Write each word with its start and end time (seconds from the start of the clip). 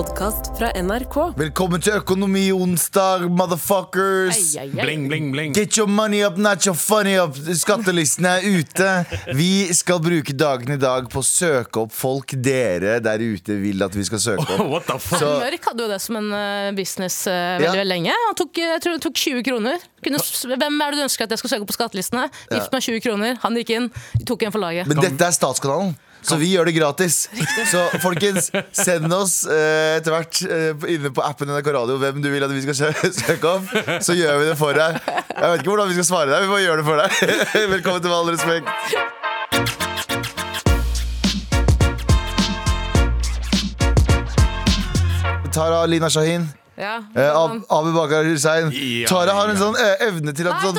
podkast 0.00 0.46
fra 0.56 0.70
NRK. 0.80 1.16
Velkommen 1.36 1.82
til 1.84 1.98
Økonomi 1.98 2.46
onsdag, 2.56 3.26
motherfuckers. 3.36 4.38
Ei, 4.54 4.62
ei, 4.62 4.68
ei. 4.70 4.76
Bling, 4.78 5.02
bling, 5.10 5.26
bling. 5.34 5.56
Get 5.56 5.76
your 5.76 5.90
money 5.92 6.22
up, 6.24 6.38
not 6.40 6.64
your 6.64 6.76
funny 6.78 7.18
up. 7.20 7.36
Skattelistene 7.36 8.30
er 8.38 8.46
ute. 8.60 8.86
Vi 9.36 9.50
skal 9.76 10.00
bruke 10.00 10.32
dagen 10.40 10.72
i 10.72 10.78
dag 10.80 11.10
på 11.12 11.20
å 11.20 11.26
søke 11.26 11.82
opp 11.82 11.92
folk 11.92 12.32
dere 12.40 12.96
der 13.04 13.20
ute 13.20 13.58
vil 13.60 13.84
at 13.84 13.98
vi 13.98 14.06
skal 14.08 14.22
søke 14.24 14.46
opp. 14.46 14.64
What 14.72 14.88
the 14.88 14.96
fuck? 15.02 15.20
Så- 15.20 15.36
Mørk 15.42 15.68
hadde 15.68 15.84
jo 15.84 15.92
det 15.92 16.00
som 16.06 16.20
en 16.22 16.32
eh, 16.38 16.72
business 16.78 17.20
uh, 17.28 17.34
veldig, 17.34 17.68
Ja. 17.68 17.76
veldig 17.76 17.88
lenge. 17.92 18.16
Han 18.30 18.40
tok, 18.40 18.64
jeg 18.64 18.84
tror 18.86 18.96
det 18.96 19.04
tok 19.04 19.20
20 19.26 19.44
kroner. 19.50 19.88
Kunne, 20.06 20.24
hvem 20.54 20.80
er 20.86 20.94
det 20.96 21.02
du 21.02 21.08
ønsker 21.10 21.28
at 21.28 21.36
jeg 21.36 21.44
skal 21.44 21.58
søke 21.58 21.66
opp 21.66 21.74
på 21.74 21.80
skattelistene? 21.82 22.30
Gift 22.48 22.72
meg 22.72 22.88
20 22.88 23.04
kroner. 23.04 23.36
Han 23.44 23.60
gikk 23.60 23.76
inn, 23.76 23.90
tok 24.24 24.48
en 24.48 24.54
for 24.56 24.64
laget. 24.64 24.88
Men 24.88 25.04
dette 25.04 25.28
er 25.28 25.36
Statskanalen. 25.36 25.92
Så 26.22 26.36
vi 26.40 26.50
gjør 26.52 26.68
det 26.68 26.74
gratis. 26.76 27.28
Så 27.70 27.82
folkens, 28.02 28.50
send 28.76 29.12
oss 29.14 29.40
eh, 29.48 29.96
etter 29.98 30.14
hvert 30.14 30.40
eh, 30.46 30.88
inne 30.94 31.12
på 31.14 31.24
appen 31.24 31.48
NRK 31.50 31.72
Radio 31.76 31.96
hvem 32.02 32.20
du 32.22 32.28
vil 32.32 32.44
at 32.44 32.52
vi 32.54 32.64
skal 32.66 32.76
sø 32.76 32.90
søke 33.22 33.54
opp. 33.56 33.70
Så 34.04 34.16
gjør 34.18 34.42
vi 34.42 34.50
det 34.50 34.58
for 34.60 34.76
deg. 34.76 35.00
Jeg 35.00 35.46
vet 35.54 35.62
ikke 35.62 35.72
hvordan 35.72 35.90
vi 35.90 35.98
skal 36.00 36.08
svare 36.12 36.32
deg, 36.34 36.44
vi 36.44 36.52
bare 36.54 36.66
gjør 36.66 36.82
det 36.82 36.88
for 36.90 36.96
deg. 37.00 37.10
Velkommen 37.76 38.04
til 38.04 38.10
Med 38.10 38.18
all 38.18 38.30
respekt. 38.34 38.68
Tara 45.50 45.86
Lina 45.86 46.10
Shahin. 46.10 46.48
Ja. 46.80 47.02
Eh, 47.14 47.36
Ab 47.36 47.50
Abu 47.68 47.92
Bakar 47.92 48.24
Hussein. 48.24 48.70
Ja, 48.72 49.08
Tara 49.08 49.34
har 49.36 49.50
en 49.52 49.58
sånn 49.60 49.76
eh, 49.76 50.06
evne 50.06 50.32
til 50.36 50.48
at 50.48 50.56
Nei, 50.56 50.70
sånn 50.70 50.78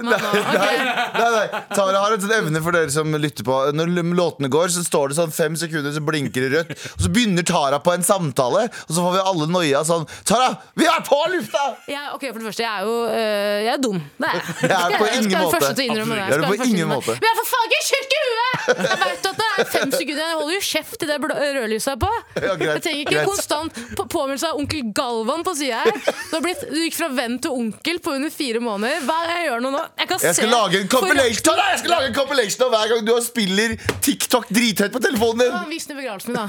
Nei, 0.00 0.76
nei, 1.14 1.30
nei. 1.34 1.60
Tara 1.74 2.00
har 2.02 2.14
en 2.14 2.22
sånn 2.22 2.34
evne 2.36 2.62
for 2.64 2.74
dere 2.76 2.90
som 2.94 3.12
lytter 3.20 3.46
på. 3.46 3.56
Når 3.76 3.92
låtene 4.16 4.50
går, 4.52 4.70
så 4.74 4.84
står 4.86 5.12
det 5.12 5.18
sånn 5.18 5.32
fem 5.34 5.56
sekunder, 5.58 5.92
så 5.94 6.02
blinker 6.04 6.46
det 6.46 6.50
rødt. 6.54 6.72
Og 6.96 7.04
så 7.06 7.10
begynner 7.12 7.46
Tara 7.48 7.80
på 7.84 7.94
en 7.94 8.04
samtale, 8.06 8.66
og 8.70 8.92
så 8.94 9.04
får 9.04 9.16
vi 9.18 9.22
alle 9.32 9.48
noia 9.50 9.82
sånn 9.86 10.06
Tara, 10.28 10.50
vi 10.78 10.86
er 10.90 11.02
på 11.06 11.18
lufta! 11.34 11.64
Ja, 11.90 12.06
ok, 12.16 12.26
for 12.30 12.40
det 12.40 12.48
første, 12.50 12.64
jeg 12.64 12.70
er 12.70 12.86
jo 12.88 12.96
øh, 13.08 13.58
Jeg 13.66 13.72
er 13.74 13.82
dum. 13.84 14.00
Det 14.20 14.28
er 14.30 14.38
jeg. 14.38 14.70
Jeg 14.70 14.78
er 14.80 14.96
på 15.00 15.10
ingen 15.16 15.36
måte. 15.36 15.56
første 15.58 15.72
til 15.74 15.84
å 15.84 15.88
innrømme 15.90 16.18
det. 16.18 16.26
Jeg 16.30 16.38
er 16.40 16.46
på 16.50 16.68
ingen 16.70 16.90
måte. 16.90 17.16
Men 17.20 17.28
jeg 17.30 17.34
er 17.44 17.48
for 17.50 17.68
ikke 17.70 17.82
tjukk 17.90 18.16
i 18.16 18.22
huet! 18.24 18.38
Jeg 18.80 18.98
vet 19.04 19.28
at 19.30 19.40
det 19.40 19.48
er 19.50 19.68
fem 19.74 19.92
sekunder. 19.94 20.22
Jeg 20.24 20.38
holder 20.40 20.54
jo 20.54 20.62
kjeft 20.70 20.98
til 21.00 21.10
det 21.10 21.18
rødlyset 21.20 21.92
er 21.94 22.00
på. 22.04 22.10
Ja, 22.40 22.54
greit, 22.60 22.66
Jeg 22.70 22.82
trenger 22.84 23.00
ikke 23.04 23.14
greit. 23.16 23.28
konstant 23.30 23.80
på- 23.98 24.06
påminnelse 24.10 24.50
av 24.50 24.60
onkel 24.60 24.92
Galvan 24.96 25.44
på 25.46 25.54
sida 25.58 25.82
her. 25.84 25.92
Du, 26.30 26.48
gikk 26.80 26.96
fra 26.98 27.08
venn 27.14 27.38
til 27.42 27.54
onkel 27.56 28.00
på 28.04 28.14
under 28.18 28.32
fire 28.34 28.60
måneder. 28.64 29.02
Hva 29.08 29.16
er 29.26 29.32
jeg 29.34 29.48
gjør 29.50 29.64
nå? 29.66 29.79
Jeg 30.00 30.08
kan 30.10 30.18
Jeg 30.22 30.34
skal 30.34 30.48
se 30.48 30.50
lage 30.50 30.80
en 30.80 30.88
for- 30.88 30.98
compilation 31.00 31.44
Tara, 31.50 31.64
jeg 31.72 31.78
skal 31.82 31.90
lage 31.94 32.06
en 32.10 32.14
compilation 32.16 32.64
av 32.66 32.70
hver 32.74 32.86
gang 32.92 33.04
du 33.06 33.12
spiller 33.24 33.76
TikTok 34.04 34.48
drithøyt 34.52 34.92
på 34.94 35.00
telefonen 35.04 35.46
Ja, 35.46 35.60
din. 35.64 35.70
Vis 35.74 35.86
den 35.88 35.96
i 35.96 36.00
begravelsen 36.02 36.32
min, 36.32 36.36
da. 36.36 36.46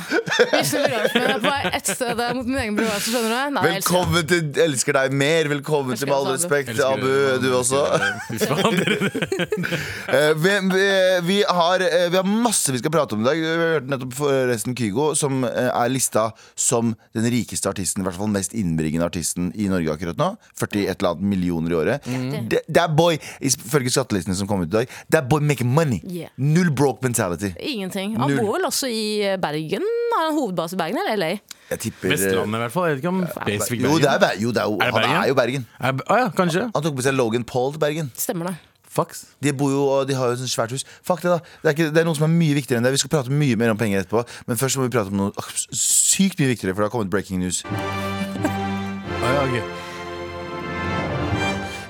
Vis 0.58 0.72
den 0.72 0.82
i 0.82 0.84
begravelsen 0.88 1.22
min. 1.22 1.32
På 1.32 1.50
vei 1.50 1.72
ett 1.80 1.88
sted 1.96 2.22
mot 2.36 2.46
min 2.52 2.60
egen 2.64 2.76
begravelse. 2.80 3.12
Skjønner 3.12 3.30
du? 3.32 3.56
Nei, 3.56 3.64
jeg 3.68 3.76
elsker. 3.82 3.92
Velkommen 3.92 4.28
til 4.32 4.62
Elsker 4.66 4.98
deg 5.00 5.16
mer. 5.23 5.50
Velkommen 5.52 5.98
til 6.00 6.08
Med 6.12 6.16
all 6.18 6.32
Elsker 6.34 6.56
respekt, 6.58 6.84
Abu, 6.86 7.12
du 7.42 7.50
også. 7.58 7.82
Eh, 10.12 10.34
vi, 10.36 10.50
vi, 10.73 10.86
vi, 11.23 11.38
har, 11.48 11.80
eh, 11.80 12.10
vi 12.12 12.18
har 12.18 12.23
masse 12.28 12.72
vi 12.73 12.80
skal 12.82 12.92
prate 12.94 13.16
om 13.16 13.22
i 13.23 13.28
dag. 13.28 13.38
Vi 13.40 13.48
har 13.48 13.62
hørt 13.78 13.88
nettopp 13.92 14.14
forresten 14.18 14.76
Kygo, 14.78 15.12
som 15.18 15.44
eh, 15.48 15.70
er 15.72 15.92
lista 15.94 16.26
som 16.60 16.94
den 17.16 17.28
rikeste 17.32 17.70
artisten, 17.72 18.04
i 18.04 18.08
hvert 18.08 18.18
fall 18.20 18.32
mest 18.34 18.56
innbringende 18.58 19.08
artisten 19.08 19.52
i 19.56 19.70
Norge 19.72 19.94
akkurat 19.95 20.20
nå. 20.20 20.32
40 20.60 20.84
et 20.92 20.98
eller 21.02 21.14
annet 21.14 21.30
millioner 21.32 21.72
i 21.76 21.80
året. 21.80 22.10
Det- 22.52 22.64
er 22.82 22.88
boy, 22.98 23.18
ifølge 23.41 23.91
skattelistene 23.94 24.36
som 24.38 24.47
kom 24.50 24.64
ut 24.66 24.69
i 24.72 24.75
dag, 24.80 24.94
that 25.11 25.27
boy 25.30 25.39
making 25.41 25.72
money. 25.72 26.02
Yeah. 26.05 26.30
Null 26.38 26.72
broke 26.72 27.03
mentality. 27.05 27.53
Ingenting. 27.59 28.17
Han 28.19 28.30
Null. 28.31 28.39
bor 28.45 28.58
vel 28.58 28.67
også 28.69 28.89
i 28.91 29.36
Bergen? 29.41 29.86
Har 30.16 30.27
han 30.30 30.36
hovedbase 30.38 30.75
i 30.75 30.81
Bergen 30.81 30.97
eller 31.05 31.16
LA? 31.22 31.30
Jeg 31.72 31.80
tipper 31.86 32.09
eh, 32.09 32.16
Vestlandet, 32.17 32.58
i 32.58 32.61
hvert 32.66 32.73
fall. 32.75 32.88
Jeg 32.89 32.97
vet 32.97 33.03
ikke 33.05 33.14
om 33.14 33.22
spesifikt 33.31 33.86
Jo, 33.88 33.94
det 34.02 34.09
er, 34.11 34.19
Bergen. 34.19 34.42
Jo, 34.44 34.52
det 34.52 34.61
er, 34.61 34.67
jo, 34.67 34.80
Er 34.81 34.92
det 34.92 35.05
han 35.08 35.23
er 35.23 35.27
jo 35.31 35.38
Bergen. 35.39 35.67
Er- 35.80 36.03
ah, 36.08 36.19
ja, 36.25 36.27
kanskje. 36.36 36.67
Han 36.75 36.83
tok 36.83 36.97
på 36.99 37.05
seg 37.05 37.16
Logan 37.16 37.44
Paul 37.47 37.72
til 37.73 37.80
Bergen. 37.86 38.11
Stemmer 38.20 38.52
det. 38.52 38.55
Fax. 38.92 39.21
De 39.39 39.54
bor 39.55 39.71
jo, 39.71 39.86
og 39.87 40.08
de 40.10 40.17
har 40.20 40.27
jo 40.27 40.36
et 40.36 40.42
sånt 40.42 40.52
svært 40.52 40.73
hus. 40.76 40.83
Fuck 41.08 41.21
det, 41.23 41.31
da. 41.31 41.37
Det 41.61 41.70
er, 41.70 41.76
ikke, 41.77 41.93
det 41.95 42.02
er 42.02 42.08
noe 42.10 42.17
som 42.17 42.26
er 42.27 42.33
mye 42.36 42.58
viktigere 42.58 42.81
enn 42.81 42.87
det. 42.89 42.92
Vi 42.92 42.99
skal 42.99 43.14
prate 43.14 43.31
mye 43.31 43.55
mer 43.55 43.71
om 43.71 43.80
penger 43.80 44.04
etterpå. 44.04 44.26
Men 44.49 44.60
først 44.60 44.76
må 44.81 44.89
vi 44.89 44.92
prate 44.98 45.14
om 45.14 45.21
noe 45.21 45.31
ah, 45.39 45.48
sykt 45.71 46.42
mye 46.43 46.52
viktigere, 46.52 46.76
for 46.76 46.83
det 46.83 46.89
har 46.89 46.93
kommet 46.98 47.14
breaking 47.14 47.39
news. 47.39 47.64
ah, 47.71 49.31
ja, 49.31 49.48
ok. 49.48 49.91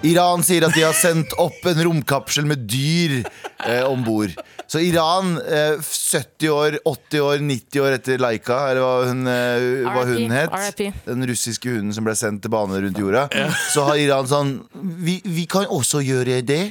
Iran 0.02 0.42
sier 0.42 0.66
at 0.66 0.74
de 0.74 0.82
har 0.82 0.96
sendt 0.98 1.34
opp 1.42 1.66
en 1.70 1.82
romkapsel 1.86 2.48
med 2.50 2.64
dyr 2.66 3.20
eh, 3.22 3.84
om 3.86 4.02
bord. 4.06 4.34
Så 4.72 4.80
Iran, 4.80 5.34
eh, 5.44 5.82
70 5.84 6.50
år, 6.50 6.78
80 6.88 7.20
år, 7.20 7.42
90 7.44 7.82
år 7.84 7.96
etter 7.98 8.22
Laika, 8.24 8.60
eller 8.72 8.80
hva 8.86 9.08
hun, 9.10 9.26
eh, 9.28 9.82
hva 9.84 10.04
hun 10.08 10.32
het, 10.32 10.80
den 11.10 11.26
russiske 11.28 11.68
hunden 11.74 11.92
som 11.98 12.06
ble 12.08 12.14
sendt 12.16 12.40
til 12.46 12.54
bane 12.54 12.80
rundt 12.86 12.96
jorda, 13.02 13.26
så 13.74 13.84
har 13.90 14.00
Iran 14.00 14.30
sånn 14.32 14.54
vi, 15.04 15.18
vi 15.28 15.44
kan 15.52 15.66
også 15.68 16.00
gjøre 16.08 16.38
det. 16.48 16.62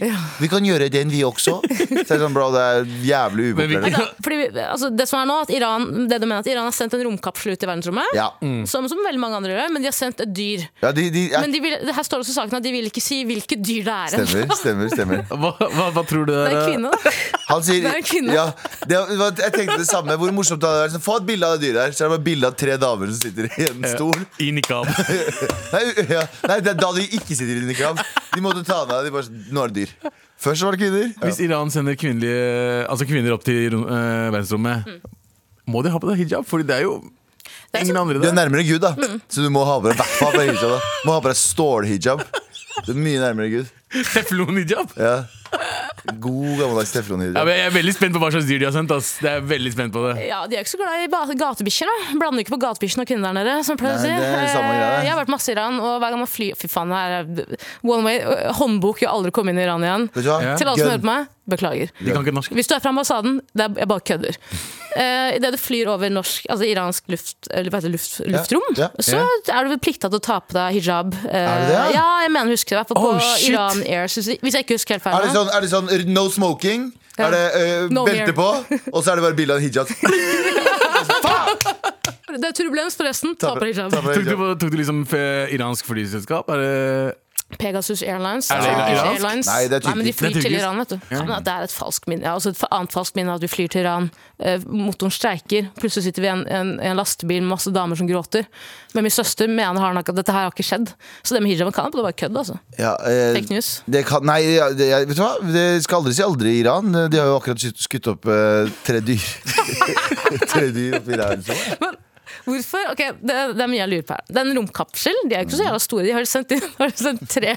Vi 0.40 0.48
kan 0.48 0.64
gjøre 0.64 0.88
den, 0.94 1.12
vi 1.12 1.20
også. 1.28 1.58
Så 1.60 1.90
det 1.92 2.16
er 2.16 2.22
sånn, 2.22 2.32
bro, 2.32 2.46
det 2.54 2.62
er 2.70 2.88
jævlig 3.04 3.50
Men 3.58 3.76
upopulært. 3.76 4.54
Da, 4.56 4.64
altså, 4.72 4.88
det 4.96 5.06
som 5.10 5.20
er 5.20 5.28
nå, 5.28 5.36
at 5.44 5.52
Iran, 5.54 5.86
det 6.08 6.20
du 6.22 6.26
mener 6.26 6.40
at 6.40 6.48
Iran 6.54 6.70
har 6.70 6.76
sendt 6.76 6.96
en 6.96 7.04
romkapsel 7.04 7.52
ut 7.52 7.66
i 7.66 7.68
verdensrommet, 7.68 8.16
Ja. 8.16 8.30
som, 8.70 8.88
som 8.88 9.04
veldig 9.04 9.20
mange 9.20 9.36
andre 9.42 9.52
gjør, 9.58 9.70
men 9.76 9.84
de 9.84 9.90
har 9.92 9.96
sendt 9.98 10.24
et 10.24 10.32
dyr. 10.32 10.64
ja, 10.80 10.94
de, 10.96 11.04
de 11.12 11.26
jeg... 11.34 11.36
Men 11.44 11.52
de 11.52 11.60
vil, 11.68 11.76
det 11.84 11.94
her 12.00 12.08
står 12.08 12.24
også 12.24 12.38
saken 12.38 12.56
at 12.62 12.64
de 12.64 12.72
vil 12.78 12.88
ikke 12.88 13.04
si 13.04 13.20
hvilket 13.28 13.60
dyr 13.60 13.84
det 13.84 13.98
er. 14.00 14.16
Stemmer, 14.24 14.56
stemmer, 14.56 14.88
stemmer. 14.96 15.22
Hva, 15.36 15.52
hva, 15.60 15.90
hva 15.98 16.06
tror 16.08 16.24
du 16.24 16.32
Det 16.32 16.40
er 16.40 16.56
Det 16.56 16.64
er 16.64 16.72
kvinne, 16.72 16.96
da. 16.96 17.14
Han 17.50 17.62
sier, 17.66 17.82
Det 17.84 17.90
er 17.90 17.98
en 18.00 18.06
kvinne. 18.06 18.34
Ja, 18.36 18.44
det, 18.86 18.98
var- 19.18 19.34
jeg 19.42 19.52
tenkte 19.56 19.76
det 19.82 19.86
samme. 19.90 20.16
Hvor 20.20 20.32
morsomt 20.36 20.60
det 20.62 20.68
hadde 20.70 20.84
vært. 20.86 20.94
sånn, 20.96 21.04
Få 21.04 21.16
et 21.20 21.26
bilde 21.28 21.46
av 21.50 21.58
det 21.58 21.66
dyret 21.68 21.80
her. 21.84 21.92
Så 21.96 22.04
er 22.04 22.08
det 22.08 22.14
bare 22.16 22.24
bilde 22.30 22.50
av 22.50 22.56
tre 22.62 22.76
damer 22.80 23.10
som 23.12 23.20
sitter 23.24 23.48
i 23.50 23.68
en 23.68 23.86
stol. 23.90 24.24
I 24.40 24.50
nikab. 24.56 24.86
Nei, 25.74 25.84
ja, 26.14 26.24
nei, 26.48 26.58
det 26.64 26.72
er 26.74 26.78
da 26.80 26.90
de 26.96 27.04
ikke 27.18 27.34
sitter 27.36 27.58
i 27.60 27.66
nikab. 27.68 28.00
De 28.34 28.42
måtte 28.44 28.62
ta 28.68 28.82
ned 28.90 29.08
de 29.08 29.14
bare, 29.14 29.26
sånn, 29.28 29.40
Nå 29.54 29.64
er 29.66 29.74
det 29.74 29.86
dyr. 29.86 30.12
Først 30.40 30.64
var 30.64 30.72
det 30.76 30.80
kvinner. 30.86 31.10
Hvis 31.26 31.40
Iran 31.44 31.68
sender 31.74 31.96
kvinnelige, 32.00 32.44
altså 32.88 33.04
kvinner 33.10 33.34
opp 33.36 33.42
til 33.44 33.58
rom- 33.74 33.88
eh, 33.92 34.28
verdensrommet, 34.32 35.00
må 35.68 35.82
de 35.84 35.90
ha 35.92 35.98
på 36.00 36.08
deg 36.14 36.22
hijab? 36.24 36.46
Fordi 36.48 36.64
det 36.70 36.78
er 36.78 36.86
jo 36.86 36.94
er 37.74 37.84
ingen 37.84 37.98
andre 38.00 38.16
Du 38.18 38.24
er 38.24 38.30
der. 38.32 38.38
nærmere 38.48 38.64
Gud, 38.66 38.80
da. 38.82 38.94
Så 39.30 39.44
du 39.44 39.50
må 39.52 39.66
ha 39.68 39.76
på 39.82 39.90
deg 39.90 39.98
i 39.98 40.00
hvert 40.00 40.14
fall 40.16 40.32
på 40.38 40.46
hijab. 40.46 40.72
da. 40.72 40.78
Må 41.06 41.12
ha 41.18 41.20
på 41.26 41.28
deg 41.30 41.38
stålhijab. 41.42 42.24
Du 42.86 42.92
er 42.94 42.98
mye 43.04 43.20
nærmere 43.20 43.50
Gud. 43.52 43.68
Teflon-hijab. 44.14 44.92
Ja. 44.96 45.14
God 46.22 46.52
gammeldags 46.60 46.92
Ja, 46.94 47.00
teflonhijab. 47.00 47.34
men 47.44 47.56
jeg 47.58 47.66
er 47.66 47.72
veldig 47.74 47.92
spent 47.96 48.14
på 48.14 48.20
hva 48.22 48.28
slags 48.30 48.46
dyr 48.46 48.60
de 48.62 48.66
har 48.68 48.74
sendt. 48.76 48.92
Ass. 48.94 49.08
Det 49.18 49.30
er 49.32 49.40
veldig 49.50 49.72
spent 49.74 49.92
på 49.96 50.04
det 50.06 50.28
Ja, 50.28 50.38
De 50.46 50.54
er 50.56 50.62
ikke 50.62 50.72
så 50.76 50.78
glad 50.80 51.32
i 51.34 51.36
gatebikkjer. 51.40 51.90
Blander 52.20 52.44
ikke 52.44 52.54
på 52.54 52.60
gatebikkjen 52.62 53.02
og 53.02 53.08
kvinner 53.10 53.32
der 53.32 53.38
nede. 53.40 53.56
Som 53.66 53.80
Nei, 53.82 53.96
det 53.98 54.12
er 54.14 54.46
samme 54.54 54.70
greie. 54.70 54.92
Eh, 55.00 55.04
Jeg 55.08 55.12
har 55.12 55.18
vært 55.24 55.32
masse 55.34 55.50
i 55.50 55.54
Iran, 55.56 55.80
og 55.82 55.98
hver 56.00 56.14
gang 56.14 56.22
man 56.22 56.30
flyr 56.30 56.54
Fy 56.60 56.70
faen, 56.70 56.94
det 56.94 57.02
er 57.50 57.58
one 57.82 58.06
way. 58.06 58.20
eh, 58.22 58.52
Håndbok, 58.60 59.02
jeg 59.02 59.10
aldri 59.10 59.34
komme 59.34 59.50
inn 59.54 59.58
i 59.58 59.66
Iran 59.66 59.82
igjen. 59.86 60.06
Vet 60.14 60.22
du 60.24 60.30
hva? 60.30 60.38
Ja. 60.46 60.54
Til 60.60 60.70
alle 60.70 60.78
som 60.84 60.92
hører 60.94 61.02
på 61.04 61.10
meg, 61.10 61.26
beklager. 61.50 61.90
De 61.98 62.12
kan 62.14 62.22
ikke 62.24 62.36
norsk. 62.38 62.54
Hvis 62.60 62.70
du 62.70 62.76
er 62.78 62.84
fra 62.86 62.94
ambassaden, 62.94 63.40
det 63.52 63.66
er, 63.66 63.74
jeg 63.82 63.90
bare 63.90 64.06
kødder. 64.12 64.38
Uh, 64.90 65.36
Idet 65.36 65.52
du 65.54 65.58
flyr 65.60 65.86
over 65.92 66.10
norsk, 66.10 66.46
altså 66.50 66.66
iransk 66.66 67.04
luft, 67.12 67.36
det, 67.46 67.90
luft, 67.92 68.16
luftrom, 68.26 68.64
Ja, 68.78 68.88
så 68.98 69.20
er 69.22 69.66
du 69.66 69.70
vel 69.74 69.78
plikta 69.82 70.10
til 70.10 70.18
å 70.18 70.22
ta 70.24 70.40
på 70.42 70.56
deg 70.56 70.80
hijab. 70.80 71.14
Uh, 71.22 71.28
Er 71.30 71.60
det 71.62 71.68
det? 71.70 71.84
Ja, 71.94 72.06
jeg 72.24 72.32
mener 72.34 72.50
husker 72.56 72.74
det. 72.74 72.78
i 72.78 72.80
hvert 72.80 72.90
fall 72.90 72.98
Oh, 73.00 73.12
på 73.14 73.28
shit. 73.36 73.52
Iran 73.52 73.84
Air, 73.86 74.10
hvis 74.10 74.56
jeg 74.58 74.66
ikke 74.66 74.78
husker 74.80 74.98
helt 74.98 75.06
feil. 75.06 75.14
Er 75.20 75.28
det 75.28 75.36
sånn, 75.36 75.52
er 75.54 75.60
det 75.66 75.70
sånn 75.70 75.92
no 76.14 76.26
smoking? 76.32 76.88
Ja. 77.18 77.28
Er 77.28 77.36
det 77.36 77.44
uh, 77.54 77.92
No 77.92 78.06
belte 78.08 78.34
på? 78.34 78.48
Og 78.94 79.02
så 79.04 79.12
er 79.12 79.20
det 79.20 79.26
bare 79.28 79.38
bilde 79.38 79.54
av 79.54 79.60
en 79.60 79.66
hijab. 79.68 79.86
Det 82.30 82.46
er 82.46 82.52
turbulens, 82.54 82.94
forresten. 82.94 83.32
Ta 83.42 83.56
på 83.56 83.64
deg 83.64 83.72
hijab. 83.74 83.90
Tok 83.90 84.22
du, 84.22 84.34
tok 84.60 84.70
du 84.70 84.76
liksom 84.78 85.00
iransk 85.50 85.88
flyselskap? 85.90 86.46
Er 86.54 86.60
det 86.62 86.70
Pegasus 87.58 88.02
Airlines. 88.02 88.50
Er 88.50 88.60
det 88.62 88.68
Turkish 88.70 88.94
iransk? 89.00 89.24
Airlines. 89.24 89.46
Nei, 89.50 89.62
det 89.68 89.76
er 89.80 89.86
Nei, 89.88 89.94
men 89.98 90.06
de 90.06 90.12
flyr 90.12 90.28
Det 90.30 90.36
er 90.36 90.42
til. 90.46 90.54
Iran, 90.60 90.78
vet 90.78 90.90
du. 90.94 90.98
Ja. 91.10 91.22
men 91.24 91.42
det 91.44 91.52
er 91.54 91.62
et 91.66 91.72
falskt 91.74 92.06
minne. 92.08 92.22
Ja, 92.28 92.34
også 92.38 92.52
et 92.54 92.62
annet 92.70 92.92
falskt 92.94 93.16
minne 93.18 93.32
er 93.34 93.40
at 93.40 93.44
vi 93.44 93.50
flyr 93.50 93.68
til 93.72 93.80
Iran. 93.82 94.10
Eh, 94.38 94.60
motoren 94.70 95.10
streiker. 95.12 95.68
Plutselig 95.80 96.04
sitter 96.08 96.22
vi 96.22 96.28
i 96.28 96.32
en, 96.32 96.44
en, 96.46 96.70
en 96.80 96.96
lastebil 97.00 97.42
med 97.42 97.50
masse 97.56 97.72
damer 97.74 97.96
som 97.98 98.08
gråter. 98.08 98.46
Men 98.94 99.06
min 99.06 99.14
søster 99.14 99.48
mener 99.50 99.80
har 99.80 99.94
nok 99.94 100.08
at 100.12 100.16
dette 100.20 100.32
her 100.34 100.46
har 100.48 100.54
ikke 100.54 100.66
skjedd. 100.66 100.92
Så 101.22 101.34
det 101.36 101.42
med 101.42 101.52
hijaben 101.54 101.72
kan 101.74 101.90
det 101.90 102.02
bare 102.02 102.16
kødd, 102.22 102.36
altså. 102.42 102.58
Ja, 102.78 102.94
eh, 103.06 103.34
Fake 103.38 103.50
news. 103.54 103.70
Det 103.86 104.04
kan, 104.08 104.24
nei, 104.26 104.40
ja, 104.56 104.70
det, 104.74 104.88
jeg- 104.90 105.08
vet 105.10 105.16
du 105.16 105.22
hva? 105.24 105.32
Det 105.52 105.66
skal 105.84 106.00
aldri 106.02 106.14
si 106.16 106.22
aldri 106.26 106.54
i 106.56 106.60
Iran. 106.64 106.92
De 107.10 107.18
har 107.18 107.26
jo 107.32 107.36
akkurat 107.40 107.60
skutt, 107.80 108.06
opp 108.14 108.26
eh, 108.30 108.70
tre 108.86 109.00
dyr. 109.00 109.26
tre 110.52 110.68
dyr 110.74 111.00
oppi 111.00 111.18
der. 111.18 111.40
Så. 111.44 111.56
Men 111.80 111.98
hvorfor? 112.46 112.90
Ok, 112.92 113.02
det, 113.20 113.36
det 113.56 113.64
er 113.64 113.70
mye 113.70 113.82
jeg 113.82 113.92
lurer 113.92 114.08
på 114.08 114.16
her. 114.18 114.26
Den 114.40 114.52
romkapsel, 114.58 115.22
de 115.26 115.36
er 115.36 115.44
jo 115.44 115.50
ikke 115.50 115.60
så 115.60 115.68
jævla 115.68 115.82
store. 115.84 116.04
De 116.06 116.16
har 116.16 116.28
sendt, 116.30 116.56
inn, 116.56 116.66
har 116.82 116.96
sendt 116.96 117.24
tre, 117.30 117.54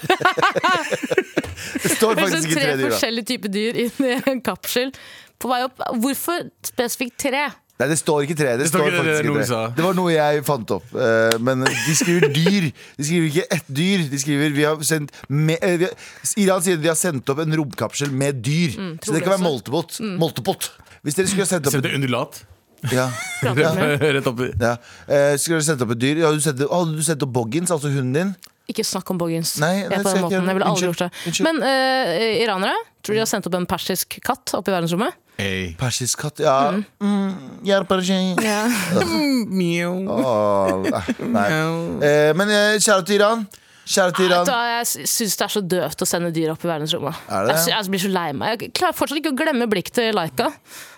Det 1.83 1.91
står 1.97 2.15
faktisk 2.19 2.47
ikke 2.49 2.59
tre 2.59 2.69
dyr, 2.69 2.79
da. 2.79 2.93
forskjellige 2.93 3.29
typer 3.33 3.53
dyr 3.53 3.83
inn 3.85 4.07
i 4.07 4.15
en 4.33 4.41
kapsel 4.43 4.93
på 5.41 5.51
vei 5.51 5.63
opp. 5.67 5.83
Hvorfor 6.03 6.47
spesifikt 6.65 7.19
tre? 7.25 7.49
Nei, 7.81 7.87
det 7.89 7.97
står 7.97 8.27
ikke 8.27 8.35
tre. 8.37 8.51
Det, 8.53 8.59
Det 8.63 8.69
står 8.69 8.83
står 8.83 8.89
ikke 8.91 8.97
det, 8.97 9.05
det 9.05 9.13
er 9.17 9.29
ikke 9.31 9.47
tre. 9.49 9.61
Det 9.77 9.85
var 9.85 9.97
noe 9.97 10.13
jeg 10.13 10.43
fant 10.45 10.73
opp. 10.75 10.93
Uh, 10.93 11.33
men 11.43 11.65
de 11.65 11.95
skriver 11.97 12.29
dyr. 12.35 12.69
De 12.99 13.07
skriver 13.07 13.29
ikke 13.31 13.47
ett 13.57 13.71
dyr. 13.81 14.05
De 14.11 14.21
skriver 14.21 14.55
vi 14.55 14.67
har 14.67 14.85
sendt 14.87 15.15
med, 15.27 15.57
uh, 15.57 15.75
vi 15.81 15.89
har, 15.89 16.07
Iran 16.45 16.63
sier 16.63 16.77
at 16.77 16.85
vi 16.85 16.91
har 16.91 16.99
sendt 16.99 17.33
opp 17.33 17.41
en 17.43 17.57
romkapsel 17.59 18.13
med 18.13 18.43
dyr. 18.45 18.77
så 19.01 19.15
det 19.15 19.23
kan 19.25 19.35
være 19.35 19.45
moltebot. 19.47 19.99
Moltebot. 20.21 20.69
Hvis 21.03 21.17
dere 21.17 21.27
skulle 21.27 21.47
ha 21.47 21.51
sendt 21.55 21.67
opp 21.67 21.75
Sendte 21.75 21.95
undulat? 21.97 22.43
Ja. 22.97 23.09
Rett 23.43 24.27
oppi. 24.29 24.49
ja. 24.59 24.73
Eh, 25.07 25.33
skal 25.41 25.59
du 25.59 25.65
sette 25.65 25.83
opp 25.85 25.91
et 25.95 26.01
dyr? 26.03 26.21
Ja, 26.23 26.31
du 26.31 26.39
sette, 26.43 26.67
hadde 26.71 26.95
du 26.97 27.03
sett 27.03 27.23
opp 27.25 27.31
Boggins, 27.35 27.71
altså 27.73 27.91
hunden 27.91 28.13
din? 28.15 28.33
Ikke 28.71 28.85
snakk 28.87 29.09
om 29.11 29.17
Boggins. 29.19 29.57
Nei, 29.59 29.81
jeg 29.81 29.89
nei, 29.91 29.97
på 29.99 30.11
den 30.13 30.21
måten. 30.23 30.45
Jeg 30.47 30.55
ville 30.57 30.67
aldri 30.71 30.87
gjort 30.87 31.01
det. 31.03 31.09
Unnskyld. 31.27 31.47
Men 31.49 31.59
eh, 31.67 32.43
iranere, 32.45 32.77
tror 33.03 33.11
du 33.15 33.19
de 33.19 33.23
har 33.25 33.27
sendt 33.31 33.49
opp 33.49 33.57
en 33.59 33.67
persisk 33.67 34.15
katt 34.23 34.53
opp 34.55 34.69
i 34.71 34.75
verdensrommet? 34.75 35.17
Hey. 35.35 35.73
Persisk 35.79 36.21
katt, 36.23 36.39
ja. 36.45 36.55
Mm. 37.03 37.59
hjelper 37.67 38.03
ikke. 38.05 38.19
Ja. 38.45 38.61
Åh, 40.13 40.87
nei. 41.33 41.49
Eh, 42.07 42.31
men 42.37 42.53
eh, 42.53 42.77
kjære 42.79 43.05
til 43.07 43.17
Iran. 43.19 43.43
Kjære 43.83 44.13
til 44.15 44.29
Iran. 44.29 44.47
Vet 44.47 44.53
Jeg 44.95 45.09
syns 45.11 45.35
det 45.39 45.45
er 45.47 45.51
så 45.57 45.61
døvt 45.73 46.03
å 46.05 46.07
sende 46.07 46.29
dyr 46.35 46.53
opp 46.53 46.63
i 46.63 46.69
verdensrommet. 46.71 47.17
Er 47.27 47.49
det? 47.49 47.55
Jeg, 47.57 47.63
sy- 47.65 47.73
jeg 47.73 47.91
blir 47.95 48.03
så 48.05 48.11
lei 48.13 48.29
meg. 48.37 48.63
Jeg 48.63 48.71
klarer 48.79 48.95
fortsatt 48.95 49.19
ikke 49.19 49.33
å 49.33 49.39
glemme 49.43 49.67
blikket 49.71 49.97
til 49.99 50.15
Laika 50.15 50.47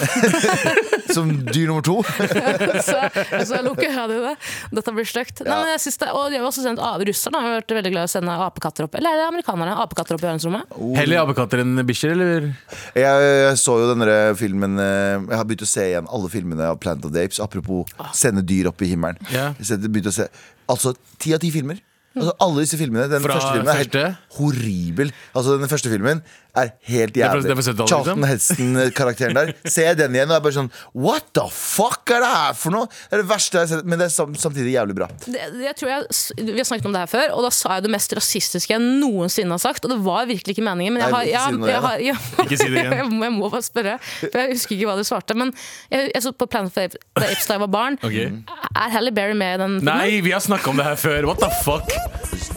Som 1.16 1.32
dyr 1.50 1.68
nummer 1.68 1.84
to. 1.84 1.98
så, 2.08 2.98
så 3.48 3.56
jeg 3.58 3.64
lukker 3.66 3.90
øynene 3.92 4.06
dine. 4.12 4.34
Dette 4.78 4.94
blir 4.96 5.08
stygt. 5.10 5.42
Nei, 5.44 5.50
Ja. 5.52 5.58
men 5.66 5.72
jeg 5.74 5.82
det, 6.00 6.12
og 6.16 6.30
de 6.32 6.40
har 6.40 6.46
også 6.48 6.64
sendt 6.64 6.80
Russerne 7.10 7.42
har 7.44 7.58
vært 7.58 7.74
veldig 7.76 7.92
glad 7.96 8.06
i 8.08 8.10
å 8.10 8.14
sende 8.14 8.38
apekatter 8.46 8.88
opp. 8.88 8.96
Eller 9.00 9.16
er 9.18 9.20
det 9.24 9.28
amerikanerne? 9.32 9.76
Apekatter 9.84 10.16
opp 10.16 10.24
i 10.24 10.30
verdensrommet? 10.30 10.78
Heller 11.02 11.24
apekatter 11.26 11.66
enn 11.66 11.84
bikkjer, 11.90 12.16
eller? 12.16 12.48
Jeg, 12.96 13.28
jeg 13.48 13.60
så 13.66 13.76
jo 13.82 13.90
denne 13.92 14.16
filmen 14.40 14.80
eh, 14.80 15.18
Jeg 15.26 15.38
har 15.42 15.46
begynt 15.50 15.66
å 15.68 15.72
se 15.74 15.90
igjen 15.92 16.08
alle 16.08 16.32
filmene 16.32 16.72
av 16.72 16.80
Planet 16.84 17.10
of 17.10 17.16
the 17.18 17.26
Apes. 17.28 17.42
Apropos 17.44 17.90
sende 18.16 18.46
dyr 18.48 18.72
opp 18.72 18.82
i 18.86 18.94
himmelen. 18.94 19.20
Yeah. 19.34 19.58
Jeg 19.60 19.74
å 20.14 20.16
se 20.22 20.30
Altså 20.72 20.94
ti 21.20 21.34
av 21.36 21.42
ti 21.44 21.50
filmer. 21.52 21.82
Altså 22.16 22.34
Alle 22.44 22.64
disse 22.66 22.76
filmene. 22.80 23.06
Den 23.12 23.24
Fra 23.24 23.36
første 23.38 23.52
filmen 23.56 23.72
er 23.72 23.78
helt 23.82 23.94
første? 23.96 24.36
horribel. 24.38 25.12
Altså 25.36 25.58
Den 25.60 25.70
første 25.72 25.92
filmen 25.92 26.22
er 26.58 26.72
helt 26.92 27.18
jævlig. 27.18 27.44
det 27.46 27.52
er 27.54 27.60
70-tallet, 27.62 27.92
Charlton 27.92 28.26
Heston-karakteren 28.28 29.38
der. 29.38 29.54
Ser 29.66 29.92
jeg 29.92 30.00
den 30.02 30.16
igjen 30.18 30.32
og 30.32 30.38
er 30.38 30.44
bare 30.44 30.56
sånn 30.58 30.70
What 30.98 31.30
the 31.38 31.46
fuck 31.52 32.12
er 32.12 32.24
det 32.24 32.32
her 32.32 32.58
for 32.60 32.76
noe? 32.76 32.90
Det 32.92 33.18
er 33.18 33.24
det 33.24 33.30
verste 33.30 33.58
jeg 33.58 33.68
har 33.68 33.72
sett, 33.76 33.88
men 33.88 34.02
det 34.02 34.08
er 34.10 34.38
samtidig 34.42 34.76
jævlig 34.76 34.98
bra. 34.98 35.08
Det, 35.26 35.46
jeg 35.64 35.78
tror 35.80 35.94
jeg, 35.94 36.08
vi 36.52 36.58
har 36.60 36.68
snakket 36.68 36.90
om 36.90 36.96
det 36.98 37.04
her 37.06 37.12
før, 37.12 37.36
og 37.38 37.46
da 37.48 37.52
sa 37.56 37.78
jeg 37.78 37.86
det 37.88 37.94
mest 37.96 38.16
rasistiske 38.18 38.76
jeg 38.76 38.84
noensinne 38.84 39.56
har 39.56 39.64
sagt. 39.64 39.86
Og 39.88 39.94
det 39.94 40.00
var 40.04 40.28
virkelig 40.30 40.58
ikke 40.58 40.66
meningen. 40.66 40.98
Men 40.98 41.06
jeg 41.06 41.16
har, 41.16 41.30
ikke 41.30 41.46
si 41.46 41.62
det 41.62 41.72
jeg, 41.72 41.82
jeg 41.82 42.02
igjen, 42.06 42.20
har, 42.22 42.42
jeg, 42.42 42.46
Ikke 42.46 42.60
si 42.62 42.70
det 42.70 42.82
igjen. 42.84 42.98
jeg, 43.00 43.34
må, 43.38 43.50
bare 43.52 43.66
spørre, 43.66 43.98
for 44.22 44.40
jeg 44.44 44.56
husker 44.56 44.78
ikke 44.78 44.90
hva 44.92 44.98
du 45.00 45.06
svarte. 45.08 45.38
Men 45.38 45.54
jeg, 45.92 46.12
jeg 46.14 46.26
så 46.28 46.34
på 46.36 46.50
Planet 46.52 46.72
of 46.72 46.78
the 46.78 46.88
Apes 47.22 47.48
da 47.48 47.58
jeg 47.58 47.64
var 47.66 47.72
barn. 47.74 48.00
Okay. 48.04 48.28
Er 48.72 48.94
Halle 48.96 49.12
Berry 49.16 49.38
med 49.38 49.56
i 49.56 49.62
den 49.64 49.80
filmen? 49.80 49.92
Nei, 49.92 50.22
vi 50.26 50.36
har 50.36 50.44
snakka 50.44 50.72
om 50.72 50.80
det 50.82 50.88
her 50.88 51.00
før. 51.00 51.32
What 51.32 51.44
the 51.44 51.52
fuck? 51.64 51.96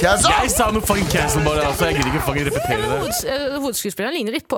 Cancel! 0.01 0.31
Jeg 0.33 0.51
sa 0.51 0.69
noe 0.75 0.83
fucking 0.85 1.07
cancel 1.13 1.45
bare, 1.47 1.67
altså. 1.69 1.89
Jeg 1.91 2.01
gidder 2.01 2.15
ikke 2.15 2.25
fucking 2.27 2.49
repetere 2.49 2.83
det. 2.83 3.59
Hods, 3.63 3.84
eh, 3.85 3.91
Hovedskuespilleren 3.91 4.15
ligner 4.17 4.33
litt 4.33 4.49
på 4.49 4.57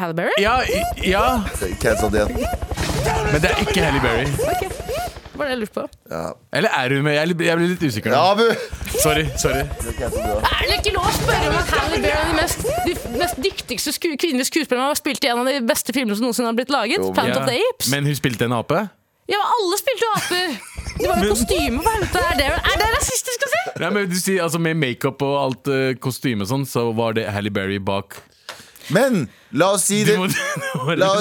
Halle 0.00 0.14
Berry. 0.14 0.32
Ja, 0.42 0.60
i- 0.64 1.10
ja, 1.10 1.42
Cancel 1.80 2.10
det 2.10 2.26
men 2.28 3.40
det 3.42 3.50
er 3.50 3.60
ikke 3.62 3.82
Halle 3.84 4.00
Berry. 4.00 4.26
Ok, 4.26 4.62
var 5.34 5.44
det 5.46 5.50
jeg 5.54 5.58
lurte 5.60 5.74
på. 5.74 5.84
Eller 6.52 6.70
er 6.70 6.88
hun 6.94 7.02
med? 7.04 7.14
Jeg, 7.14 7.36
jeg 7.46 7.56
blir 7.58 7.68
litt 7.74 7.82
usikker 7.82 8.10
Ja, 8.10 8.20
nå. 8.22 8.32
Abu! 8.32 8.46
Sorry. 9.02 9.24
sorry 9.36 9.64
Cancel 9.98 10.22
også. 10.22 10.50
Er 10.50 10.66
det 10.70 10.76
ikke 10.80 10.92
lov 10.94 11.06
å 11.08 11.14
spørre 11.16 11.48
om 11.50 11.56
at 11.58 11.72
Halle 11.74 12.00
Berry 12.02 12.12
er 12.14 12.28
den 12.28 12.36
mest, 12.38 12.58
de 12.86 13.18
mest 13.18 13.40
dyktigste 13.42 13.92
sku, 13.96 14.10
kvinnelige 14.16 14.48
skuespilleren 14.50 14.88
har 14.92 14.98
spilt 14.98 15.24
i 15.24 15.30
en 15.32 15.42
av 15.42 15.46
de 15.50 15.58
beste 15.66 15.92
filmene 15.96 16.16
som 16.18 16.26
noensinne 16.28 16.50
har 16.52 16.58
blitt 16.58 16.70
laget? 16.74 16.98
Jo, 16.98 17.10
men- 17.10 17.14
Planet 17.14 17.36
Ja. 17.36 17.42
of 17.42 17.48
the 17.50 17.58
Apes. 17.72 17.90
Men 17.90 18.04
hun 18.06 18.14
spilte 18.14 18.44
en 18.48 18.52
ape? 18.52 18.88
Ja, 19.28 19.38
men 19.40 19.48
alle 19.56 19.76
spilte 19.80 20.04
jo 20.04 20.12
aper! 20.20 20.56
Det 20.94 21.08
var 21.10 21.16
jo 21.24 21.30
kostyme 21.34 21.80
på 21.82 21.90
helvete. 21.90 22.20
Er 22.30 22.36
det, 22.38 22.46
er 22.54 22.76
det 22.78 22.88
rasistisk 22.94 23.44
å 23.44 23.48
si? 23.50 23.62
Nei, 23.80 23.88
men 23.90 24.08
du 24.08 24.14
sier 24.20 24.42
altså 24.44 24.60
Med 24.62 24.76
makeup 24.78 25.22
og 25.26 25.32
alt 25.40 25.66
uh, 25.72 25.94
kostyme 25.98 26.42
og 26.44 26.48
sånn, 26.52 26.66
så 26.68 26.92
var 26.94 27.16
det 27.16 27.24
Halle 27.34 27.50
Berry 27.50 27.78
bak. 27.82 28.14
Men 28.92 29.28
la 29.54 29.70
oss 29.76 29.86
si 29.88 30.02
det. 30.04 30.16
La-. 31.00 31.12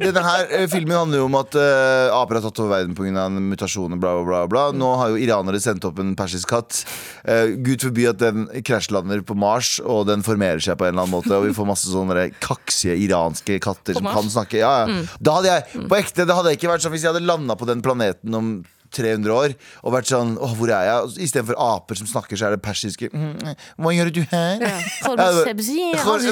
Denne 0.00 0.22
her 0.24 0.46
eh, 0.48 0.66
filmen 0.70 0.96
handler 0.96 1.20
jo 1.20 1.26
om 1.28 1.36
at 1.38 1.56
eh, 1.58 2.14
aper 2.14 2.38
har 2.38 2.46
tatt 2.46 2.60
over 2.62 2.72
verden 2.76 2.94
pga. 2.96 3.26
mutasjoner. 3.32 4.00
Bla, 4.00 4.14
bla, 4.20 4.24
bla, 4.24 4.42
bla. 4.50 4.64
Nå 4.76 4.92
har 5.00 5.12
jo 5.12 5.20
iranere 5.20 5.60
sendt 5.62 5.84
opp 5.88 6.00
en 6.02 6.14
persisk 6.18 6.50
katt. 6.54 6.82
Eh, 7.24 7.54
Gud 7.64 7.84
forby 7.84 8.08
at 8.10 8.20
den 8.22 8.46
krasjlander 8.64 9.24
på 9.26 9.36
Mars, 9.38 9.76
og 9.84 10.06
den 10.10 10.24
formerer 10.26 10.62
seg 10.64 10.78
på 10.80 10.88
en 10.88 10.94
eller 10.94 11.06
annen 11.06 11.16
måte. 11.18 11.34
Og 11.36 11.48
vi 11.48 11.56
får 11.56 11.68
masse 11.68 11.90
sånne 11.90 12.28
kaksige 12.44 12.96
iranske 13.06 13.58
katter 13.64 13.98
som 13.98 14.06
Mars? 14.08 14.20
kan 14.20 14.32
snakke. 14.38 14.60
Ja, 14.62 14.74
ja. 14.84 15.02
Da 15.18 15.38
hadde 15.40 15.52
jeg, 15.56 15.88
på 15.90 15.98
ekte, 15.98 16.28
det 16.28 16.38
hadde 16.38 16.54
ikke 16.56 16.72
vært 16.72 16.86
sånn 16.86 16.94
hvis 16.94 17.06
jeg 17.06 17.14
hadde 17.14 17.26
landa 17.26 17.58
på 17.58 17.68
den 17.68 17.84
planeten 17.84 18.38
om 18.38 18.54
300 18.96 19.34
år 19.34 19.54
og 19.82 19.94
vært 19.94 20.10
sånn 20.10 20.34
Å, 20.38 20.50
hvor 20.58 20.70
er 20.72 20.88
jeg? 20.88 21.12
Istedenfor 21.26 21.58
aper 21.60 22.00
som 22.00 22.08
snakker, 22.10 22.38
så 22.38 22.48
er 22.48 22.56
det 22.56 22.62
persiske 22.64 23.10
«Mm, 23.12 23.54
Hva 23.80 23.94
gjør 23.94 24.12
du 24.14 24.22
her? 24.30 24.64
Ja. 24.64 24.74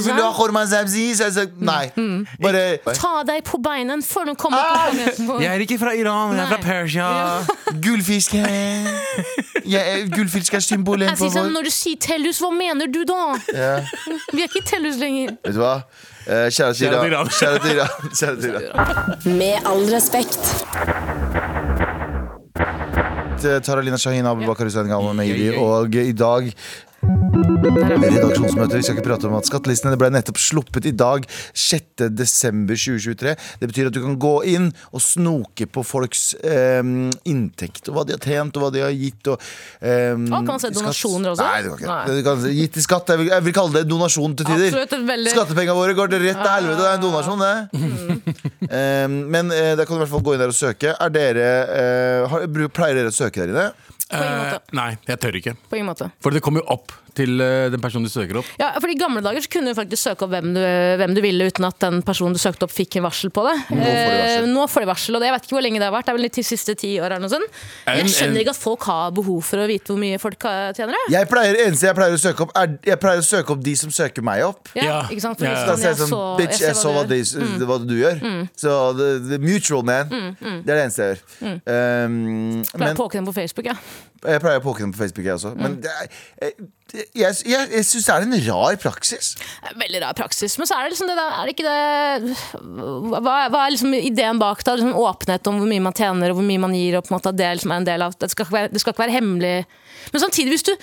Vil 0.02 0.16
du 0.16 0.22
ha 0.22 0.32
korma 0.36 0.64
sabzi? 0.68 1.08
Så 1.18 1.28
jeg 1.28 1.36
sa 1.36 1.46
nei. 1.62 1.84
Bare 2.42 2.64
Ta 2.98 3.22
deg 3.28 3.44
på 3.48 3.60
beina 3.62 3.98
før 4.06 4.32
du 4.32 4.34
kommer 4.38 4.62
på 4.62 4.78
planeten. 4.86 5.32
Jeg 5.42 5.52
er 5.52 5.66
ikke 5.66 5.78
fra 5.82 5.94
Iran, 5.98 6.36
jeg 6.36 6.46
er 6.46 6.52
fra. 6.54 6.60
Persia. 6.62 7.08
Gullfisk 7.84 8.34
ja, 9.68 9.82
Gullfisk 10.10 10.56
er 10.58 10.64
symbolet 10.64 11.12
sier 11.18 11.30
sånn, 11.30 11.50
vår 11.50 11.54
Når 11.56 11.68
du 11.68 11.72
sier 11.74 12.00
Tellus, 12.02 12.40
hva 12.42 12.50
mener 12.54 12.90
du 12.90 13.02
da? 13.08 13.20
Vi 14.32 14.42
er 14.42 14.48
ikke 14.48 14.64
Tellus 14.66 14.98
lenger. 15.00 15.36
Vet 15.44 15.56
du 15.56 15.62
hva? 15.62 15.76
Eh. 16.26 16.48
Kjære 16.54 16.74
til 16.78 16.86
Iran. 16.92 17.32
Kjære 17.38 18.36
til 18.40 18.54
Iran. 18.54 19.38
Med 19.38 19.66
all 19.66 19.86
respekt. 19.90 21.50
Taralina 23.42 23.98
Shahin, 23.98 24.24
Abubakar 24.24 24.66
Hussein 24.68 24.88
Galvan 24.90 25.16
Meiri, 25.18 25.50
og 25.58 25.94
i 25.98 26.12
dag 26.12 26.48
Redaksjonsmøte. 27.02 28.76
Vi 28.78 28.84
skal 28.86 28.96
ikke 28.96 29.04
prate 29.08 29.26
om 29.28 29.34
at 29.38 29.46
skattelistene 29.48 29.96
ble 29.98 30.08
nettopp 30.14 30.38
sluppet 30.40 30.86
i 30.86 30.92
dag, 30.94 31.24
6. 31.58 32.04
desember 32.14 32.78
2023. 32.78 33.34
Det 33.62 33.68
betyr 33.70 33.90
at 33.90 33.96
du 33.96 34.00
kan 34.04 34.14
gå 34.22 34.32
inn 34.52 34.68
og 34.94 35.02
snoke 35.02 35.66
på 35.72 35.84
folks 35.86 36.22
eh, 36.38 36.82
inntekt, 37.28 37.88
og 37.90 37.96
hva 37.98 38.04
de 38.08 38.16
har 38.16 38.22
tjent, 38.22 38.56
og 38.58 38.66
hva 38.66 38.70
de 38.74 38.84
har 38.84 38.94
gitt. 38.94 39.32
Og, 39.34 39.42
eh, 39.82 40.14
Og 40.14 40.30
kan 40.30 40.48
man 40.52 40.62
se 40.62 40.70
donasjoner 40.76 41.32
også? 41.34 41.46
Nei, 41.48 41.62
det 41.66 41.72
kan 41.72 41.78
ikke. 41.82 41.90
Nei. 41.92 42.06
Du 42.06 42.22
kan 42.28 42.46
gitt 42.60 42.78
i 42.78 42.86
skatt. 42.86 43.12
Jeg 43.14 43.22
vil, 43.22 43.32
jeg 43.34 43.46
vil 43.48 43.56
kalle 43.58 43.76
det 43.80 43.84
donasjon 43.90 44.36
til 44.38 44.50
tider. 44.52 44.68
Absolutt, 44.70 44.96
veldig- 45.12 45.34
Skattepengene 45.36 45.78
våre 45.78 45.98
går 45.98 46.12
til 46.14 46.22
rett 46.28 46.42
til 46.42 46.52
helvete. 46.54 46.80
Det 46.82 46.90
er 46.90 46.98
en 46.98 47.06
donasjon, 47.08 47.46
det. 47.46 47.56
Eh, 48.72 49.04
men 49.10 49.50
eh, 49.52 49.72
da 49.76 49.84
kan 49.84 49.98
du 49.98 49.98
i 49.98 50.04
hvert 50.04 50.12
fall 50.14 50.22
gå 50.24 50.32
inn 50.36 50.40
der 50.40 50.52
og 50.52 50.56
søke. 50.56 50.92
Er 51.02 51.10
dere, 51.12 51.48
eh, 51.76 52.28
har, 52.30 52.44
pleier 52.72 52.94
dere 52.96 53.10
å 53.10 53.12
søke 53.12 53.42
der 53.42 53.50
inne? 53.50 53.64
På 54.12 54.20
ingen 54.22 54.38
Eh, 54.38 54.52
måte. 54.52 54.76
nei, 54.76 54.90
jeg 55.08 55.20
tør 55.24 55.38
ikke. 55.40 55.54
På 55.70 55.76
ingen 55.78 55.88
måte. 55.88 56.10
For 56.20 56.30
det 56.34 56.42
kommer 56.44 56.60
jo 56.62 56.66
opp 56.76 56.92
til 57.16 57.40
eh, 57.44 57.66
den 57.72 57.80
personen 57.82 58.06
du 58.06 58.10
søker 58.12 58.38
opp. 58.40 58.48
Ja, 58.60 58.70
for 58.80 58.88
I 58.92 58.96
gamle 59.00 59.20
dager 59.24 59.44
så 59.44 59.50
kunne 59.52 59.72
du 59.72 59.78
faktisk 59.78 60.02
søke 60.08 60.24
opp 60.26 60.32
hvem 60.32 60.52
du, 60.56 60.60
hvem 61.00 61.14
du 61.16 61.20
ville, 61.24 61.48
uten 61.52 61.66
at 61.68 61.78
den 61.84 62.00
personen 62.06 62.32
du 62.36 62.40
søkte 62.40 62.64
opp, 62.66 62.72
fikk 62.72 62.96
en 63.00 63.06
varsel 63.06 63.30
på 63.34 63.44
det. 63.48 63.56
Nå 63.72 63.82
får 63.82 63.92
de 63.92 64.18
varsel. 64.22 64.46
Eh, 64.46 64.50
nå 64.52 64.66
får 64.72 64.84
de 64.86 64.88
varsel, 64.92 65.16
og 65.18 65.22
det, 65.22 65.28
jeg 65.30 65.36
vet 65.36 65.48
ikke 65.48 65.56
hvor 65.58 65.64
lenge 65.66 65.82
det 65.82 65.88
har 65.88 65.94
vært. 65.96 66.06
Det 66.08 66.14
er 66.14 66.18
vel 66.20 66.28
de 66.38 66.44
siste 66.48 66.74
ti 66.80 66.92
år 67.00 67.14
eller 67.16 67.24
noe 67.26 67.32
sånt. 67.34 67.60
Jeg 67.88 68.12
skjønner 68.16 68.44
ikke 68.44 68.54
at 68.56 68.60
folk 68.62 68.88
har 68.90 69.12
behov 69.16 69.40
for 69.46 69.62
å 69.62 69.68
vite 69.70 69.92
hvor 69.92 70.00
mye 70.02 70.18
folk 70.22 70.48
tjener. 70.78 70.96
jeg. 71.04 71.12
Jeg 71.18 71.30
pleier, 71.32 71.60
eneste 71.66 71.88
jeg 71.90 71.98
pleier 72.00 72.16
å 72.16 72.22
søke 72.22 72.46
opp, 72.46 72.54
er 72.58 72.76
Jeg 72.92 73.00
pleier 73.02 73.20
å 73.22 73.26
søke 73.26 73.54
opp 73.56 73.62
de 73.64 73.74
som 73.76 73.90
søker 73.94 74.22
meg 74.26 74.42
opp. 74.46 74.72
Ja, 74.76 74.84
Ja. 74.88 75.00
ikke 75.12 75.20
sant? 75.24 75.38
For 75.38 75.46
Ja. 75.46 75.54
Da 75.66 75.76
sier 75.76 75.92
jeg 75.92 75.98
jeg 75.98 76.08
sånn 76.08 76.36
Bitch, 76.40 76.60
jeg 76.64 76.74
så 76.78 76.92
hva, 76.94 77.04
du 77.08 77.14
gjør. 77.16 77.66
hva 77.68 77.78
du 77.86 77.94
gjør. 77.98 78.24
Så 78.56 78.78
the, 78.96 79.10
the 79.28 79.38
mutual 79.42 79.82
man. 79.84 80.08
Det 80.08 80.70
er 80.72 80.76
det 80.76 80.80
eneste 80.86 81.02
jeg 81.10 81.18
gjør. 81.18 81.60
Um, 81.72 82.62
Pleier 82.72 82.82
men 82.82 82.96
å 82.96 82.98
poke 82.98 83.18
dem 83.18 83.26
på 83.28 83.34
Facebook, 83.36 83.68
ja. 83.70 83.76
Jeg 84.22 84.38
pleier 84.42 84.60
å 84.60 84.64
poke 84.64 84.84
dem 84.84 84.92
på 84.94 85.00
Facebook, 85.02 85.24
jeg 85.26 85.34
også. 85.34 85.54
Men 85.58 85.80
det 85.82 85.90
er, 85.90 86.10
jeg, 86.42 86.68
jeg, 86.92 87.36
jeg, 87.48 87.68
jeg 87.72 87.86
syns 87.88 88.06
det 88.08 88.14
er 88.14 88.26
en 88.26 88.38
rar 88.46 88.76
praksis. 88.80 89.32
Veldig 89.80 90.02
rar 90.04 90.16
praksis. 90.18 90.58
Men 90.60 90.68
så 90.68 90.76
er 90.76 90.84
det 90.84 90.94
liksom 90.94 91.08
det 91.08 91.16
der, 91.16 91.36
er 91.38 91.48
det 91.48 91.54
ikke 91.56 91.68
det 91.68 92.36
Hva, 93.16 93.36
hva 93.52 93.62
er 93.64 93.74
liksom 93.74 93.96
ideen 93.96 94.40
bak 94.42 94.64
det? 94.66 94.76
Liksom 94.80 94.98
åpenhet 95.00 95.48
om 95.48 95.60
hvor 95.62 95.70
mye 95.70 95.84
man 95.88 95.96
tjener 95.96 96.32
og 96.32 96.40
hvor 96.40 96.48
mye 96.48 96.64
man 96.66 96.76
gir. 96.76 96.98
Og 96.98 97.06
på 97.06 97.14
en 97.14 97.18
måte 97.18 97.32
at 97.32 97.40
det 97.40 97.52
liksom 97.56 97.72
er 97.72 97.82
en 97.82 97.88
del 97.88 98.04
av 98.08 98.18
Det 98.20 98.32
skal 98.34 98.50
være, 98.52 98.72
det 98.74 98.82
skal 98.82 98.94
ikke 98.94 99.06
være 99.06 99.18
hemmelig. 99.18 99.54
Men 100.12 100.24
samtidig, 100.26 100.56
hvis 100.56 100.68
du 100.68 100.74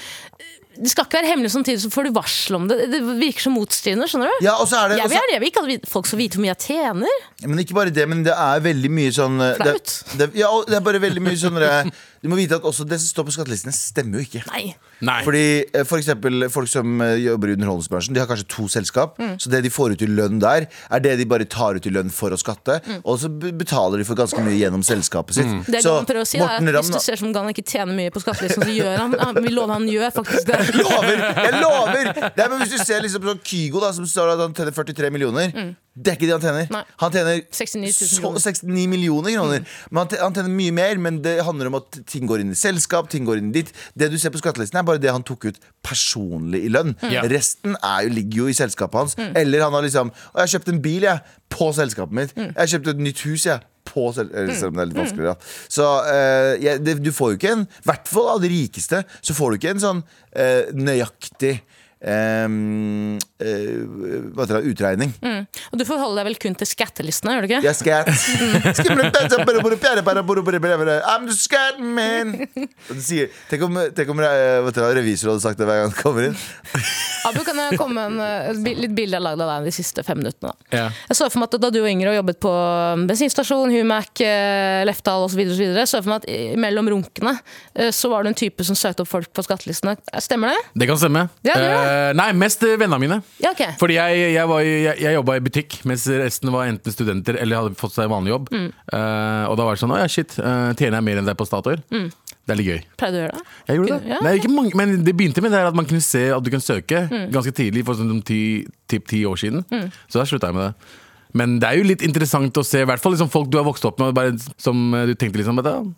det 0.80 0.88
skal 0.94 1.04
ikke 1.04 1.18
være 1.20 1.28
hemmelig 1.34 1.50
samtidig, 1.52 1.82
så 1.82 1.90
får 1.92 2.08
du 2.08 2.12
varsel 2.16 2.56
om 2.56 2.68
det. 2.70 2.78
Det 2.92 3.00
virker 3.20 3.44
som 3.44 3.56
motstridende. 3.58 4.08
skjønner 4.08 4.32
du? 4.32 4.46
Ja, 4.46 4.54
og 4.62 4.68
så 4.70 4.80
er 4.80 4.94
det 4.94 5.00
jeg, 5.02 5.12
vil, 5.12 5.34
jeg 5.34 5.42
vil 5.42 5.52
ikke 5.52 5.64
at 5.66 5.90
folk 5.92 6.08
skal 6.08 6.22
vite 6.22 6.40
hvor 6.40 6.46
mye 6.46 6.54
jeg 6.54 6.62
tjener. 6.70 7.26
Men 7.44 7.64
ikke 7.64 7.76
bare 7.76 7.92
det, 7.92 8.06
men 8.08 8.22
det 8.24 8.36
er 8.36 8.64
veldig 8.64 8.92
mye 8.96 9.12
sånn 9.16 9.42
Flaut. 9.60 9.96
det, 10.14 10.20
det, 10.22 10.30
ja, 10.40 10.52
det 10.70 10.78
er 10.80 10.86
bare 10.86 11.02
veldig 11.04 11.24
mye 11.26 11.40
sånn 11.42 11.60
eh, 11.60 11.92
Du 12.24 12.28
må 12.32 12.36
vite 12.40 12.58
at 12.60 12.66
også 12.68 12.84
det 12.90 12.98
som 13.00 13.08
står 13.14 13.28
på 13.30 13.34
skattelistene, 13.38 13.72
stemmer 13.76 14.20
jo 14.20 14.26
ikke. 14.28 14.42
Nei. 14.52 14.74
Nei. 15.08 15.22
Fordi 15.24 15.44
eh, 15.72 15.86
for 15.88 16.02
eksempel 16.02 16.50
Folk 16.52 16.68
som 16.68 17.00
eh, 17.06 17.14
jobber 17.24 17.48
i 17.48 17.54
underholdningsbransjen 17.56 18.12
De 18.14 18.20
har 18.20 18.28
kanskje 18.28 18.48
to 18.52 18.66
selskap 18.68 19.14
Så 19.40 19.48
det 19.48 19.62
de 19.64 19.70
får 19.72 19.94
ut 19.96 20.02
i 20.04 20.10
lønn 20.12 20.42
der 20.44 20.66
Er 20.92 21.00
det 21.00 21.14
de 21.22 21.28
bare 21.32 21.46
tar 21.48 21.78
ut 21.80 21.88
i 21.88 21.94
lønn 21.96 22.10
for 22.12 22.36
å 22.36 22.40
skatte 22.42 22.76
Og 23.08 23.16
så 23.22 23.30
be- 23.32 23.54
betaler 23.56 24.02
de 24.04 24.08
for 24.10 24.20
ganske 24.20 24.44
mye 24.44 24.58
gjennom 24.60 24.84
selskapet 24.84 25.38
sitt 25.40 25.54
Det 25.72 25.80
Så 25.86 25.94
Galvan 25.94 26.10
prøver 26.10 26.26
å 26.26 26.28
si, 26.28 26.42
da, 26.42 26.50
Morten 26.60 26.68
at 26.74 26.84
hvis 26.84 26.92
du 26.92 27.00
ser 27.06 27.22
som 27.24 27.32
Galvan 27.32 27.54
ikke 27.56 27.64
tjener 27.72 27.96
mye 27.96 28.12
på 28.12 28.20
skattelisten, 28.26 28.68
så 28.68 28.76
gjør 28.76 29.00
han, 29.06 29.16
han 29.24 29.40
Vi 29.40 29.54
lover 29.56 29.78
han 29.78 29.88
gjør 29.88 30.12
faktisk 30.20 30.52
det. 30.52 30.60
lover, 30.84 31.24
jeg 31.46 31.62
lover 31.64 32.12
Nei, 32.20 32.50
men 32.52 32.58
Hvis 32.66 32.76
du 32.76 32.84
ser 32.84 33.06
liksom 33.08 33.24
på 33.24 33.32
sånn 33.32 33.46
Kygo 33.54 33.86
da 33.86 33.94
Som 33.96 34.10
står 34.12 34.34
at 34.36 34.44
han 34.44 34.58
tjener 34.60 34.76
43 34.76 35.14
millioner 35.16 35.56
Det 35.96 36.12
er 36.12 36.20
ikke 36.20 36.28
det 36.28 36.36
han 36.36 36.44
tjener 36.44 36.68
Mm. 36.70 36.76
Nei. 36.76 36.84
Han 37.06 37.12
tjener 37.16 37.40
69 37.56 37.88
000 37.88 38.12
så- 38.12 38.20
kroner. 38.26 38.44
69 38.44 38.86
millioner 38.92 39.32
kroner 39.40 39.64
Men 39.90 40.04
han, 40.04 40.12
tjener, 40.12 40.24
han 40.28 40.36
tjener 40.36 40.54
mye 40.60 40.76
mer 40.76 41.00
Men 41.08 41.22
det 41.24 41.38
handler 41.48 41.72
om 41.72 41.80
at 41.80 42.02
ting 42.10 42.26
går 42.30 42.42
inn 42.44 42.52
i 42.56 42.58
selskap, 42.58 43.08
ting 43.14 43.26
går 43.28 43.40
inn 43.42 43.52
dit. 43.56 43.70
Det 43.98 44.10
du 44.12 44.18
ser 44.20 44.34
på 44.34 44.42
skattelisten, 44.42 44.82
er 44.82 44.88
bare 44.88 45.02
det 45.02 45.14
han 45.14 45.26
tok 45.28 45.50
ut 45.52 45.60
personlig 45.86 46.64
i 46.68 46.72
lønn. 46.74 46.96
Ja. 47.14 47.24
Resten 47.30 47.76
jo, 47.80 48.10
ligger 48.14 48.44
jo 48.46 48.52
i 48.52 48.58
selskapet 48.58 49.00
hans. 49.04 49.18
Eller 49.38 49.64
han 49.66 49.76
har 49.78 49.86
liksom 49.86 50.10
jeg 50.14 50.40
har 50.42 50.54
kjøpt 50.58 50.72
en 50.74 50.82
bil, 50.84 51.06
jeg. 51.08 51.22
På 51.50 51.72
selskapet 51.74 52.14
mitt. 52.18 52.34
Jeg 52.38 52.56
har 52.58 52.72
kjøpt 52.76 52.92
et 52.96 53.04
nytt 53.08 53.22
hus, 53.28 53.46
jeg. 53.50 53.62
På 53.90 54.12
selv, 54.14 54.30
eller, 54.38 54.54
selv 54.54 54.70
om 54.70 54.78
det 54.78 54.84
er 54.84 54.90
litt 54.92 55.00
vanskeligere. 55.00 55.38
Så 55.74 55.86
uh, 56.06 56.52
jeg- 56.62 56.82
det, 56.86 56.98
du 57.02 57.10
får 57.16 57.32
jo 57.32 57.38
ikke 57.40 57.54
en 57.56 57.64
I 57.66 57.88
hvert 57.90 58.12
fall 58.12 58.28
av 58.36 58.44
de 58.44 58.52
rikeste, 58.54 59.00
så 59.26 59.34
får 59.34 59.50
du 59.56 59.58
ikke 59.58 59.72
en 59.74 59.82
sånn 59.86 60.02
uh, 60.06 60.70
nøyaktig 60.78 61.56
ehm, 62.00 63.18
uh, 63.20 64.30
hva 64.32 64.46
heter 64.46 64.60
det, 64.60 64.72
utregning. 64.72 65.12
Og 65.70 65.80
du 65.80 65.84
forholder 65.88 66.22
deg 66.22 66.30
vel 66.30 66.38
kun 66.42 66.56
til 66.60 66.70
skattelistene, 66.70 67.36
gjør 67.36 67.46
du 67.46 67.50
ikke? 67.50 67.62
Jeg 67.66 67.78
scat 71.36 71.82
man. 71.84 72.34
Og 72.90 72.96
du 72.96 73.04
sier, 73.04 73.34
tenk 73.52 73.66
om, 73.68 73.80
tenk 73.96 74.12
om 74.14 74.24
eh, 74.24 74.70
revisor 74.96 75.34
hadde 75.34 75.44
sagt 75.44 75.60
det 75.60 75.68
hver 75.68 75.82
gang 75.82 75.92
han 75.92 75.98
kommer 76.00 76.30
inn. 76.30 76.38
Abu, 77.30 77.42
kan 77.46 77.60
jeg 77.60 77.80
komme 77.80 78.08
med 78.16 78.24
eh, 78.26 78.52
et 78.54 78.82
litt 78.86 78.96
bilde 78.96 79.18
jeg 79.18 79.20
har 79.20 79.26
lagd 79.26 79.44
av 79.44 79.52
deg 79.58 79.70
de 79.70 79.76
siste 79.76 80.06
fem 80.08 80.22
minuttene? 80.22 80.54
da? 80.54 80.72
Yeah. 80.72 81.02
Jeg 81.12 81.20
så 81.20 81.28
for 81.28 81.42
meg 81.42 81.52
at 81.52 81.60
Da 81.60 81.72
du 81.74 81.82
og 81.82 81.90
Ingrid 81.90 82.16
jobbet 82.16 82.40
på 82.42 82.54
um, 82.54 83.06
bensinstasjon, 83.10 83.74
Humac, 83.76 84.24
Lefdal 84.88 85.28
osv., 85.28 85.44
så, 85.50 85.60
videre, 85.60 85.86
så 85.90 86.00
jeg 86.00 86.08
for 86.08 86.14
meg 86.14 86.24
at 86.24 86.60
mellom 86.64 86.90
runkene 86.96 87.36
så 87.96 88.10
var 88.12 88.24
du 88.24 88.32
en 88.32 88.38
type 88.38 88.64
som 88.66 88.78
søkte 88.78 89.04
opp 89.04 89.12
folk 89.12 89.30
på 89.36 89.44
skattelistene. 89.46 89.96
Stemmer 90.24 90.54
det? 90.54 90.64
Det 90.82 90.88
kan 90.90 91.00
stemme. 91.02 91.28
Ja, 91.44 91.58
det 91.60 91.68
gjør 91.68 91.89
Eh, 91.90 92.12
nei, 92.18 92.28
mest 92.38 92.62
vennene 92.64 93.00
mine. 93.02 93.18
Ja, 93.42 93.52
okay. 93.56 93.74
Fordi 93.82 93.96
jeg, 93.98 94.22
jeg, 94.36 94.46
var 94.52 94.62
jeg, 94.66 94.96
jeg 95.02 95.16
jobba 95.18 95.36
i 95.40 95.44
butikk, 95.46 95.78
mens 95.90 96.06
resten 96.22 96.52
var 96.54 96.70
enten 96.70 96.94
studenter 96.96 97.40
eller 97.42 97.64
hadde 97.64 97.80
fått 97.80 97.96
seg 97.98 98.10
vanlig 98.12 98.34
jobb. 98.36 98.50
Mm. 98.54 98.68
Uh, 98.94 99.46
og 99.50 99.58
da 99.60 99.66
var 99.68 99.78
det 99.78 99.82
sånn 99.84 99.94
Å 99.96 100.02
ja, 100.04 100.08
shit, 100.12 100.36
uh, 100.42 100.70
tjener 100.78 101.00
jeg 101.00 101.08
mer 101.10 101.22
enn 101.22 101.30
deg 101.32 101.38
på 101.40 101.48
Statoil? 101.50 101.82
Mm. 101.94 102.08
Det 102.50 102.54
er 102.56 102.58
litt 102.62 102.70
gøy. 102.72 102.80
Pleide 102.98 103.14
du 103.14 103.20
å 103.20 103.24
gjøre 103.26 103.38
det? 103.40 103.44
Jeg 103.70 103.78
gjorde 103.80 103.98
det. 104.00 104.10
Ja. 104.10 104.20
Nei, 104.26 104.34
ikke 104.40 104.50
mange, 104.54 104.74
men 104.80 104.96
det 105.06 105.14
begynte 105.20 105.44
med 105.46 105.54
det 105.54 105.62
at 105.70 105.76
man 105.78 105.86
kunne 105.90 106.02
se 106.06 106.24
at 106.34 106.46
du 106.46 106.50
kunne 106.54 106.66
søke 106.66 107.04
Mm. 107.10 107.28
ganske 107.34 107.54
tidlig, 107.54 107.84
for 107.86 107.98
sånn 108.00 108.24
ti, 108.26 108.40
ti 108.90 109.20
år 109.30 109.38
siden. 109.38 109.64
Så 110.10 110.18
da 110.20 110.26
slutta 110.30 110.50
jeg 110.50 110.58
med 110.58 110.70
det. 110.70 110.92
Men 111.38 111.60
det 111.62 111.68
er 111.70 111.78
jo 111.78 111.86
litt 111.86 112.02
interessant 112.06 112.58
å 112.58 112.64
se, 112.66 112.82
i 112.82 112.88
hvert 112.90 113.02
fall 113.04 113.14
liksom 113.14 113.30
folk 113.30 113.52
du 113.54 113.60
har 113.60 113.68
vokst 113.68 113.86
opp 113.86 114.00
med, 114.02 114.16
bare, 114.18 114.34
som 114.58 114.80
du 115.06 115.14
tenkte 115.14 115.38
liksom 115.38 115.62
at, 115.62 115.70
du, 115.70 115.94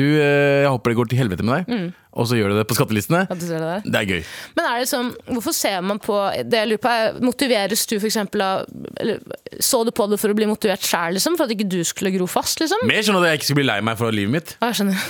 du, 0.00 0.02
jeg 0.18 0.66
håper 0.66 0.90
det 0.90 0.98
går 0.98 1.10
til 1.12 1.20
helvete 1.22 1.46
med 1.46 1.54
deg, 1.60 1.70
Mm. 1.74 1.92
Og 2.14 2.28
så 2.30 2.38
gjør 2.38 2.52
du 2.54 2.58
det 2.60 2.66
på 2.70 2.76
skattelistene. 2.78 3.24
At 3.30 3.40
det? 3.42 3.74
Det 3.84 4.00
er 4.00 4.06
gøy. 4.06 4.22
Men 4.54 4.68
er 4.70 4.82
det 4.82 4.90
sånn, 4.90 5.10
hvorfor 5.30 5.54
ser 5.56 5.80
man 5.82 6.00
på 6.02 6.16
det 6.46 6.60
jeg 6.62 6.70
lurer 6.70 6.82
på 6.82 6.92
er, 6.94 7.18
Motiveres 7.24 7.84
du 7.90 7.96
for 7.96 8.08
eksempel 8.08 8.42
av 8.44 8.64
eller, 9.00 9.20
Så 9.62 9.82
du 9.86 9.90
på 9.94 10.06
det 10.10 10.18
for 10.20 10.32
å 10.32 10.36
bli 10.36 10.46
motivert 10.48 10.84
sjæl, 10.84 11.16
liksom? 11.18 11.38
For 11.38 11.46
at 11.48 11.54
ikke 11.54 11.66
du 11.70 11.80
skulle 11.86 12.12
gro 12.14 12.28
fast, 12.30 12.60
liksom? 12.62 12.84
Mer 12.88 13.02
sånn 13.06 13.18
at 13.20 13.28
jeg 13.28 13.40
ikke 13.40 13.48
skulle 13.50 13.62
bli 13.62 13.68
lei 13.70 13.78
meg 13.86 13.98
for 14.00 14.14
livet 14.14 14.34
mitt. 14.34 14.54
Ja, 14.60 14.70
jeg 14.70 14.80
skjønner. 14.80 15.00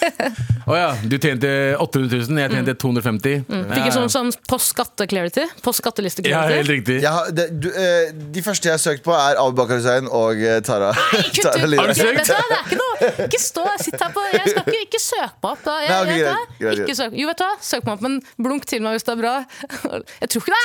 Å 0.70 0.76
ja, 0.76 0.90
du 1.02 1.16
tjente 1.18 1.50
800 1.80 2.20
000, 2.28 2.40
jeg 2.44 2.52
tjente 2.54 2.74
250. 2.78 3.46
Fikk 3.50 3.86
en 3.86 3.94
sånn, 3.96 4.10
sånn 4.12 4.30
post 4.50 4.74
skatte-clarity? 4.74 5.46
Post 5.64 5.80
Ja, 5.80 5.86
skatteliste-clarity? 5.86 6.58
helt 6.60 6.72
riktig. 6.74 6.98
Jeg 7.02 7.10
har, 7.14 7.30
det, 7.34 7.46
du, 7.62 7.70
uh, 7.74 8.10
de 8.34 8.44
første 8.44 8.70
jeg 8.70 8.76
har 8.76 8.82
søkt 8.82 9.02
på, 9.06 9.14
er 9.16 9.40
Abu 9.40 9.56
Bakar 9.58 9.80
Hussein 9.80 10.06
og 10.06 10.38
uh, 10.38 10.58
Tara. 10.66 10.92
Kutt 11.34 11.40
ut! 11.40 11.48
Det 11.50 11.80
er 11.80 12.54
ikke 12.60 12.78
noe 12.78 13.10
Ikke 13.26 13.40
stå 13.42 13.64
sitt 13.80 13.96
her 13.98 14.12
på 14.14 14.24
Jeg 14.30 14.52
skal 14.52 14.62
ikke, 14.68 14.84
ikke 14.86 15.02
søke 15.02 15.32
meg 15.42 15.50
opp. 15.50 15.64
Da. 15.64 15.76
Jeg, 15.82 15.90
Nei, 15.90 16.00
okay, 16.04 16.20
vet 16.20 16.39
greit, 16.60 16.80
Ikke 16.84 16.96
søk, 16.98 17.12
jo, 17.18 17.26
vet 17.30 17.38
du 17.40 17.44
hva? 17.46 17.52
Søk 17.64 17.84
meg 17.86 17.92
opp, 17.96 18.02
men 18.06 18.18
blunk 18.40 18.66
til 18.70 18.82
meg 18.84 18.96
hvis 18.98 19.06
det 19.08 19.14
er 19.14 19.20
bra. 19.20 19.34
Jeg 20.20 20.32
tror 20.32 20.44
ikke 20.44 20.56
det! 20.56 20.64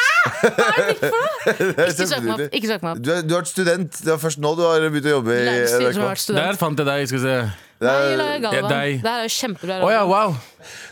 Hva 0.55 0.69
er 0.71 0.89
det 0.89 0.97
for 1.03 1.19
noe? 1.19 1.35
Ikke 1.89 2.07
søk 2.09 2.23
meg 2.25 2.33
opp. 2.35 2.43
Ikke 2.59 2.71
søk 2.71 2.81
meg 2.85 2.91
opp. 2.95 3.03
Du, 3.05 3.11
er- 3.15 3.23
du 3.27 3.35
har 3.35 3.43
vært 3.43 3.51
student. 3.53 4.01
Det 4.05 4.11
var 4.13 4.19
først 4.25 4.41
nå 4.43 4.55
du 4.59 4.63
har 4.67 4.87
begynt 4.89 5.09
å 5.11 5.15
jobbe 5.17 5.37
i 5.37 5.45
NRK. 5.45 6.27
Der 6.39 6.59
fant 6.59 6.81
jeg 6.83 6.87
deg. 6.91 7.07
Skal 7.11 7.19
vi 7.21 7.25
se. 7.27 7.37
Det 7.75 7.91
Nei, 7.91 8.13
er- 8.15 8.39
Galvan. 8.39 8.69
Deg. 8.71 9.01
Det 9.03 9.09
her 9.11 9.19
er 9.19 9.25
jo 9.27 9.31
kjempebra. 9.35 9.77
Å 9.83 9.89
ja, 9.91 10.03
wow. 10.07 10.35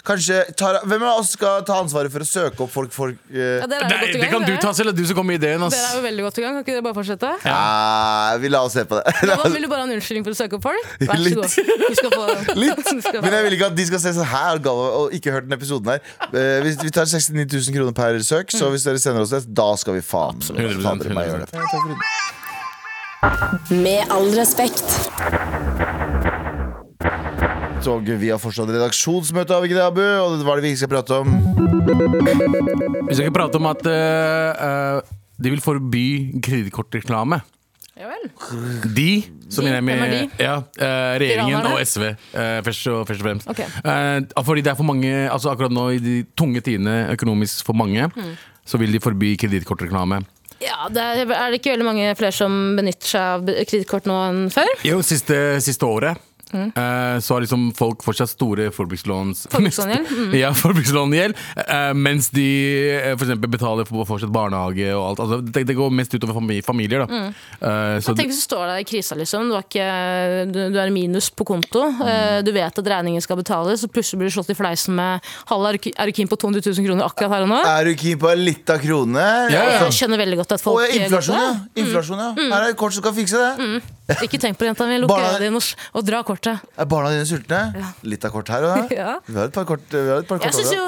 Kanskje 0.05 0.41
Tara, 0.59 0.81
Hvem 0.83 1.01
av 1.07 1.19
oss 1.21 1.29
skal 1.33 1.61
ta 1.65 1.77
ansvaret 1.81 2.11
for 2.11 2.19
å 2.21 2.27
søke 2.27 2.59
opp 2.61 2.69
folk 2.69 2.91
folk 2.93 3.15
eh, 3.31 3.61
Ja, 3.63 3.67
dere 3.71 3.87
er 3.87 3.87
jo 3.87 3.87
Nei, 3.87 3.99
godt 4.03 4.03
i 4.03 4.11
det 4.11 4.19
gang, 4.19 4.31
kan 4.33 4.41
du 4.43 4.51
dere. 4.51 4.59
ta 4.61 4.73
selv. 4.75 4.91
Det 4.91 4.99
er 4.99 5.01
du 5.01 5.07
som 5.07 5.15
kom 5.17 5.25
med 5.31 5.39
ideen. 5.39 5.63
Dere 5.71 5.87
er 5.87 5.95
jo 5.95 6.01
veldig 6.03 6.23
godt 6.27 6.37
i 6.37 6.43
gang. 6.43 6.51
Kan 6.57 6.61
ikke 6.65 6.75
dere 6.75 6.83
bare 6.83 6.97
fortsette? 6.99 7.29
ah, 7.49 8.35
Vi 8.43 8.51
la 8.51 8.59
oss 8.67 8.75
se 8.75 8.83
på 8.83 8.99
det. 8.99 9.03
Galvan, 9.23 9.53
vil 9.55 9.63
du 9.63 9.69
bare 9.71 9.79
ha 9.79 9.87
en 9.87 9.95
unnskyldning 9.95 10.25
for 10.27 10.35
å 10.35 10.39
søke 10.43 10.59
opp 10.59 10.65
folk? 10.67 10.83
Vær 11.07 11.15
så 11.15 11.23
Litt. 11.23 11.39
god. 11.39 11.47
Du 11.87 11.95
skal 12.01 12.11
få 12.11 12.23
Litt. 12.65 12.83
Du 12.93 13.01
skal 13.01 13.15
få- 13.15 13.23
Men 13.23 13.31
jeg 13.39 13.43
vil 13.47 13.53
ikke 13.57 13.71
at 13.71 13.75
de 13.79 13.85
skal 13.89 13.99
se 14.03 14.13
sånn 14.19 14.29
her 14.35 14.59
Galva, 14.67 14.87
og 14.99 15.15
ikke 15.17 15.31
hørt 15.37 15.47
den 15.47 15.55
episoden 15.57 15.87
her. 15.95 16.03
Eh, 16.35 16.59
vi, 16.67 16.75
vi 16.83 16.91
tar 16.99 17.07
69 17.07 17.47
000 17.47 17.79
kroner 17.79 17.95
per 18.03 18.19
søk, 18.27 18.51
så 18.53 18.67
hvis 18.75 18.83
dere 18.85 18.99
sender 19.01 19.23
oss 19.23 19.31
det, 19.33 19.45
da 19.55 19.71
skal 19.79 19.95
vi 19.97 20.03
faen, 20.03 20.43
100%, 20.43 20.83
faen 20.83 20.99
dere 20.99 21.15
meg 21.15 21.31
gjøre 21.31 21.47
det. 21.47 21.55
Med 23.71 24.11
all 24.11 24.27
respekt. 24.35 24.83
Og 27.83 28.07
vi 28.07 28.29
har 28.31 28.39
fortsatt 28.39 28.69
redaksjonsmøte, 28.71 29.51
har 29.53 29.63
vi 29.63 29.67
ikke 29.69 29.75
det, 29.79 29.87
Abu? 29.89 30.03
Og 30.23 30.43
hva 30.45 30.53
er 30.55 30.61
det 30.61 30.69
vi 30.69 30.71
ikke 30.71 30.83
skal 30.85 30.91
prate 30.93 31.17
om? 31.19 31.33
Vi 33.09 33.15
skal 33.17 33.25
ikke 33.27 33.35
prate 33.35 33.59
om 33.59 33.67
at 33.67 33.83
eh, 33.91 34.63
eh, 34.67 35.17
de 35.43 35.51
vil 35.51 35.63
forby 35.63 36.05
kredittkortreklame. 36.45 37.41
Ja 37.99 38.07
vel. 38.09 38.23
De, 38.95 39.09
som 39.53 39.67
De? 39.67 39.73
mener 39.75 39.83
med 39.85 40.01
er 40.07 40.13
de? 40.15 40.21
Ja, 40.41 40.55
uh, 40.63 41.11
regjeringen 41.21 41.51
Iranerne? 41.59 41.75
og 41.75 41.83
SV, 41.85 42.07
uh, 42.33 42.63
først, 42.65 42.87
og, 42.89 43.03
først 43.05 43.21
og 43.21 43.27
fremst. 43.27 43.51
Okay. 43.51 43.67
Uh, 43.85 44.41
fordi 44.47 44.63
det 44.65 44.71
er 44.71 44.79
for 44.79 44.87
mange 44.89 45.11
altså 45.29 45.51
Akkurat 45.51 45.75
nå 45.75 45.83
i 45.93 45.99
de 46.01 46.15
tunge 46.39 46.63
tidene 46.65 47.11
økonomisk 47.13 47.61
for 47.67 47.77
mange, 47.77 48.07
Mm. 48.15 48.33
så 48.65 48.79
vil 48.81 48.95
de 48.95 48.99
forby 49.03 49.35
kredittkortreklame. 49.37 50.23
Ja, 50.63 50.87
det 50.89 51.03
er, 51.03 51.21
er 51.27 51.51
det 51.51 51.59
ikke 51.59 51.75
veldig 51.75 51.85
mange 51.85 52.09
flere 52.17 52.33
som 52.33 52.55
benytter 52.79 53.07
seg 53.13 53.21
av 53.35 53.45
kredittkort 53.67 54.07
nå 54.09 54.17
enn 54.31 54.43
før? 54.53 54.71
Jo, 54.87 55.01
siste, 55.05 55.59
siste 55.61 55.85
året 55.85 56.17
Mm. 56.53 56.69
eh, 56.77 57.17
så 57.19 57.33
har 57.35 57.41
liksom 57.45 57.63
folk 57.77 58.03
fortsatt 58.05 58.29
store 58.29 58.69
forbrukslåns... 58.75 59.47
Forbrukslångjeld? 59.53 60.07
Mm. 60.13 60.33
ja, 60.37 60.51
forbrukslångjeld. 60.53 61.35
eh, 61.65 61.93
mens 61.97 62.29
de 62.35 62.45
eh, 62.99 63.15
for 63.17 63.25
eksempel 63.25 63.49
betaler 63.53 63.87
for 63.89 64.05
fortsatt 64.05 64.31
barnehage 64.33 64.89
og 64.93 65.03
alt. 65.11 65.23
Altså, 65.25 65.41
det, 65.43 65.65
det 65.71 65.75
går 65.77 65.89
mest 65.97 66.13
utover 66.13 66.37
fami- 66.39 66.61
familier, 66.65 67.05
da. 67.07 67.23
Eh, 67.59 67.99
så 68.03 68.13
Mm. 68.13 68.17
Tenk 68.19 68.29
hvis 68.29 68.41
du 68.43 68.45
står 68.45 68.67
der 68.69 68.81
i 68.83 68.85
krisa, 68.85 69.15
liksom. 69.17 69.49
Du, 69.49 69.55
ikke, 69.57 69.85
du, 70.53 70.59
du 70.73 70.77
er 70.79 70.87
i 70.91 70.93
minus 70.93 71.29
på 71.33 71.45
konto. 71.47 71.87
eh, 72.05 72.41
Du 72.45 72.51
vet 72.53 72.77
at 72.79 72.87
regningen 72.93 73.21
skal 73.23 73.37
betales, 73.39 73.83
og 73.83 73.91
plutselig 73.95 74.19
blir 74.21 74.29
du 74.29 74.35
slått 74.37 74.51
i 74.53 74.57
fleisen 74.57 74.93
med 74.95 75.23
Halla, 75.49 75.71
er 75.73 76.05
du 76.05 76.13
keen 76.13 76.29
på 76.29 76.37
200 76.37 76.61
000 76.69 76.85
kroner 76.87 77.07
akkurat 77.07 77.33
her 77.33 77.45
og 77.47 77.49
nå? 77.49 77.59
Er 77.65 77.89
du 77.89 77.95
keen 77.97 78.19
på 78.21 78.29
litt 78.37 78.69
av 78.69 78.79
kronene? 78.83 79.25
Ja, 79.53 79.63
ja. 79.65 79.79
Jeg 79.87 79.95
skjønner 79.97 80.21
veldig 80.21 80.37
godt 80.43 80.53
at 80.55 80.61
Å, 80.61 80.63
folk 80.67 80.85
ja, 80.93 81.01
inflasjon, 81.07 81.39
ja. 81.39 81.51
Inflasjon, 81.83 82.21
ja. 82.21 82.29
Mm. 82.37 82.51
Her 82.53 82.67
er 82.67 82.73
et 82.75 82.79
kort 82.79 82.93
som 82.95 83.03
kan 83.05 83.15
fikse 83.17 83.39
det. 83.41 83.81
Ikke 84.03 84.35
tenk 84.35 84.57
på 84.59 84.65
det, 84.65 84.73
jenta 84.73 84.85
mi. 84.89 84.97
Lukk 84.99 85.13
øynene 85.15 85.39
dine 85.39 85.59
og 85.95 86.03
dra 86.03 86.19
kortet. 86.27 86.59
Er 86.75 86.87
barna 86.91 87.13
dine 87.13 87.23
sultne? 87.27 87.59
Litt 88.03 88.25
av 88.27 88.33
kort 88.35 88.49
her 88.51 88.65
og 88.67 88.73
der. 88.75 88.95
Ja. 89.03 89.13
Vi 89.27 89.37
har 89.37 89.47
et 89.47 89.55
par 89.55 89.63
kort. 89.69 89.85
Vi 89.89 90.01
har 90.09 90.19
et 90.23 90.27
par 90.27 90.41
Jeg 90.43 90.51
kort 90.51 90.59
syns 90.59 90.73
jo 90.75 90.83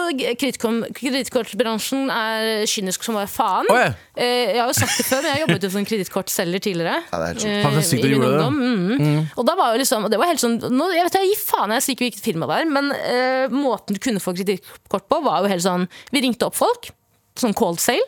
kredittkortbransjen 1.00 2.10
er 2.12 2.66
kynisk 2.70 3.06
som 3.08 3.16
bare 3.18 3.30
faen. 3.32 3.70
Oh, 3.72 3.80
ja. 3.80 3.94
Eh, 4.20 4.52
Jeg 4.56 4.60
har 4.62 4.68
jo 4.72 4.76
sagt 4.78 4.98
det 5.00 5.06
før, 5.08 5.24
men 5.24 5.32
jeg 5.32 5.44
jobbet 5.46 5.68
jo 5.68 5.72
som 5.78 5.88
kredittkortselger 5.92 6.66
tidligere. 6.68 6.98
Ja, 7.16 7.22
det 7.22 7.46
er 7.46 7.64
helt 7.64 7.80
eh, 7.80 7.88
sykt 7.88 8.04
i 8.06 8.12
min 8.12 8.26
ungdom. 8.28 8.60
det. 8.60 8.74
Mm. 8.76 8.84
Mhm. 8.96 9.24
Og 9.40 9.48
da 9.48 9.56
var 9.60 9.74
jo 9.76 9.80
liksom 9.82 10.06
og 10.06 10.12
Det 10.12 10.20
var 10.20 10.30
helt 10.32 10.42
sånn 10.44 10.60
nå, 10.60 10.90
Jeg 10.96 11.08
vet 11.08 11.18
jeg 11.20 11.32
gir 11.32 11.42
faen 11.46 11.74
jeg 11.76 11.86
sier 11.86 11.96
ikke 11.96 12.06
hvilket 12.10 12.26
firma 12.28 12.50
det 12.52 12.60
er, 12.62 12.70
men 12.76 12.92
uh, 12.92 13.56
måten 13.56 13.96
du 13.96 14.02
kunne 14.04 14.22
få 14.24 14.36
kredittkort 14.36 15.08
på, 15.12 15.22
var 15.26 15.44
jo 15.46 15.52
helt 15.52 15.64
sånn 15.66 15.88
Vi 16.12 16.22
ringte 16.26 16.48
opp 16.50 16.58
folk. 16.60 16.92
Sånn 17.40 17.56
cold 17.58 17.82
sale. 17.84 18.04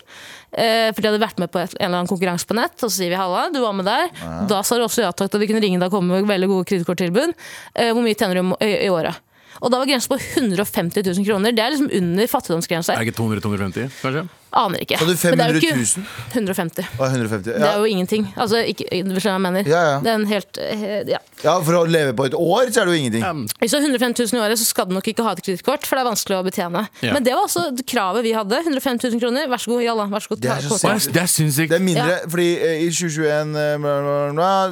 Eh, 0.57 0.89
for 0.89 1.03
de 1.03 1.11
hadde 1.11 1.21
vært 1.21 1.37
med 1.41 1.51
på 1.53 1.61
en 1.61 1.69
eller 1.69 1.99
annen 1.99 2.09
konkurranse 2.09 2.49
på 2.49 2.57
nett. 2.57 2.73
Og 2.81 2.89
så 2.89 2.95
sier 2.95 3.13
vi 3.13 3.19
halla, 3.19 3.47
du 3.53 3.61
var 3.61 3.75
med 3.77 3.85
der. 3.87 4.09
Da 4.49 4.63
sa 4.65 4.79
du 4.79 4.87
også 4.87 5.05
ja 5.05 5.13
takk 5.13 5.29
da 5.33 5.41
vi 5.41 5.49
kunne 5.51 5.61
ringe 5.63 5.77
deg 5.81 5.91
og 5.91 5.99
komme 5.99 6.17
med 6.17 6.29
veldig 6.31 6.49
gode 6.49 6.69
kredittkorttilbud. 6.71 7.35
Eh, 7.77 7.93
hvor 7.93 8.01
mye 8.05 8.17
tjener 8.17 8.41
du 8.41 8.57
i 8.65 8.89
året? 8.89 9.21
Og 9.61 9.71
da 9.73 9.79
var 9.81 9.89
grensen 9.89 10.11
på 10.13 10.19
150 10.21 11.05
000 11.05 11.25
kroner. 11.27 11.55
Det 11.55 11.63
er 11.63 11.73
liksom 11.73 11.89
under 11.99 12.27
fattigdomsgrensa. 12.31 12.93
Er 12.93 13.05
det 13.05 13.11
ikke 13.11 13.19
200-250, 13.21 14.01
kanskje? 14.01 14.27
Aner 14.57 14.79
ikke. 14.81 14.97
Sa 14.97 15.05
du 15.05 15.11
Men 15.35 15.41
det 15.41 15.43
er 15.43 15.57
jo 15.57 15.59
500 15.59 15.59
ikke 15.59 16.03
150. 16.31 16.85
Og 16.97 17.03
150. 17.07 17.47
Det 17.51 17.67
er 17.67 17.77
jo 17.81 17.89
ingenting. 17.91 18.27
Altså, 18.39 18.61
ikke, 18.71 18.85
skjønner 18.87 19.19
hva 19.19 19.33
jeg 19.33 19.43
mener. 19.43 19.67
Ja, 19.69 19.81
ja. 19.91 19.97
Det 20.03 20.11
er 20.11 20.15
en 20.21 20.27
helt 20.29 20.59
eh, 20.63 20.85
ja. 21.11 21.19
ja, 21.43 21.55
For 21.67 21.79
å 21.81 21.83
leve 21.89 22.15
på 22.17 22.29
et 22.29 22.37
år, 22.37 22.71
så 22.71 22.81
er 22.81 22.89
det 22.89 22.95
jo 22.95 23.01
ingenting. 23.03 23.43
Hvis 23.59 23.75
du 23.75 23.77
har 23.77 23.85
150 23.89 24.31
000 24.31 24.39
i 24.39 24.43
året, 24.45 24.61
så 24.61 24.69
skal 24.69 24.87
du 24.89 24.95
nok 24.95 25.11
ikke 25.11 25.25
ha 25.27 25.35
et 25.35 25.43
kredittkort, 25.43 25.85
for 25.89 25.99
det 25.99 26.05
er 26.05 26.09
vanskelig 26.09 26.39
å 26.39 26.43
betjene. 26.47 26.85
Ja. 27.03 27.13
Men 27.17 27.27
det 27.27 27.35
var 27.35 27.43
altså 27.45 27.67
kravet 27.91 28.25
vi 28.25 28.33
hadde. 28.37 28.63
150 28.63 29.11
000 29.17 29.23
kroner. 29.25 29.51
Vær 29.51 29.61
så 29.65 29.73
god, 29.75 29.83
Jalla. 29.83 30.07
Vær 30.15 30.25
så 30.25 30.33
god. 30.33 30.43
Det 30.45 30.53
er 30.55 30.63
ta 30.63 30.71
så 30.71 30.81
kortet. 30.87 31.13
Det 31.17 31.23
er 31.25 31.31
sinnssykt. 31.35 31.73
Det 31.73 31.81
er 31.81 31.87
mindre, 31.91 32.09
Ja. 32.15 32.19
fordi 32.31 32.49
eh, 32.55 32.83
i 32.87 32.91
2021 32.93 33.57
eh, 33.61 33.77
bla, 33.83 33.97
bla, 34.07 34.19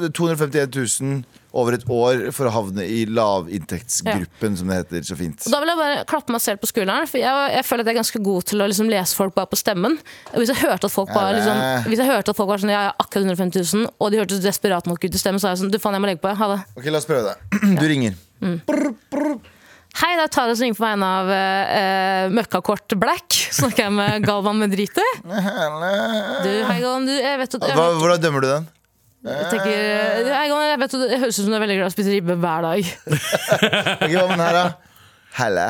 bla, 0.00 0.12
251 0.16 0.80
000 1.04 1.24
over 1.56 1.76
et 1.76 1.86
år 1.88 2.26
for 2.36 2.48
å 2.48 2.52
havne 2.54 2.84
i 2.86 3.04
lavinntektsgruppen, 3.08 4.56
som 4.60 4.70
det 4.70 4.80
heter 4.82 5.06
så 5.08 5.16
fint. 5.18 5.46
Og 5.46 5.54
Da 5.54 5.60
vil 5.62 5.72
jeg 5.72 5.80
bare 5.80 6.04
klappe 6.08 6.34
meg 6.34 6.44
selv 6.44 6.62
på 6.62 6.70
skulderen, 6.70 7.08
for 7.10 7.22
jeg, 7.22 7.48
jeg 7.56 7.66
føler 7.68 7.84
at 7.86 7.90
jeg 7.90 7.96
er 7.96 8.00
ganske 8.02 8.22
god 8.28 8.48
til 8.52 8.62
å 8.62 8.68
liksom 8.70 8.92
lese 8.92 9.18
folk 9.18 9.34
bare 9.36 9.50
på 9.52 9.60
stemmen. 9.60 9.98
Hvis 10.36 10.52
jeg 10.52 10.60
hørte 10.62 10.90
at 10.90 10.94
folk 10.94 11.12
var, 11.16 11.32
liksom, 11.36 11.64
hvis 11.88 12.02
jeg 12.02 12.10
hørte 12.12 12.34
at 12.34 12.40
folk 12.40 12.52
var 12.52 12.62
sånn 12.62 12.74
Ja, 12.74 12.84
jeg 12.86 12.92
har 12.92 13.02
akkurat 13.06 13.28
150 13.32 13.66
000, 13.86 13.90
og 13.96 14.12
de 14.12 14.22
hørtes 14.22 14.44
desperat 14.44 14.88
nok 14.90 15.02
ut 15.04 15.18
i 15.18 15.20
stemmen, 15.20 15.42
så 15.42 15.50
er 15.50 15.56
jeg 15.56 15.64
sånn 15.64 15.74
Du 15.74 15.80
faen, 15.82 15.96
jeg 15.96 16.04
må 16.04 16.10
legge 16.12 16.22
på. 16.24 16.32
Ha 16.36 16.52
det. 16.54 16.62
Ok, 16.76 16.88
La 16.92 17.00
oss 17.02 17.08
prøve 17.08 17.32
det. 17.32 17.36
Du 17.80 17.86
ringer. 17.88 18.16
Hei, 19.96 20.10
det 20.18 20.26
er 20.26 20.32
Tara 20.32 20.52
som 20.52 20.66
ringer 20.66 20.76
på 20.76 20.84
vegne 20.84 21.06
av 21.08 21.30
uh, 21.32 22.34
Møkkakort 22.36 22.96
Black. 23.00 23.32
Snakker 23.56 23.86
jeg 23.86 23.94
med 23.96 24.26
Galvan 24.28 24.58
med 24.60 24.74
dritet? 24.76 25.22
Du, 26.44 26.50
hei 26.68 26.80
Galvan, 26.82 27.06
du, 27.08 27.14
jeg 27.16 27.38
vet 27.40 27.56
at 27.56 27.64
jeg 27.70 27.78
Hva, 27.78 27.86
hvordan 27.96 28.20
dømmer 28.20 28.44
du 28.44 28.48
den? 28.50 28.66
Jeg 29.26 29.46
tenker, 29.50 29.70
jeg, 29.72 30.50
jeg 30.50 30.78
vet, 30.82 30.92
Det 31.02 31.18
høres 31.22 31.38
ut 31.38 31.44
som 31.44 31.50
du 31.52 31.56
er 31.58 31.62
veldig 31.64 31.76
glad 31.80 31.88
i 31.88 31.90
å 31.90 31.94
spise 31.96 32.12
ribbe 32.14 32.36
hver 32.42 32.66
dag. 32.66 32.92
Ok, 34.06 34.12
Hva 34.12 34.26
med 34.28 34.36
den 34.36 34.44
her, 34.46 34.58
da? 34.60 34.66
Halla. 35.36 35.66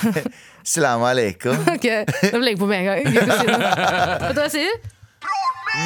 Salam 0.70 1.02
aleikum. 1.08 1.56
Ok, 1.74 1.86
Da 2.06 2.30
må 2.36 2.40
jeg 2.40 2.46
legge 2.46 2.60
på 2.62 2.68
med 2.70 2.80
en 2.80 2.88
gang. 2.88 3.00
Si. 3.10 3.46
Vet 3.50 4.34
du 4.36 4.40
hva 4.40 4.46
jeg 4.46 4.54
sier? 4.54 4.80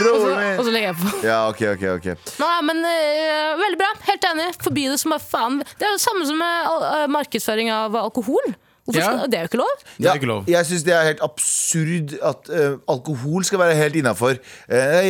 Broren 0.01 0.39
min! 0.39 0.59
Og 0.59 0.65
så 0.65 0.73
legger 0.73 0.89
jeg 0.91 0.97
på. 1.01 1.11
Ja, 1.27 1.39
ok, 1.51 1.59
ok, 1.75 1.83
ok 1.99 2.07
Nei, 2.41 2.53
men 2.65 2.79
eh, 2.89 3.51
Veldig 3.61 3.79
bra. 3.83 3.91
Helt 4.09 4.25
enig. 4.31 4.47
Forby 4.65 4.87
det 4.93 4.97
som 5.03 5.13
er 5.17 5.21
faen. 5.21 5.59
Det 5.75 5.85
er 5.85 5.91
jo 5.93 5.99
det 5.99 6.05
samme 6.05 6.25
som 6.29 6.39
med 6.41 6.71
al- 6.71 6.87
eh, 6.89 7.09
markedsføring 7.13 7.69
av 7.75 7.97
alkohol. 8.01 8.55
Ja. 8.93 9.05
skal, 9.07 9.31
det 9.33 9.39
er 9.39 9.47
jo 9.47 9.49
ikke 9.49 9.61
lov. 9.63 9.85
Er 10.05 10.19
ikke 10.19 10.29
lov. 10.29 10.45
Jeg 10.51 10.67
syns 10.69 10.83
det 10.85 10.93
er 10.93 11.07
helt 11.09 11.23
absurd 11.25 12.13
at 12.21 12.51
uh, 12.53 12.75
alkohol 12.93 13.45
skal 13.49 13.63
være 13.63 13.79
helt 13.79 13.97
innafor. 13.97 14.37
Uh, 14.69 15.09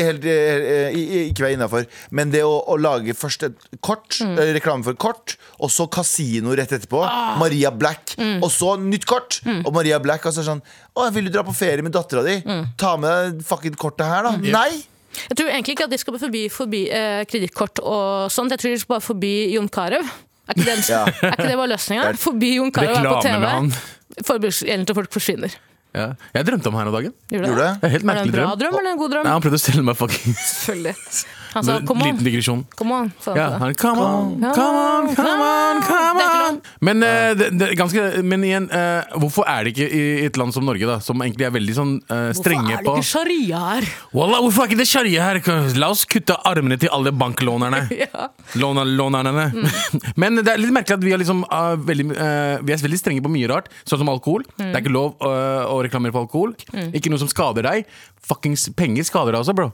ikke 1.29 1.43
være 1.43 1.57
innafor. 1.57 1.89
Men 2.15 2.31
det 2.31 2.45
å, 2.47 2.53
å 2.71 2.77
lage 2.79 3.17
først 3.19 3.49
et 3.51 3.59
kort, 3.83 4.21
Mm. 4.25 4.37
reklame 4.55 4.85
for 4.87 4.95
kort, 5.01 5.35
og 5.59 5.71
så 5.75 5.89
kasino 5.91 6.53
rett 6.55 6.71
etterpå. 6.77 7.01
Ah. 7.03 7.35
Maria 7.41 7.71
Black. 7.75 8.15
Mm. 8.21 8.39
Og 8.45 8.51
så 8.53 8.77
nytt 8.81 9.07
kort. 9.11 9.41
Og 9.65 9.73
Maria 9.75 9.99
Black 10.03 10.25
altså 10.29 10.45
sånn 10.47 10.63
Å, 10.95 11.09
vil 11.11 11.27
du 11.27 11.33
dra 11.35 11.43
på 11.43 11.53
ferie 11.57 11.83
med 11.83 11.93
dattera 11.97 12.23
di? 12.23 12.37
Mm. 12.47 12.69
Ta 12.79 12.93
med 13.01 13.11
deg 13.41 13.47
fucking 13.49 13.75
kortet 13.81 14.07
her, 14.07 14.23
da. 14.29 14.37
Nei! 14.39 14.85
Jeg 15.15 15.37
tror 15.39 15.51
egentlig 15.51 15.75
ikke 15.77 15.87
at 15.89 15.93
de 15.93 15.99
skal 15.99 16.17
forby, 16.19 16.45
forby 16.51 16.81
eh, 16.91 17.21
kredittkort 17.31 17.79
og 17.83 18.31
sånt. 18.35 18.51
Jeg 18.55 18.63
tror 18.63 18.73
de 18.75 18.79
skal 18.83 18.95
bare 18.97 19.05
forby 19.05 19.33
Jon 19.55 19.69
Carew. 19.71 20.03
Er 20.45 20.55
ikke 20.59 20.65
det, 20.69 20.89
Ja. 20.91 21.03
er 21.07 21.37
ikke 21.39 21.49
det 21.49 21.57
bare 21.57 21.71
løsninga? 21.73 22.09
Forby 22.21 22.51
Jon 22.59 22.73
Carew 22.75 22.93
å 22.93 22.97
være 23.01 23.15
på. 23.15 23.23
TV. 23.25 24.25
Forbruksgjelden 24.29 24.87
til 24.91 24.95
folk 24.99 25.11
forsvinner. 25.15 25.55
Ja. 25.95 26.09
Jeg 26.35 26.47
drømte 26.49 26.67
om 26.69 26.75
her 26.75 26.89
om 26.91 26.95
dagen. 26.97 27.13
Gjorde 27.31 27.55
det? 27.55 27.71
er 27.71 27.71
helt 27.71 27.81
Var 27.81 27.91
det 27.91 28.01
en 28.03 28.07
merkelig 28.11 28.33
bra 28.35 28.45
drøm. 28.51 28.59
drøm 28.61 28.79
eller 28.81 28.91
en 28.91 28.99
god 28.99 29.11
drøm? 29.15 29.25
Nei, 29.25 29.33
han 29.37 29.43
prøvde 29.45 29.61
å 29.61 29.63
stille 29.63 29.83
meg 29.87 29.97
fuckings. 29.97 30.45
Selvfølgelig. 30.67 30.95
Han 31.55 31.65
sa 31.65 31.79
come 31.87 32.03
on, 32.03 32.09
Liten 32.09 32.27
digresjon. 32.27 32.65
come 32.75 32.95
on. 32.95 33.11
sa 33.23 33.35
Ja, 33.37 33.49
han, 33.59 33.75
come 33.79 34.03
on, 34.03 34.41
come 34.41 34.79
on, 34.79 35.15
come 35.15 35.45
on, 35.47 35.83
come 35.87 36.19
Det 36.19 36.25
er 36.25 36.31
ikke 36.31 36.49
on. 36.49 36.61
Men, 36.81 37.03
eh, 37.07 37.35
det, 37.39 37.49
det, 37.59 37.69
er 37.69 37.79
ganske, 37.79 38.07
men 38.27 38.47
igjen, 38.47 38.67
eh, 38.75 39.15
hvorfor 39.23 39.47
er 39.49 39.65
det 39.65 39.75
ikke 39.75 39.87
i 39.87 40.03
et 40.27 40.39
land 40.41 40.55
som 40.57 40.67
Norge, 40.67 40.89
da, 40.89 40.99
som 41.05 41.23
egentlig 41.23 41.47
er 41.47 41.55
veldig 41.55 41.77
sånn 41.77 41.93
eh, 42.03 42.33
strenge 42.35 42.75
Hvorfor 42.75 42.75
er 42.75 42.83
det 42.83 42.89
på 42.89 42.97
ikke 42.99 43.11
sharia 43.11 43.63
her? 43.69 43.89
Wallah, 44.19 44.43
hvorfor 44.43 44.65
er 44.65 44.73
ikke 44.73 44.81
det 44.83 44.89
sharia 44.91 45.29
her? 45.29 45.41
La 45.79 45.93
oss 45.95 46.05
kutte 46.11 46.37
armene 46.51 46.79
til 46.81 46.93
alle 46.95 47.15
banklånerne. 47.15 47.85
Ja. 48.05 48.27
Låna, 48.59 48.83
lånerne. 48.85 49.45
Men 50.21 50.41
det 50.41 50.51
er 50.51 50.59
litt 50.61 50.73
merkelig 50.75 50.99
at 50.99 51.05
vi 51.05 51.13
er, 51.15 51.21
liksom, 51.23 51.45
uh, 51.47 51.73
veldig, 51.79 52.09
uh, 52.11 52.59
vi 52.67 52.75
er 52.75 52.83
veldig 52.83 52.99
strenge 53.01 53.23
på 53.25 53.31
mye 53.33 53.49
rart, 53.49 53.71
sånn 53.89 54.03
som 54.03 54.11
alkohol. 54.13 54.45
Det 54.59 54.67
er 54.73 54.83
ikke 54.83 54.93
lov 54.93 55.15
uh, 55.23 55.65
å 55.71 55.79
reklamere 55.87 56.13
for 56.13 56.27
alkohol. 56.27 56.53
Ikke 56.93 57.13
noe 57.13 57.23
som 57.23 57.31
skader 57.31 57.65
deg. 57.65 57.89
Fuckings 58.29 58.67
penger 58.77 59.07
skader 59.09 59.37
deg 59.37 59.45
også, 59.45 59.57
bro. 59.57 59.71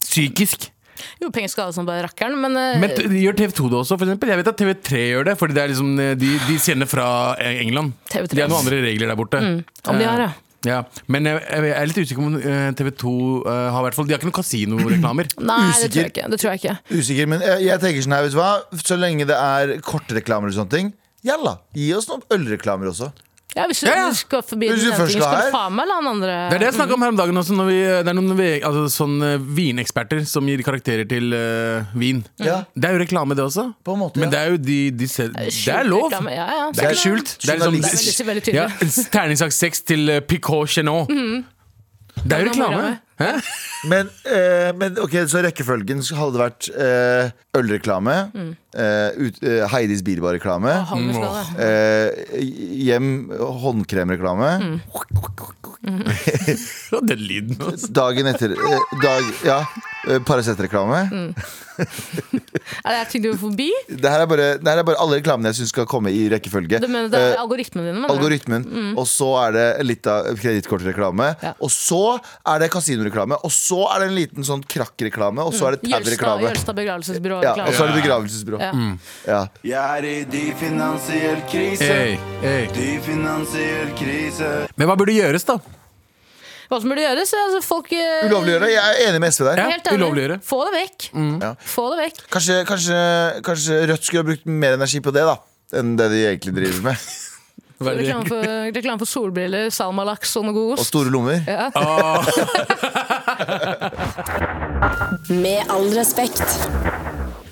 Psykisk. 0.00 0.70
Jo, 1.22 1.30
penger 1.34 1.52
skader 1.52 1.72
som 1.76 1.86
bare 1.88 2.04
rakkeren, 2.08 2.36
men, 2.40 2.56
eh, 2.56 2.78
Men 2.82 2.90
t- 2.96 3.06
gjør 3.22 3.36
TV2 3.38 3.70
det 3.72 3.78
også, 3.80 3.98
for 3.98 4.06
eksempel? 4.06 4.28
Jeg 4.32 4.40
vet 4.42 4.48
at 4.52 4.60
TV3 4.60 5.02
gjør 5.14 5.24
det, 5.30 5.34
Fordi 5.40 5.54
det 5.56 5.62
er 5.64 5.68
liksom, 5.74 5.90
eh, 6.00 6.14
de, 6.20 6.30
de 6.48 6.58
sender 6.58 6.86
fra 6.90 7.08
eh, 7.38 7.60
England. 7.64 7.92
TV3. 8.12 8.34
De 8.36 8.40
har 8.44 8.48
noen 8.52 8.64
andre 8.64 8.80
regler 8.86 9.10
der 9.12 9.16
borte. 9.20 9.42
om 9.88 9.98
de 9.98 10.04
har 10.08 10.24
det. 10.26 10.30
Ja, 10.68 10.82
Men 11.08 11.24
jeg, 11.24 11.40
jeg 11.48 11.70
er 11.72 11.86
litt 11.88 11.96
usikker 12.02 12.20
om 12.20 12.34
TV2 12.76 13.12
eh, 13.48 13.70
har 13.72 13.80
i 13.80 13.84
hvert 13.86 13.96
fall 13.96 14.04
De 14.04 14.12
har 14.12 14.18
ikke 14.20 14.28
noen 14.28 14.36
kasinoreklamer. 14.42 15.30
Nei, 15.50 15.72
det 15.80 15.88
tror 15.94 16.02
jeg 16.04 16.10
ikke. 16.12 16.26
Det 16.34 16.38
tror 16.42 16.50
jeg 16.52 16.60
ikke. 16.60 16.74
Usikker, 17.00 17.30
men 17.32 17.40
jeg, 17.46 17.62
jeg 17.64 17.80
tenker 17.80 18.04
sånn 18.04 18.16
her, 18.18 18.26
vet 18.28 18.34
du 18.36 18.40
hva 18.42 18.82
Så 18.84 18.98
lenge 19.00 19.24
det 19.30 19.38
er 19.40 19.72
kortreklamer 19.80 20.52
og 20.52 20.58
sånne 20.58 20.74
ting 20.76 20.92
Jalla, 21.24 21.58
gi 21.76 21.88
oss 21.96 22.06
noen 22.08 22.22
ølreklamer 22.32 22.88
også 22.92 23.08
Ja, 23.56 23.64
hvis 23.66 23.80
du, 23.82 23.86
Ja, 23.88 23.94
ja. 23.96 24.08
du 24.10 24.14
skal 24.14 24.42
forbi 24.46 24.68
Hvis 24.70 24.82
den 24.84 24.90
du 24.90 24.92
ene 24.92 24.98
først 25.00 25.14
tingen, 25.16 25.26
skal 25.26 25.50
faen 25.54 25.74
meg 25.74 25.88
la 25.90 25.96
den 25.98 26.08
andre 26.12 26.34
Det 26.50 26.54
er 26.54 26.62
det 26.62 26.68
jeg 26.68 26.74
snakka 26.76 26.94
om 26.94 27.02
her 27.02 27.12
om 27.14 27.16
dagen 27.18 27.40
også. 27.40 27.56
Når 27.58 27.66
vi, 27.70 27.78
det 27.82 28.12
er 28.12 28.16
noen 28.18 28.42
altså, 28.68 28.84
sånn 28.94 29.16
eh, 29.26 29.34
vineksperter 29.58 30.22
som 30.30 30.46
gir 30.50 30.62
karakterer 30.66 31.08
til 31.10 31.34
uh, 31.34 31.90
vin. 31.98 32.22
Ja. 32.38 32.60
Det 32.76 32.90
er 32.90 32.94
jo 32.94 33.02
reklame, 33.02 33.34
det 33.34 33.42
også. 33.48 33.66
På 33.84 33.96
en 33.96 34.02
måte, 34.04 34.22
Men 34.22 34.30
det 34.30 34.38
er 34.38 34.54
jo 34.54 34.60
de, 34.62 34.78
de 35.02 35.08
ser, 35.10 35.32
Det 35.34 35.50
er 35.74 35.88
lov. 35.88 36.06
reklame. 36.10 36.36
Ja, 36.36 36.46
ja. 36.60 36.68
Det 36.74 36.84
er 36.84 36.94
ikke 36.94 37.02
skjult. 37.02 37.34
Det 37.42 37.50
er 37.50 37.58
liksom, 37.58 37.74
Det 37.74 37.90
er 37.90 37.98
veldig- 37.98 38.28
veldig 38.30 38.44
tydelig. 38.46 38.60
ja, 38.62 39.10
Terningssaks 39.18 39.60
6 39.66 39.84
til 39.90 40.14
uh, 40.14 40.20
Picot 40.20 40.68
Chenot. 40.70 41.10
Det 41.10 42.32
er 42.36 42.44
jo 42.46 42.52
reklame. 42.52 42.98
Hæ? 43.20 43.34
Men, 43.88 44.10
eh, 44.28 44.70
men 44.76 44.98
ok, 45.00 45.14
så 45.30 45.40
rekkefølgen 45.46 46.02
hadde 46.12 46.34
det 46.36 46.40
vært 46.42 46.66
eh, 46.76 47.30
ølreklame 47.56 48.16
eh, 48.36 49.08
ut, 49.16 49.38
eh, 49.40 49.62
Heidis 49.72 50.02
bilbarreklame 50.04 50.74
Han 50.90 51.06
Mm, 51.10 51.22
eh, 51.56 52.42
Hjem 52.84 53.08
håndkremreklame 53.64 54.50
Mm. 55.80 56.02
den 57.08 57.18
lyden. 57.24 57.56
altså. 57.56 57.88
Dagen 57.96 58.26
etter 58.28 58.52
eh, 58.52 58.90
dag, 59.00 59.24
Ja, 59.48 59.62
Paracet-reklame 60.28 60.98
Er 61.80 62.92
det 62.92 63.06
ting 63.08 63.22
du 63.24 63.30
vil 63.30 63.38
forby? 63.40 63.68
det, 63.88 64.04
her 64.04 64.20
er 64.24 64.28
bare, 64.28 64.48
det 64.60 64.68
her 64.68 64.80
er 64.82 64.84
bare 64.84 65.00
alle 65.00 65.16
reklamene 65.20 65.48
jeg 65.48 65.60
syns 65.62 65.70
skal 65.72 65.86
komme 65.88 66.12
i 66.12 66.26
rekkefølge 66.32 66.80
Du 66.82 66.88
mener 66.90 67.08
det 67.12 67.20
er 67.20 67.32
uh, 67.38 67.42
algoritmen 67.46 67.86
dine? 67.86 67.94
mener 68.02 68.10
du? 68.10 68.14
Algoritmen, 68.18 68.66
og 69.00 69.06
så 69.08 69.28
er 69.46 69.54
det 69.56 69.64
litt 69.88 70.08
av 70.10 70.28
kredittkortreklame. 70.40 71.30
Ja. 71.40 71.52
Og 71.64 71.70
så 71.72 72.00
er 72.20 72.60
det 72.62 72.68
kasinoreklame, 72.74 73.38
og 73.40 73.52
så 73.54 73.69
er 73.94 74.02
det 74.02 74.06
en 74.10 74.14
liten 74.16 74.46
sånn 74.46 74.62
krakkreklame, 74.66 75.44
og 75.46 75.54
så 75.56 75.68
er 75.70 75.76
det 75.78 75.88
tau-reklame. 75.90 76.48
Jølstad 76.48 76.76
begravelsesbyrå. 76.78 77.40
Ja, 77.46 77.52
og 77.66 77.74
så 77.76 77.84
er 77.86 77.92
det 77.92 78.00
begravelsesbyrå. 78.02 78.60
Ja. 78.62 78.70
Ja. 79.28 79.40
Jeg 79.66 79.98
er 79.98 80.08
i 80.10 80.14
dyp 80.30 80.58
finansiell 80.62 81.42
krise. 81.50 81.86
Hey, 81.90 82.16
hey. 82.44 82.66
Dyp 82.74 83.04
finansiell 83.08 83.92
krise. 84.00 84.50
Men 84.80 84.90
hva 84.90 84.96
burde 85.00 85.14
gjøres, 85.14 85.46
da? 85.48 85.58
Hva 86.70 86.78
som 86.78 86.92
burde 86.92 87.02
gjøres? 87.02 87.32
Altså, 87.34 87.60
folk 87.66 87.88
eh, 87.96 88.28
Ulovliggjøre. 88.28 88.68
Jeg 88.70 88.82
er 88.94 89.08
enig 89.08 89.22
med 89.24 89.34
SV 89.34 89.46
der. 89.48 89.58
Ja, 89.58 89.70
Helt 89.72 89.88
enig. 89.90 89.98
ulovliggjøre. 90.04 90.36
Få 90.46 90.60
det 90.68 90.74
vekk. 90.76 91.08
Ja. 91.42 91.54
Få 91.72 91.86
det 91.94 91.98
vekk. 92.04 92.20
Kanskje, 92.30 92.58
kanskje, 92.68 93.00
kanskje 93.48 93.80
Rødt 93.90 94.06
skulle 94.06 94.22
ha 94.22 94.28
brukt 94.30 94.46
mer 94.46 94.76
energi 94.78 95.00
på 95.02 95.14
det, 95.16 95.24
da. 95.26 95.34
Enn 95.80 95.96
det 95.98 96.06
de 96.14 96.22
egentlig 96.28 96.54
driver 96.60 96.86
med. 96.92 97.08
Reklame 97.80 98.28
for, 98.28 98.44
reklame 98.76 99.00
for 99.00 99.08
solbriller, 99.08 99.70
salmalaks 99.72 100.34
og 100.36 100.44
noe 100.44 100.56
god 100.56 100.72
Og 100.82 100.84
store 100.84 101.08
lommer. 101.12 101.40
Ja. 101.48 101.70
Med 105.42 105.64
all 105.72 105.88
respekt. 105.96 106.44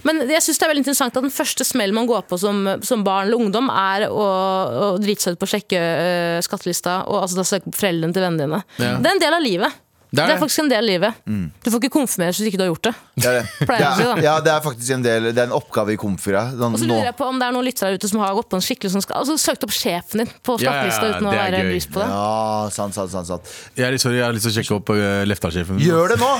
Men 0.05 0.21
jeg 0.29 0.43
synes 0.45 0.61
det 0.61 0.67
er 0.67 0.71
veldig 0.73 0.85
interessant 0.85 1.17
at 1.17 1.25
den 1.25 1.33
første 1.33 1.65
smellen 1.65 1.97
man 1.97 2.09
går 2.09 2.27
på 2.29 2.39
som, 2.41 2.61
som 2.85 3.03
barn 3.07 3.29
eller 3.29 3.41
ungdom, 3.41 3.73
er 3.73 4.07
å, 4.13 4.25
å 4.25 4.87
drite 5.01 5.25
seg 5.25 5.37
ut 5.37 5.41
på 5.41 5.49
å 5.49 5.53
sjekke 5.57 5.81
uh, 5.81 6.39
skattelista 6.45 7.03
og 7.09 7.23
altså, 7.23 7.41
da 7.41 7.49
søke 7.49 7.73
på 7.73 7.81
foreldrene 7.81 8.17
til 8.17 8.25
vennene 8.25 8.45
dine. 8.45 8.61
Ja. 8.81 8.95
Det 9.01 9.11
er 9.11 9.17
en 9.17 9.25
del 9.25 9.37
av 9.39 9.45
livet. 9.45 9.85
Det 10.09 10.23
er 10.23 10.31
Det 10.31 10.35
er 10.35 10.41
faktisk 10.41 10.63
en 10.63 10.71
del 10.73 10.81
av 10.81 10.89
livet. 10.89 11.19
Du 11.65 11.71
får 11.71 11.83
ikke 11.83 11.93
konfirmere 11.99 12.33
hvis 12.33 12.49
ikke 12.49 12.61
du 12.61 12.65
har 12.65 12.71
gjort 12.71 12.87
det. 12.89 12.93
Det 13.19 13.29
er, 13.29 13.37
det. 13.43 13.67
Jeg 13.83 13.99
si, 13.99 14.25
Ja, 14.25 14.37
det 14.45 14.53
er 14.55 14.63
faktisk 14.65 14.95
en 14.97 15.05
del 15.05 15.29
Det 15.31 15.43
er 15.43 15.51
en 15.51 15.57
oppgave 15.59 15.93
i 15.93 15.99
komfyra. 16.01 16.47
Sånn, 16.55 16.79
Og 16.79 16.81
så 16.81 16.89
lurer 16.89 17.11
jeg 17.11 17.17
på 17.19 17.29
om 17.29 17.41
det 17.41 17.51
er 17.51 17.57
noen 17.59 17.69
lyttere 17.69 17.93
der 17.93 18.01
ute 18.01 18.11
som 18.11 18.25
har 18.25 18.33
gått 18.39 18.49
på 18.49 18.59
en 18.61 18.65
skikkelig 18.65 18.95
sånn 18.95 19.07
altså 19.19 19.37
søkt 19.41 19.69
opp 19.69 19.75
sjefen 19.77 20.25
din 20.25 20.33
på 20.45 20.59
skattelista 20.63 21.05
ja, 21.05 21.13
ja, 21.13 21.19
uten 21.19 21.29
å 21.29 21.37
det 21.37 21.45
være 21.45 21.63
gøy. 21.69 21.79
på 21.93 22.03
det. 22.03 22.09
Ja, 22.09 22.73
sant, 22.73 22.97
sant, 22.97 23.13
sant, 23.13 23.29
sant. 23.29 23.55
Jeg, 23.77 23.87
er 23.93 24.01
sorry, 24.01 24.21
jeg 24.23 24.27
har 24.27 24.37
lyst 24.37 24.49
til 24.49 24.55
å 24.55 24.59
sjekke 24.59 24.81
opp 24.81 24.93
uh, 24.97 25.07
Lefta-sjefen. 25.29 25.81
Gjør 25.85 26.15
det 26.15 26.21
nå! 26.25 26.35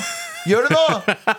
Gjør 0.49 0.69
det 0.69 0.77
nå! 0.79 0.85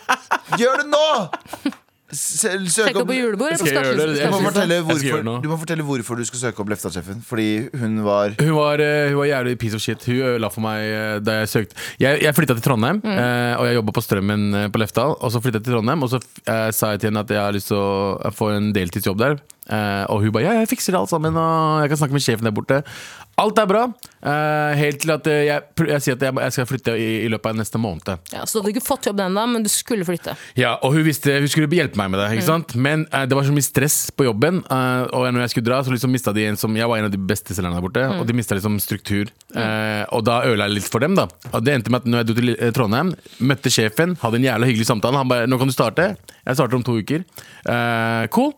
Gjør 0.62 0.84
det 0.84 0.90
nå! 0.94 1.78
Søk 2.10 2.96
opp 2.98 3.08
på 3.10 3.16
julebordet. 3.16 3.60
Skal 3.62 3.76
gjøre 3.76 4.08
det? 4.10 4.24
Du 4.26 4.32
må, 4.34 4.40
fortelle 4.42 4.80
skal 4.82 5.04
gjøre 5.06 5.22
hvorfor, 5.22 5.44
du 5.44 5.50
må 5.52 5.58
fortelle 5.62 5.86
hvorfor 5.86 6.18
du 6.18 6.26
skal 6.26 6.42
søke 6.42 6.64
opp 6.64 6.72
Lefta-sjefen. 6.74 7.20
Fordi 7.26 7.50
hun 7.78 8.00
var 8.06 8.34
Hun 8.40 8.54
var, 8.58 8.82
eh, 8.82 9.12
hun 9.12 9.20
var 9.22 9.30
jævlig 9.30 9.58
piece 9.62 9.78
of 9.78 9.84
shit. 9.84 10.06
Hun 10.10 10.24
ødela 10.32 10.50
for 10.54 10.66
meg 10.66 10.86
eh, 10.88 11.20
da 11.22 11.40
jeg 11.42 11.52
søkte 11.54 11.78
Jeg, 12.02 12.22
jeg 12.26 12.36
flytta 12.36 12.58
til 12.58 12.66
Trondheim, 12.66 13.02
eh, 13.06 13.54
og 13.60 13.68
jeg 13.70 13.78
jobba 13.78 13.96
på 14.00 14.06
Strømmen 14.06 14.50
på 14.74 14.82
Lefdal. 14.82 15.16
Og 15.20 15.34
så 15.34 15.44
flytta 15.44 15.62
jeg 15.62 15.70
til 15.70 15.78
Trondheim, 15.78 16.04
og 16.04 16.10
så 16.10 16.22
sa 16.74 16.94
jeg 16.96 17.04
til 17.04 17.12
henne 17.12 17.26
at 17.26 17.30
jeg 17.36 17.42
har 17.44 17.54
lyst 17.56 17.70
til 17.70 17.78
å 17.78 18.34
få 18.34 18.54
en 18.58 18.74
deltidsjobb 18.74 19.22
der. 19.22 19.38
Eh, 19.70 20.04
og 20.10 20.24
hun 20.24 20.34
bare 20.34 20.48
ja, 20.48 20.60
jeg 20.64 20.72
fikser 20.72 20.96
det 20.96 21.02
alt 21.04 21.12
sammen, 21.12 21.36
og 21.38 21.84
jeg 21.84 21.92
kan 21.92 22.02
snakke 22.02 22.18
med 22.18 22.26
sjefen 22.26 22.50
der 22.50 22.56
borte. 22.56 22.82
Alt 23.40 23.60
er 23.62 23.68
bra, 23.70 23.86
uh, 23.88 24.72
helt 24.76 25.00
til 25.00 25.14
at 25.14 25.28
eh, 25.32 25.46
jeg, 25.48 25.64
jeg 25.88 26.04
sier 26.04 26.18
at 26.18 26.24
jeg, 26.26 26.36
jeg 26.44 26.56
skal 26.56 26.66
flytte 26.68 26.96
i, 27.00 27.06
i 27.24 27.30
løpet 27.32 27.54
av 27.54 27.60
neste 27.62 27.80
måned. 27.80 28.10
Ja, 28.34 28.44
så 28.44 28.58
du 28.58 28.66
hadde 28.66 28.74
ikke 28.74 28.84
fått 28.84 29.08
jobb 29.08 29.22
ennå, 29.24 29.46
men 29.54 29.64
du 29.64 29.70
skulle 29.72 30.04
flytte. 30.08 30.34
Ja, 30.60 30.74
og 30.84 30.98
hun 30.98 31.06
visste 31.08 31.38
hun 31.38 31.48
skulle 31.52 31.70
hjelpe 31.72 32.00
meg 32.02 32.12
med 32.12 32.20
det. 32.20 32.28
ikke 32.36 32.48
sant? 32.50 32.76
Men 32.76 33.06
uh, 33.14 33.24
det 33.30 33.38
var 33.38 33.48
så 33.48 33.56
mye 33.56 33.68
stress 33.68 34.00
på 34.12 34.28
jobben. 34.28 34.60
og 34.68 35.30
når 35.30 35.46
jeg 35.46 35.54
skulle 35.54 35.70
dra, 35.70 35.80
så 35.86 35.94
liksom 35.94 36.12
mista 36.12 36.34
de 36.36 36.50
en 36.50 36.60
som 36.60 36.76
Jeg 36.76 36.90
var 36.90 37.00
en 37.00 37.08
av 37.08 37.14
de 37.14 37.22
beste 37.32 37.56
selgerne 37.56 37.80
der 37.80 37.86
borte, 37.86 38.04
og 38.18 38.28
de 38.28 38.36
mista 38.36 38.58
liksom 38.58 38.76
struktur. 38.84 39.32
Eh, 39.56 40.04
og 40.16 40.26
da 40.28 40.42
ødela 40.48 40.68
jeg 40.68 40.80
litt 40.80 40.92
for 40.92 41.04
dem, 41.04 41.16
da. 41.18 41.28
Og 41.54 41.64
det 41.64 41.78
endte 41.78 41.94
med 41.94 42.04
at 42.04 42.10
når 42.10 42.24
jeg 42.24 42.30
dro 42.30 42.38
til 42.40 42.76
Trondheim, 42.76 43.14
møtte 43.40 43.72
sjefen, 43.72 44.18
hadde 44.20 44.42
en 44.42 44.50
jævla 44.50 44.70
hyggelig 44.70 44.90
samtale. 44.90 45.22
Han 45.22 45.32
bare 45.32 45.48
'Nå 45.48 45.60
kan 45.60 45.72
du 45.72 45.76
starte'. 45.76 46.10
Jeg 46.46 46.60
starter 46.60 46.76
om 46.76 46.84
to 46.84 47.00
uker. 47.00 47.24
Cool. 48.36 48.54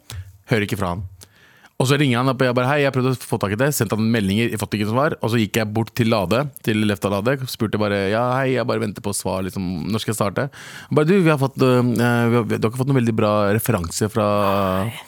Hører 0.51 0.67
ikke 0.67 0.79
fra 0.79 0.95
han. 0.95 1.05
Og 1.81 1.87
så 1.89 1.97
ringer 1.97 2.19
han 2.19 2.29
opp 2.29 2.43
og 2.43 2.45
jeg 2.45 2.53
bare 2.53 2.69
hei, 2.69 2.81
jeg 2.83 2.93
prøvde 2.93 3.15
å 3.15 3.25
få 3.25 3.39
tak 3.41 3.55
i 3.55 3.57
det. 3.57 3.71
Sendte 3.73 3.97
han 3.97 4.09
meldinger, 4.13 4.53
fått 4.61 4.75
ikke 4.77 4.85
noe 4.85 4.93
svar. 4.93 5.15
Og 5.17 5.33
så 5.33 5.39
gikk 5.41 5.57
jeg 5.57 5.71
bort 5.73 5.89
til 5.97 6.11
Lade, 6.13 6.43
til 6.65 6.83
Lefta 6.85 7.09
Lade. 7.09 7.39
Spurte 7.49 7.81
bare 7.81 8.03
ja, 8.11 8.21
hei, 8.37 8.51
jeg 8.53 8.67
bare 8.69 8.83
venter 8.83 9.01
på 9.01 9.15
svar. 9.17 9.41
Liksom, 9.47 9.65
når 9.89 10.03
skal 10.03 10.13
jeg 10.13 10.19
starte? 10.19 10.45
Bare 10.93 11.09
du, 11.09 11.15
vi 11.17 11.31
har 11.33 11.41
fått 11.41 11.57
øh, 11.57 11.81
vi 11.81 12.05
har, 12.05 12.45
du 12.45 12.59
har 12.59 12.69
ikke 12.69 12.83
fått 12.83 12.91
noen 12.91 13.01
veldig 13.01 13.17
bra 13.17 13.33
referanse 13.55 14.11
fra 14.13 14.27
eh, 14.91 15.01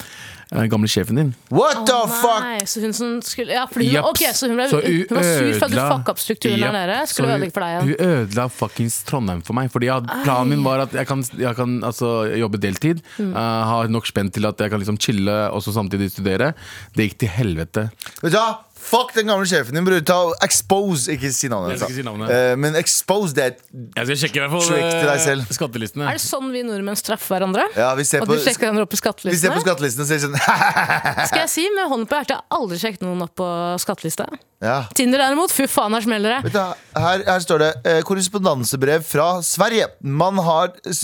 gamle 0.69 0.87
sjefen 0.87 1.15
din. 1.17 1.29
What 1.49 1.85
the 1.89 1.99
fuck? 2.07 2.43
Nei, 2.45 2.59
så 2.69 2.81
hun 2.83 2.93
som 2.93 3.21
skulle 3.25 3.53
Ja, 3.55 3.65
fordi 3.65 3.87
hun, 3.89 3.95
Japs. 3.95 4.09
ok, 4.09 4.35
så 4.37 4.47
hun, 4.47 4.55
ble, 4.57 4.67
Så 4.69 4.81
hun 4.83 5.17
var 5.17 5.23
sur 5.23 5.53
for 5.59 5.65
at 5.65 5.71
du 5.71 5.79
fucka 5.81 6.09
opp 6.13 6.19
strukturen 6.21 6.59
der 6.61 6.71
nede. 6.71 6.97
Skulle 7.09 7.27
hun- 7.29 7.35
ødelegge 7.39 7.53
for 7.53 7.61
deg 7.65 7.69
igjen. 7.73 7.87
Hun 7.87 8.07
ødela 8.27 8.45
fuckings 8.49 9.03
Trondheim 9.03 9.41
for 9.43 9.53
meg. 9.53 9.71
Fordi 9.71 9.85
jeg, 9.89 10.03
planen 10.23 10.49
min 10.49 10.63
var 10.63 10.79
at 10.85 10.91
jeg 10.93 11.07
kan, 11.07 11.23
jeg 11.37 11.55
kan 11.55 11.79
altså, 11.83 12.11
jobbe 12.37 12.59
deltid. 12.59 13.01
Mm. 13.17 13.33
eh, 13.35 13.63
ha 13.71 13.87
nok 13.87 14.05
spent 14.05 14.33
til 14.33 14.45
at 14.45 14.57
jeg 14.57 14.69
kan 14.69 14.79
liksom 14.79 14.97
chille 14.99 15.37
og 15.51 15.61
så 15.63 15.73
samtidig 15.73 16.11
studere. 16.11 16.53
Det 16.95 17.09
gikk 17.09 17.17
til 17.19 17.29
helvete. 17.29 17.89
Vet 18.21 18.31
du 18.31 18.37
hva? 18.37 18.57
Fuck 18.83 19.13
den 19.15 19.29
gamle 19.31 19.47
sjefen 19.47 19.77
din, 19.77 19.85
bror. 19.87 20.01
Ta 20.05 20.17
Expose 20.43 21.15
Ikke 21.15 21.31
si 21.33 21.49
navnet. 21.51 21.75
Jeg 21.75 21.81
skal 21.81 21.93
ikke 21.93 21.99
si 22.01 22.05
navnet. 22.07 22.33
Uh, 22.33 22.53
men 22.59 22.77
expose 22.79 23.35
that. 23.37 23.61
Jeg 23.71 24.09
skal 24.09 24.19
sjekke 24.25 24.41
i 24.41 24.43
hvert 24.43 24.53
fall 24.53 24.65
Trick 24.67 24.89
til 24.89 25.07
deg 25.07 25.15
eh, 25.15 25.23
selv. 25.23 25.53
skattelistene. 25.57 26.07
Er 26.11 26.19
det 26.19 26.23
sånn 26.25 26.51
vi 26.53 26.63
nordmenn 26.67 26.99
straffer 26.99 27.37
hverandre? 27.37 27.67
Ja, 27.77 27.93
vi 27.97 28.05
ser 28.07 28.25
At 28.25 28.29
på, 28.29 28.37
du 28.37 28.43
sjekker 28.43 28.67
hverandre 28.67 28.87
opp 28.87 28.93
i 28.93 28.99
vi 28.99 29.37
ser 29.39 29.53
på 29.55 29.63
skattelistene? 29.63 29.63
skattelisten 29.63 30.03
og 30.03 30.09
sier 30.09 30.21
sånn 30.23 30.37
Skal 31.29 31.45
jeg 31.45 31.51
si 31.53 31.67
med 31.73 31.87
hånden 31.91 32.09
på 32.09 32.19
hjertet, 32.19 32.35
jeg 32.35 32.41
har 32.43 32.59
aldri 32.59 32.81
sjekket 32.81 33.05
noen 33.05 33.23
opp 33.25 33.35
på 33.39 33.47
skattelista. 33.83 34.27
Ja. 34.63 34.77
Tinder 34.95 35.19
derimot, 35.19 35.51
fy 35.51 35.65
faen, 35.67 35.91
her 35.91 36.05
smeller 36.05 36.37
det. 36.37 36.39
Vet 36.45 36.55
du, 36.55 36.83
her, 37.03 37.23
her 37.27 37.41
står 37.43 37.63
det 37.63 37.71
eh, 37.89 37.99
korrespondansebrev 38.07 39.03
fra 39.03 39.27
Sverige. 39.43 39.89
Man 39.99 40.39
har 40.45 40.71
s 40.87 41.03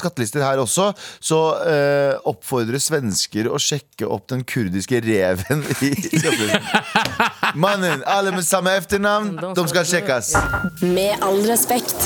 skattelister 0.00 0.44
her 0.44 0.60
også, 0.60 0.90
så 1.22 1.40
eh, 1.64 2.12
oppfordrer 2.28 2.82
svensker 2.82 3.48
å 3.48 3.60
sjekke 3.62 4.08
opp 4.08 4.28
den 4.32 4.44
kurdiske 4.44 5.00
reven 5.04 5.64
i 5.80 5.94
skattelisten. 5.96 6.68
Mannen, 7.54 8.02
alle 8.06 8.32
med 8.32 8.42
samme 8.46 8.70
etternavn, 8.78 9.34
de 9.56 9.68
skal 9.68 9.86
sjekkes. 9.86 10.34
Med 10.82 11.22
all 11.22 11.40
respekt. 11.48 11.96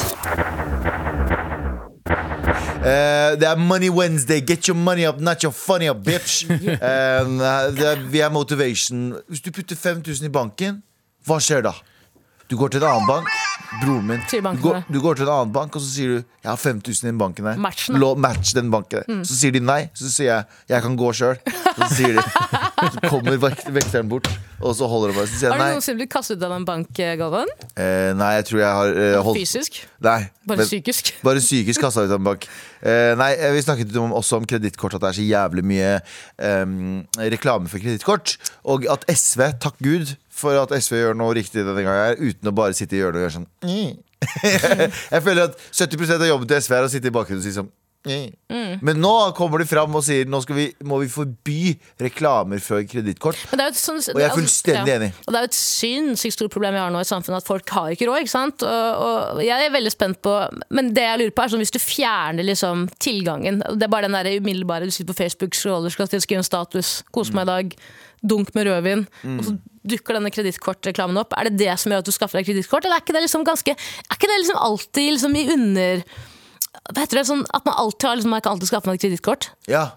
Eh, 2.78 3.34
det 3.40 3.46
er 3.48 3.56
Money 3.56 3.90
Wednesday. 3.90 4.40
Get 4.46 4.68
your 4.68 4.76
money 4.78 5.06
up, 5.08 5.20
not 5.20 5.42
your 5.42 5.52
funny 5.52 5.88
up, 5.90 6.04
bitch. 6.04 6.44
Eh, 6.48 7.24
det 7.76 7.86
er, 7.86 7.96
vi 8.10 8.20
er 8.20 8.30
motivation. 8.30 9.14
Hvis 9.28 9.40
du 9.40 9.50
putter 9.50 9.76
5000 9.76 10.26
i 10.26 10.32
banken, 10.32 10.82
hva 11.26 11.40
skjer 11.42 11.64
da? 11.66 11.72
Du 12.50 12.56
går 12.56 12.68
til 12.72 12.82
en 12.82 12.88
annen 12.88 13.08
bank. 13.08 13.47
Broren 13.82 14.06
min. 14.08 14.20
Du 14.30 14.62
går, 14.62 14.82
du 14.88 14.98
går 15.02 15.18
til 15.18 15.26
en 15.26 15.32
annen 15.34 15.52
bank, 15.52 15.76
og 15.76 15.82
så 15.84 15.90
sier 15.92 16.14
du 16.14 16.16
Jeg 16.18 16.48
har 16.48 16.56
5000 16.56 17.04
i 17.04 17.10
den 17.10 17.18
banken 17.20 17.44
der. 17.44 17.58
Match 17.60 17.90
match 17.92 18.54
den 18.56 18.70
banken 18.72 19.02
der. 19.04 19.24
Så 19.28 19.36
sier 19.36 19.52
de 19.52 19.60
nei. 19.60 19.82
Så 19.94 20.08
sier 20.12 20.30
jeg 20.30 20.44
jeg 20.72 20.84
kan 20.86 20.96
gå 20.96 21.12
sjøl. 21.12 21.36
Så 21.76 21.90
sier 21.98 22.16
de 22.16 22.24
Så 22.78 23.02
kommer 23.10 23.34
vekteren 23.42 24.08
bort, 24.08 24.28
og 24.62 24.74
så 24.78 24.86
holder 24.86 25.10
det 25.10 25.16
bare. 25.18 25.28
Så 25.28 25.40
sier 25.40 25.52
Har 25.52 25.58
du 25.58 25.74
noensinne 25.74 25.98
blitt 25.98 26.12
kastet 26.12 26.38
ut 26.38 26.46
av 26.46 26.54
en 26.54 26.66
bank, 26.66 26.92
Galvan? 26.94 27.50
Eh, 27.74 28.12
nei, 28.16 28.28
jeg 28.38 28.46
tror 28.50 28.60
jeg 28.62 28.76
har 28.78 29.00
eh, 29.02 29.16
holdt 29.26 29.40
Fysisk? 29.40 29.80
Nei. 30.06 30.20
Bare 30.46 30.62
men- 30.62 30.70
psykisk? 30.70 31.10
bare 31.26 31.42
psykisk 31.42 31.82
kasta 31.82 32.06
ut 32.06 32.12
av 32.12 32.20
en 32.20 32.28
bank. 32.30 32.46
Eh, 32.78 33.12
nei, 33.18 33.32
eh, 33.34 33.52
Vi 33.56 33.64
snakket 33.66 33.98
om, 33.98 34.14
også 34.16 34.38
om 34.38 34.46
kredittkort, 34.48 34.94
at 34.94 35.02
det 35.02 35.10
er 35.10 35.18
så 35.18 35.26
jævlig 35.26 35.66
mye 35.66 35.90
em, 36.38 36.78
reklame 37.34 37.68
for 37.68 37.82
kredittkort. 37.82 38.36
Og 38.64 38.86
at 38.94 39.04
SV, 39.10 39.48
takk 39.58 39.82
Gud 39.82 40.14
for 40.38 40.58
at 40.60 40.74
SV 40.78 41.00
gjør 41.02 41.18
noe 41.18 41.34
riktig 41.38 41.64
denne 41.64 41.82
gangen, 41.84 42.04
her 42.12 42.22
uten 42.22 42.50
å 42.50 42.54
bare 42.54 42.76
sitte 42.78 42.96
i 42.96 43.02
hjørnet 43.02 43.20
og 43.20 43.26
gjøre 43.26 43.36
sånn 43.38 43.50
mm. 43.66 43.98
Jeg 45.14 45.24
føler 45.26 45.44
at 45.48 45.60
70 45.70 46.16
av 46.16 46.30
jobben 46.30 46.50
til 46.50 46.64
SV 46.64 46.78
er 46.78 46.86
å 46.86 46.90
sitte 46.92 47.10
i 47.10 47.14
bakgrunnen 47.14 47.42
og 47.42 47.46
si 47.46 47.54
sånn 47.54 47.70
mm. 48.06 48.78
Men 48.84 49.00
nå 49.02 49.12
kommer 49.36 49.62
de 49.62 49.66
fram 49.68 49.94
og 49.98 50.04
sier 50.06 50.28
Nå 50.30 50.40
vi, 50.54 50.68
må 50.86 51.00
vi 51.02 51.08
forby 51.10 51.74
reklamer 52.00 52.60
før 52.62 52.84
kredittkort. 52.88 53.38
Sånn, 53.76 54.00
Og 54.14 54.20
jeg 54.20 54.28
er 54.28 54.34
fullstendig 54.34 54.94
enig. 54.94 55.10
Og 55.26 55.34
det 55.34 55.40
er 55.40 55.46
jo 55.46 55.50
et 55.50 55.58
sinnssykt 55.58 56.36
stort 56.36 56.54
problem 56.54 56.76
vi 56.76 56.82
har 56.82 56.92
nå 56.94 57.02
i 57.02 57.08
samfunnet, 57.08 57.42
at 57.42 57.48
folk 57.48 57.68
har 57.74 57.92
ikke 57.94 58.08
råd. 58.08 58.22
ikke 58.22 58.32
sant? 58.32 58.64
Og, 58.66 59.36
og 59.36 59.42
jeg 59.44 59.66
er 59.66 59.74
veldig 59.74 59.92
spent 59.94 60.22
på 60.24 60.34
Men 60.74 60.92
det 60.96 61.06
jeg 61.06 61.22
lurer 61.22 61.36
på 61.36 61.44
er 61.44 61.54
sånn 61.54 61.64
hvis 61.64 61.74
du 61.74 61.80
fjerner 61.82 62.46
liksom 62.46 62.86
tilgangen 63.02 63.62
Det 63.66 63.88
er 63.88 63.92
bare 63.92 64.08
den 64.08 64.18
der 64.18 64.30
umiddelbare 64.38 64.88
Du 64.88 64.94
sitter 64.94 65.12
på 65.12 65.20
Facebook, 65.22 65.58
scroller, 65.58 65.92
skal 65.92 66.10
skrive 66.10 66.42
en 66.42 66.46
status, 66.46 67.00
kose 67.14 67.34
meg 67.36 67.48
i 67.48 67.52
dag, 67.52 67.78
dunk 68.22 68.54
med 68.56 68.68
rødvin, 68.68 69.04
og 69.36 69.44
så 69.46 69.54
dukker 69.88 70.18
denne 70.18 70.32
kredittkortreklamen 70.34 71.20
opp. 71.20 71.36
Er 71.38 71.48
det 71.48 71.60
det 71.62 71.76
som 71.80 71.92
gjør 71.92 72.02
at 72.02 72.08
du 72.08 72.14
skaffer 72.14 72.40
deg 72.40 72.50
kredittkort, 72.50 72.84
eller 72.84 72.98
er 72.98 73.04
ikke 73.06 73.16
det 73.16 73.24
liksom 73.24 73.46
ganske 73.46 73.72
Er 73.74 74.18
ikke 74.18 74.28
det 74.30 74.42
liksom 74.42 74.58
alltid 74.60 75.14
liksom 75.16 75.38
i 75.38 75.46
under 75.54 76.02
hva 76.88 77.02
heter 77.02 77.18
det, 77.18 77.24
sånn 77.26 77.40
At 77.56 77.64
man 77.66 77.74
alltid 77.80 78.06
har 78.06 78.18
liksom, 78.18 78.32
man 78.32 78.42
kan 78.44 78.54
alltid 78.54 78.70
skaffe 78.70 78.92
et 78.92 79.02
kredittkort? 79.02 79.48
Ja, 79.68 79.88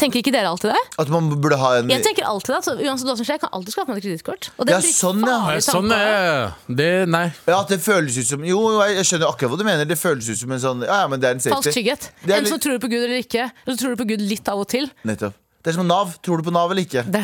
Tenker 0.00 0.22
ikke 0.22 0.32
dere 0.34 0.50
alltid 0.50 0.72
det? 0.72 0.80
At 0.98 1.10
man 1.12 1.28
burde 1.42 1.58
ha 1.60 1.72
en 1.78 1.90
Jeg 1.92 2.02
tenker 2.04 2.26
alltid 2.26 2.50
det, 2.52 2.58
altså, 2.62 2.74
Uansett 2.80 3.08
hva 3.10 3.16
som 3.18 3.26
skjer, 3.26 3.36
jeg 3.36 3.42
kan 3.44 3.52
alltid 3.58 3.74
skaffe 3.74 3.92
meg 3.92 4.00
et 4.00 4.06
kredittkort. 4.06 4.48
Ja, 4.56 4.78
er 4.78 4.86
sånn, 4.88 5.26
ja. 5.28 5.58
Sånn 5.66 5.94
er 5.94 6.56
det. 6.80 6.90
Nei. 7.12 7.26
Ja, 7.46 7.60
at 7.60 7.70
det 7.70 7.78
føles 7.84 8.16
ut 8.18 8.30
som 8.32 8.46
Jo, 8.46 8.58
jeg 8.88 9.06
skjønner 9.08 9.28
akkurat 9.28 9.52
hva 9.52 9.60
du 9.60 9.66
mener. 9.68 9.88
Det 9.88 9.98
føles 10.00 10.30
ut 10.32 10.40
som 10.40 10.56
en 10.56 10.62
sånn 10.62 10.86
Ja, 10.88 11.02
ja, 11.04 11.12
men 11.12 11.22
det 11.22 11.30
er 11.30 11.38
en 11.38 11.44
safety. 11.44 11.58
Falsk 11.58 11.78
trygghet. 11.78 12.08
Det 12.22 12.32
litt... 12.32 12.36
Enten 12.40 12.54
så 12.54 12.60
tror 12.64 12.78
du 12.78 12.86
på 12.86 12.90
Gud 12.94 13.02
eller 13.02 13.22
ikke, 13.22 13.46
eller 13.52 13.76
så 13.76 13.84
tror 13.84 13.94
du 13.94 14.02
på 14.02 14.08
Gud 14.14 14.26
litt 14.32 14.52
av 14.52 14.64
og 14.64 14.68
til. 14.72 14.88
Nettopp. 15.08 15.38
Det 15.62 15.70
er 15.70 15.76
som 15.76 15.86
Nav. 15.86 16.16
Tror 16.26 16.40
du 16.40 16.46
på 16.48 16.54
Nav 16.54 16.72
eller 16.74 16.82
ikke? 16.82 17.04
Det. 17.06 17.22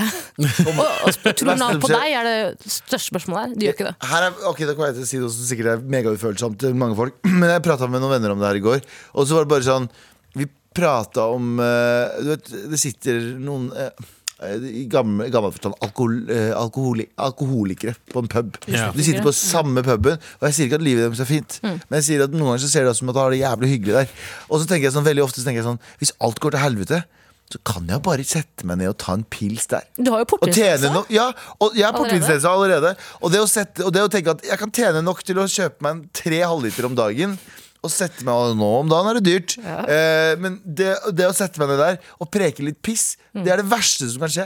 Og, 0.63 0.77
og 0.79 1.17
tror 1.39 1.57
Nav 1.59 1.81
på 1.83 1.91
deg, 1.91 2.13
er 2.21 2.29
det 2.29 2.71
største 2.71 3.09
spørsmålet 3.11 3.41
her. 3.41 3.57
De 3.59 3.67
gjør 3.67 3.75
ikke 3.75 3.89
det. 3.89 3.95
Her 4.13 4.27
er, 4.29 4.37
ok, 4.51 4.61
Da 4.63 4.77
kommer 4.77 4.93
jeg 4.93 5.01
til 5.01 5.07
å 5.07 5.11
si 5.11 5.23
noe 5.23 5.33
som 5.35 5.49
sikkert 5.49 5.73
er 5.73 5.89
megautfølsomt 5.97 6.61
til 6.63 6.77
mange 6.79 6.99
folk. 6.99 7.19
Men 7.41 7.51
jeg 7.51 7.65
prata 7.67 7.91
med 7.91 8.05
noen 8.05 8.15
venner 8.15 8.35
om 8.35 8.39
det 8.39 8.47
her 8.53 8.61
i 8.61 8.63
går, 8.63 8.87
og 9.15 9.27
så 9.27 9.39
var 9.39 9.49
det 9.49 9.53
bare 9.57 9.67
sånn 9.67 9.91
Vi 10.39 10.47
prata 10.79 11.27
om 11.35 11.59
eh, 11.65 12.23
Du 12.23 12.31
vet, 12.31 12.55
det 12.71 12.79
sitter 12.79 13.19
noen 13.43 13.73
eh, 13.75 14.07
i 14.39 14.85
gammel, 14.87 15.33
gammel 15.35 15.51
forstand 15.51 15.75
alkohol, 15.83 16.21
eh, 16.31 16.53
alkoholi, 16.55 17.09
alkoholikere 17.19 17.97
på 18.13 18.23
en 18.23 18.29
pub. 18.31 18.55
Yeah. 18.71 18.93
De 18.95 19.03
sitter 19.03 19.25
på 19.25 19.33
samme 19.35 19.83
puben. 19.83 20.21
Og 20.39 20.47
jeg 20.47 20.55
sier 20.55 20.69
ikke 20.69 20.79
at 20.79 20.85
livet 20.87 21.09
deres 21.09 21.25
er 21.25 21.27
fint, 21.27 21.59
men 21.65 21.97
jeg 21.99 22.07
sier 22.07 22.23
at 22.29 22.37
noen 22.37 22.53
ganger 22.53 22.63
så 22.63 22.71
ser 22.71 22.87
det 22.87 22.95
ut 22.95 23.01
som 23.01 23.11
at 23.11 23.19
de 23.19 23.25
har 23.25 23.35
det 23.35 23.41
jævlig 23.41 23.73
hyggelig 23.73 23.97
der. 23.97 24.13
Og 24.47 24.63
så 24.63 24.71
tenker 24.71 24.87
jeg 24.87 24.95
sånn, 24.95 25.09
veldig 25.09 25.25
ofte 25.27 25.43
så 25.43 25.49
tenker 25.49 25.65
jeg 25.65 25.67
sånn 25.73 25.83
Hvis 25.99 26.15
alt 26.23 26.39
går 26.45 26.55
til 26.55 26.63
helvete, 26.63 27.01
så 27.49 27.59
kan 27.65 27.87
jeg 27.89 28.03
bare 28.05 28.25
sette 28.29 28.67
meg 28.69 28.77
ned 28.83 28.91
og 28.93 28.99
ta 29.01 29.15
en 29.17 29.23
pils 29.25 29.65
der. 29.71 29.87
Du 29.97 30.11
har 30.13 30.21
jo 30.25 30.39
tjene 30.53 30.91
ja, 31.15 31.31
og 31.65 31.77
jeg 31.79 31.87
er 31.89 31.97
Allerede? 31.97 32.51
allerede. 32.53 32.91
Og 33.23 33.33
det, 33.33 33.41
sette, 33.49 33.85
og 33.87 33.95
det 33.97 34.03
å 34.05 34.11
tenke 34.13 34.35
at 34.37 34.45
jeg 34.45 34.59
kan 34.61 34.75
tjene 34.75 35.01
nok 35.07 35.23
til 35.25 35.41
å 35.41 35.47
kjøpe 35.49 35.81
meg 35.87 35.95
en 35.97 36.03
tre 36.13 36.43
halvliter 36.45 36.89
om 36.91 36.95
dagen 36.99 37.39
og 37.79 37.93
sette 37.95 38.25
meg 38.27 38.35
og 38.35 38.57
Nå 38.59 38.69
om 38.83 38.89
dagen 38.91 39.09
er 39.13 39.21
det 39.21 39.25
dyrt. 39.31 39.57
Eh, 39.65 40.35
men 40.43 40.59
det, 40.67 40.93
det 41.15 41.29
å 41.31 41.35
sette 41.37 41.61
meg 41.63 41.71
ned 41.73 41.79
der 41.81 41.99
og 42.19 42.31
preke 42.35 42.65
litt 42.67 42.83
piss, 42.85 43.17
Mm. 43.37 43.45
det 43.45 43.53
er 43.53 43.61
det 43.61 43.69
verste 43.71 44.07
som 44.09 44.23
kan 44.25 44.31
skje. 44.33 44.45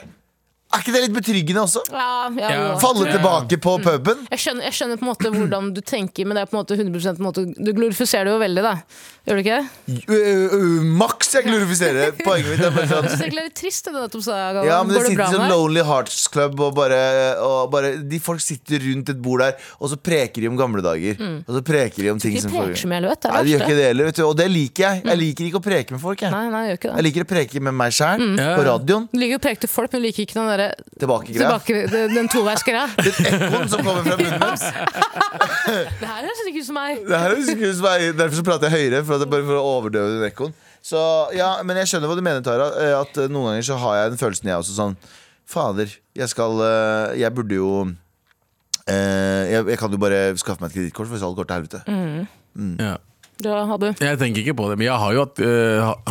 Er 0.73 0.81
ikke 0.81 0.93
det 0.95 1.03
litt 1.05 1.15
betryggende 1.17 1.63
også? 1.67 1.83
Ja, 1.93 2.29
ja, 2.37 2.51
Ja. 2.53 2.79
Falle 2.81 3.05
tilbake 3.13 3.59
på 3.61 3.79
Mm. 3.79 3.83
puben? 3.85 4.27
Jeg 4.31 4.39
skjønner, 4.41 4.63
jeg 4.65 4.73
skjønner 4.73 4.97
på 4.97 5.05
en 5.05 5.11
måte 5.13 5.29
hvordan 5.33 5.73
du 5.75 5.81
tenker, 5.83 6.25
men 6.27 6.37
det 6.37 6.43
er 6.43 6.47
på 6.49 6.57
en 6.57 6.65
måte 6.65 6.77
100% 6.79 7.19
en 7.21 7.27
måte, 7.27 7.45
Du 7.63 7.73
glorifiserer 7.77 8.25
det 8.25 8.33
jo 8.33 8.39
veldig, 8.41 8.63
da. 8.63 8.75
Gjør 9.23 9.37
du 9.39 9.43
ikke 9.43 9.59
det? 9.61 10.07
Uh, 10.09 10.55
uh, 10.57 10.83
maks 10.99 11.29
jeg 11.37 11.45
glorifiserer. 11.47 12.11
Poenget 12.25 12.49
mitt 12.51 12.65
er 12.65 12.73
Jeg 12.73 12.89
sånn 12.93 13.19
det 13.21 13.27
er 13.29 13.37
litt 13.37 13.55
trist, 13.55 13.85
det 13.85 14.09
du 14.11 14.21
sa. 14.25 14.39
Ja, 14.65 14.81
men 14.83 14.95
det 14.95 14.99
Går 14.99 15.05
det 15.05 15.13
sitter 15.13 15.37
sånn? 15.37 15.53
Lonely 15.53 15.85
Hearts 15.87 16.27
Club 16.33 16.59
og 16.61 16.75
bare, 16.75 16.99
og 17.39 17.71
bare 17.71 17.93
De 18.03 18.19
folk 18.19 18.41
sitter 18.43 18.81
rundt 18.83 19.13
et 19.13 19.21
bord 19.23 19.45
der, 19.45 19.55
og 19.79 19.93
så 19.93 19.97
preker 20.01 20.41
de 20.43 20.49
om 20.51 20.57
gamle 20.59 20.83
dager. 20.83 21.21
Og 21.47 21.53
så 21.55 21.63
preker 21.63 22.03
de 22.03 22.11
om 22.11 22.19
ting 22.19 22.33
Mm. 22.33 22.41
De 22.41 22.43
som 22.49 22.51
preker 22.51 22.81
så 22.81 22.89
mye, 22.89 22.97
eller 23.03 23.13
vet 23.13 23.21
du. 23.23 23.29
Nei, 23.29 23.43
de 23.45 23.51
gjør 23.53 23.63
ikke 23.67 23.77
det 23.77 23.87
heller, 23.93 24.05
vet 24.09 24.17
du. 24.17 24.23
Og 24.27 24.37
det 24.41 24.49
liker 24.51 24.83
jeg. 24.89 25.03
Jeg 25.05 25.19
liker 25.21 25.45
ikke 25.51 25.61
å 25.61 25.65
preke 25.69 25.93
med 25.93 26.01
folk. 26.01 26.19
Jeg, 26.23 26.31
Nei, 26.33 26.45
nei, 26.49 26.63
jeg 26.67 26.73
gjør 26.73 26.79
ikke 26.81 26.97
jeg 26.97 27.05
liker 27.07 27.23
å 27.27 27.29
preke 27.35 27.61
med 27.69 27.75
meg 27.75 27.93
sjæl 27.93 28.19
mm. 28.23 28.37
på 28.57 28.63
radioen. 28.67 29.09
Du 29.13 29.19
liker 29.21 29.37
å 29.39 29.43
preke 29.45 29.61
til 29.67 29.69
folk, 29.71 29.93
men 29.93 30.01
du 30.03 30.07
liker 30.09 30.23
ikke 30.25 30.39
den 30.41 30.49
derre 30.51 30.62
Tilbake-greia. 31.03 31.59
tilbake, 31.61 32.09
den, 32.15 32.29
toveisgreia. 32.33 32.87
Det 33.05 33.13
ekkoen 33.31 33.69
som 33.73 33.83
kommer 33.87 34.05
fra 34.07 34.17
munnen 34.21 34.43
deres. 34.43 34.65
Det 36.03 36.09
her 36.09 36.21
høres 36.27 36.43
ikke 36.51 36.63
ut 36.63 36.69
som 36.69 36.79
meg. 36.79 37.01
Det 37.09 37.19
her 37.23 37.35
er 37.35 37.41
ut 37.41 37.49
som 37.79 37.87
meg. 37.87 38.05
Derfor 38.19 38.39
så 38.41 38.45
prater 38.47 38.69
jeg 38.69 38.77
høyere, 38.79 39.03
for 39.09 39.17
at, 39.19 39.31
bare 39.33 39.47
for 39.49 39.59
å 39.61 39.65
overdøve 39.79 40.15
den 40.19 40.27
ekkoen. 40.29 40.55
Så 40.83 40.99
ja, 41.39 41.53
Men 41.63 41.79
jeg 41.79 41.93
skjønner 41.93 42.11
hva 42.11 42.17
du 42.19 42.25
mener, 42.27 42.43
Tara. 42.43 42.67
eh, 42.83 42.95
At 42.99 43.19
eh, 43.23 43.29
Noen 43.31 43.53
ganger 43.53 43.67
så 43.69 43.77
har 43.79 44.01
jeg 44.01 44.15
den 44.15 44.19
følelsen, 44.23 44.49
jeg 44.51 44.59
også, 44.65 44.75
sånn 44.79 44.97
Fader, 45.53 45.91
jeg 46.19 46.31
skal 46.33 46.59
eh, 46.67 47.13
Jeg 47.21 47.31
burde 47.37 47.55
jo 47.59 47.69
eh, 48.91 49.53
jeg, 49.53 49.67
jeg 49.75 49.79
kan 49.79 49.95
jo 49.95 50.01
bare 50.03 50.21
skaffe 50.43 50.63
meg 50.65 50.73
et 50.73 50.79
kredittkort 50.81 51.11
hvis 51.13 51.23
alt 51.27 51.39
går 51.39 51.49
til 51.51 51.59
helvete. 51.61 51.83
Ja. 52.83 52.97
Abu. 53.51 53.89
Jeg 53.99 54.19
tenker 54.21 54.43
ikke 54.45 54.55
på 54.59 54.69
det, 54.71 54.79
men 54.79 54.87
jeg 54.87 54.99
har 55.03 55.17
jo 55.17 55.25
hatt, 55.25 55.43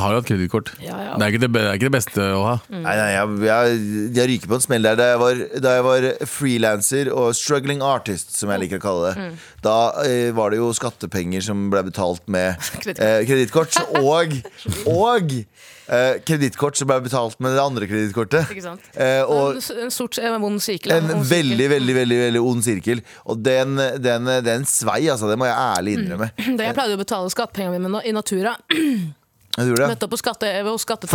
hatt 0.01 0.27
kredittkort. 0.27 0.73
Ja, 0.83 0.97
ja. 1.05 1.15
Det, 1.21 1.41
det, 1.41 1.51
det 1.53 1.63
er 1.63 1.79
ikke 1.79 1.89
det 1.89 1.95
beste 1.97 2.27
å 2.35 2.41
ha. 2.45 2.55
Nei, 2.73 2.95
nei, 2.97 3.09
jeg, 3.13 3.37
jeg, 3.47 3.79
jeg 4.17 4.29
ryker 4.33 4.51
på 4.51 4.59
en 4.59 4.65
smell 4.65 4.87
der 4.89 4.99
da 4.99 5.09
jeg 5.13 5.21
var, 5.21 5.43
da 5.67 5.75
jeg 5.77 5.85
var 5.87 6.09
frilanser 6.29 7.11
og 7.15 7.31
struggling 7.37 7.83
artist, 7.85 8.35
som 8.37 8.51
jeg 8.53 8.65
liker 8.65 8.81
å 8.81 8.85
kalle 8.85 9.11
det. 9.13 9.27
Da 9.61 9.91
eh, 10.05 10.31
var 10.33 10.49
det 10.53 10.57
jo 10.57 10.71
skattepenger 10.73 11.43
som 11.45 11.67
ble 11.69 11.83
betalt 11.85 12.23
med 12.31 12.55
eh, 12.97 13.21
kredittkort. 13.29 13.77
og 14.01 14.33
og 14.89 15.31
eh, 15.37 16.17
kredittkort 16.25 16.79
som 16.79 16.89
ble 16.89 16.97
betalt 17.05 17.37
med 17.43 17.53
det 17.53 17.61
andre 17.61 17.89
kredittkortet. 17.91 18.49
Ikke 18.55 18.65
sant? 18.65 18.89
Eh, 18.97 19.21
og 19.21 19.59
En- 19.61 19.85
en 19.85 19.93
sort, 19.93 20.17
en 20.17 20.41
vond 20.41 20.57
sirkel. 20.61 20.91
en 20.95 21.09
en 21.13 21.23
veldig, 21.29 21.69
veldig 21.75 21.95
veldig, 22.01 22.19
veldig 22.25 22.41
ond 22.41 22.65
sirkel. 22.65 23.03
Og 23.29 23.39
den, 23.45 23.77
den, 24.01 24.25
den 24.45 24.65
svei, 24.65 25.05
altså. 25.13 25.29
Det 25.29 25.37
må 25.37 25.45
jeg 25.45 25.55
ærlig 25.57 25.97
innrømme. 25.99 26.31
Det 26.57 26.67
jeg 26.71 26.77
pleide 26.77 26.97
å 26.97 27.01
betale 27.05 27.29
skattepengene 27.33 27.79
mine 27.85 28.01
i 28.05 28.11
Natura. 28.17 28.57
Møtte 29.57 30.07
opp 30.07 30.13
hos 30.15 30.21
skatteetaten 30.23 30.67
og 30.71 30.79
sa, 30.79 30.93
opp, 30.95 31.05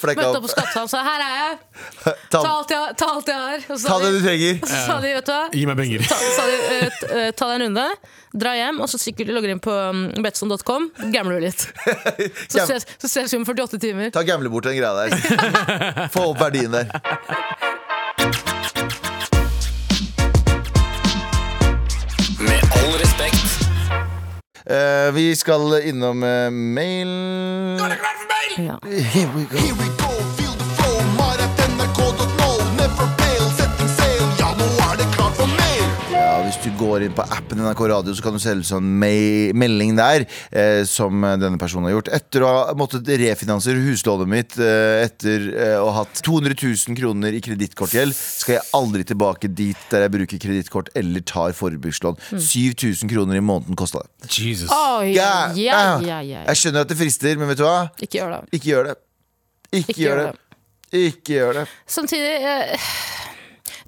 flekka 0.00 0.22
møtte 0.22 0.38
opp. 0.38 0.44
hos 0.46 0.46
på 0.46 0.52
skatteetaten 0.54 0.86
og 0.86 0.90
sa 0.90 1.02
'her 1.04 1.24
er 1.26 1.34
jeg', 1.36 1.58
Ta, 2.32 2.40
ta 2.40 2.52
alt 2.56 2.70
jeg, 2.72 2.96
ta 2.96 3.08
alt 3.12 3.28
jeg 3.28 3.36
har. 3.36 3.66
Og 3.68 3.80
så 3.80 3.90
ta 3.90 3.98
det 4.00 4.12
du 4.16 4.20
trenger. 4.24 4.60
så 4.64 4.80
sa 4.86 4.96
de, 5.00 5.12
vet 5.12 5.26
du 5.26 5.32
hva 5.32 5.42
Gi 5.52 5.66
meg 5.68 5.76
penger. 5.76 6.06
Ta, 6.08 6.46
de, 6.48 6.56
eh, 6.56 6.86
eh, 7.20 7.30
ta 7.36 7.50
deg 7.50 7.54
en 7.60 7.66
runde, 7.66 7.86
dra 8.32 8.54
hjem, 8.56 8.80
og 8.80 8.88
så 8.88 9.00
sikkert 9.00 9.32
logger 9.36 9.52
inn 9.52 9.60
på 9.60 9.72
um, 9.72 10.08
betson.com. 10.24 10.90
Gambler 11.12 11.40
du 11.40 11.46
litt. 11.48 11.68
Så 12.52 12.64
ses, 12.64 12.86
så 12.98 13.08
ses 13.08 13.32
vi 13.32 13.40
om 13.40 13.44
48 13.44 13.78
timer. 13.82 14.10
Ta 14.10 14.24
gamle 14.24 14.48
bort 14.48 14.64
den 14.64 14.76
greia 14.80 14.94
der. 14.96 16.08
Få 16.14 16.30
opp 16.32 16.40
verdien 16.40 16.72
der. 16.72 17.75
Vi 25.14 25.36
skal 25.36 25.80
innom 25.84 26.22
uh, 26.22 26.50
mail 26.50 27.08
Ja. 28.58 28.78
Here 28.82 29.30
we 29.36 29.44
go. 29.44 29.56
Here 29.56 29.74
we 29.74 29.86
go, 29.98 30.15
Hvis 36.46 36.60
du 36.62 36.68
går 36.78 37.02
inn 37.02 37.14
på 37.16 37.24
appen 37.34 37.58
NRK 37.58 37.80
Radio, 37.90 38.12
så 38.14 38.22
kan 38.22 38.36
du 38.36 38.38
selge 38.38 38.68
sånn 38.68 38.86
me 39.00 39.50
melding 39.58 39.96
der 39.98 40.22
eh, 40.54 40.84
som 40.86 41.24
denne 41.40 41.58
personen 41.58 41.88
har 41.88 41.96
gjort. 41.96 42.10
Etter 42.14 42.44
å 42.46 42.50
ha 42.52 42.74
måttet 42.78 43.08
refinansiere 43.18 43.82
huslånet 43.82 44.30
mitt 44.30 44.54
eh, 44.62 45.02
etter 45.08 45.48
eh, 45.50 45.74
å 45.82 45.88
ha 45.90 46.04
hatt 46.04 46.20
200 46.22 46.54
000 46.54 46.94
kroner 47.00 47.34
i 47.34 47.40
kredittkortgjeld, 47.42 48.14
skal 48.14 48.60
jeg 48.60 48.64
aldri 48.78 49.02
tilbake 49.10 49.50
dit 49.50 49.88
der 49.90 50.06
jeg 50.06 50.14
bruker 50.14 50.42
kredittkort 50.46 50.92
eller 50.94 51.24
tar 51.26 51.56
forbrukslån. 51.58 52.20
7000 52.38 53.10
kroner 53.10 53.40
i 53.40 53.42
måneden 53.42 53.78
kosta 53.78 54.04
det. 54.04 54.30
Jesus. 54.30 54.70
Oi, 54.70 55.16
Ja, 55.16 55.48
ja, 55.58 55.80
ja, 55.98 56.20
ja. 56.22 56.44
Jeg 56.52 56.62
skjønner 56.62 56.86
at 56.86 56.94
det 56.94 57.00
frister, 57.02 57.40
men 57.42 57.50
vet 57.50 57.58
du 57.58 57.66
hva? 57.66 57.88
Ikke 57.98 58.20
gjør 58.20 58.36
det. 58.36 58.42
Ikke 58.60 58.70
gjør 58.70 58.92
det. 58.92 58.98
Ikke, 59.72 59.82
Ikke 59.82 60.02
gjør 60.04 60.22
det. 60.22 60.30
Ikke 60.94 61.40
gjør 61.40 61.58
det. 61.64 61.66
Samtidig 61.90 62.36
eh, 62.38 62.92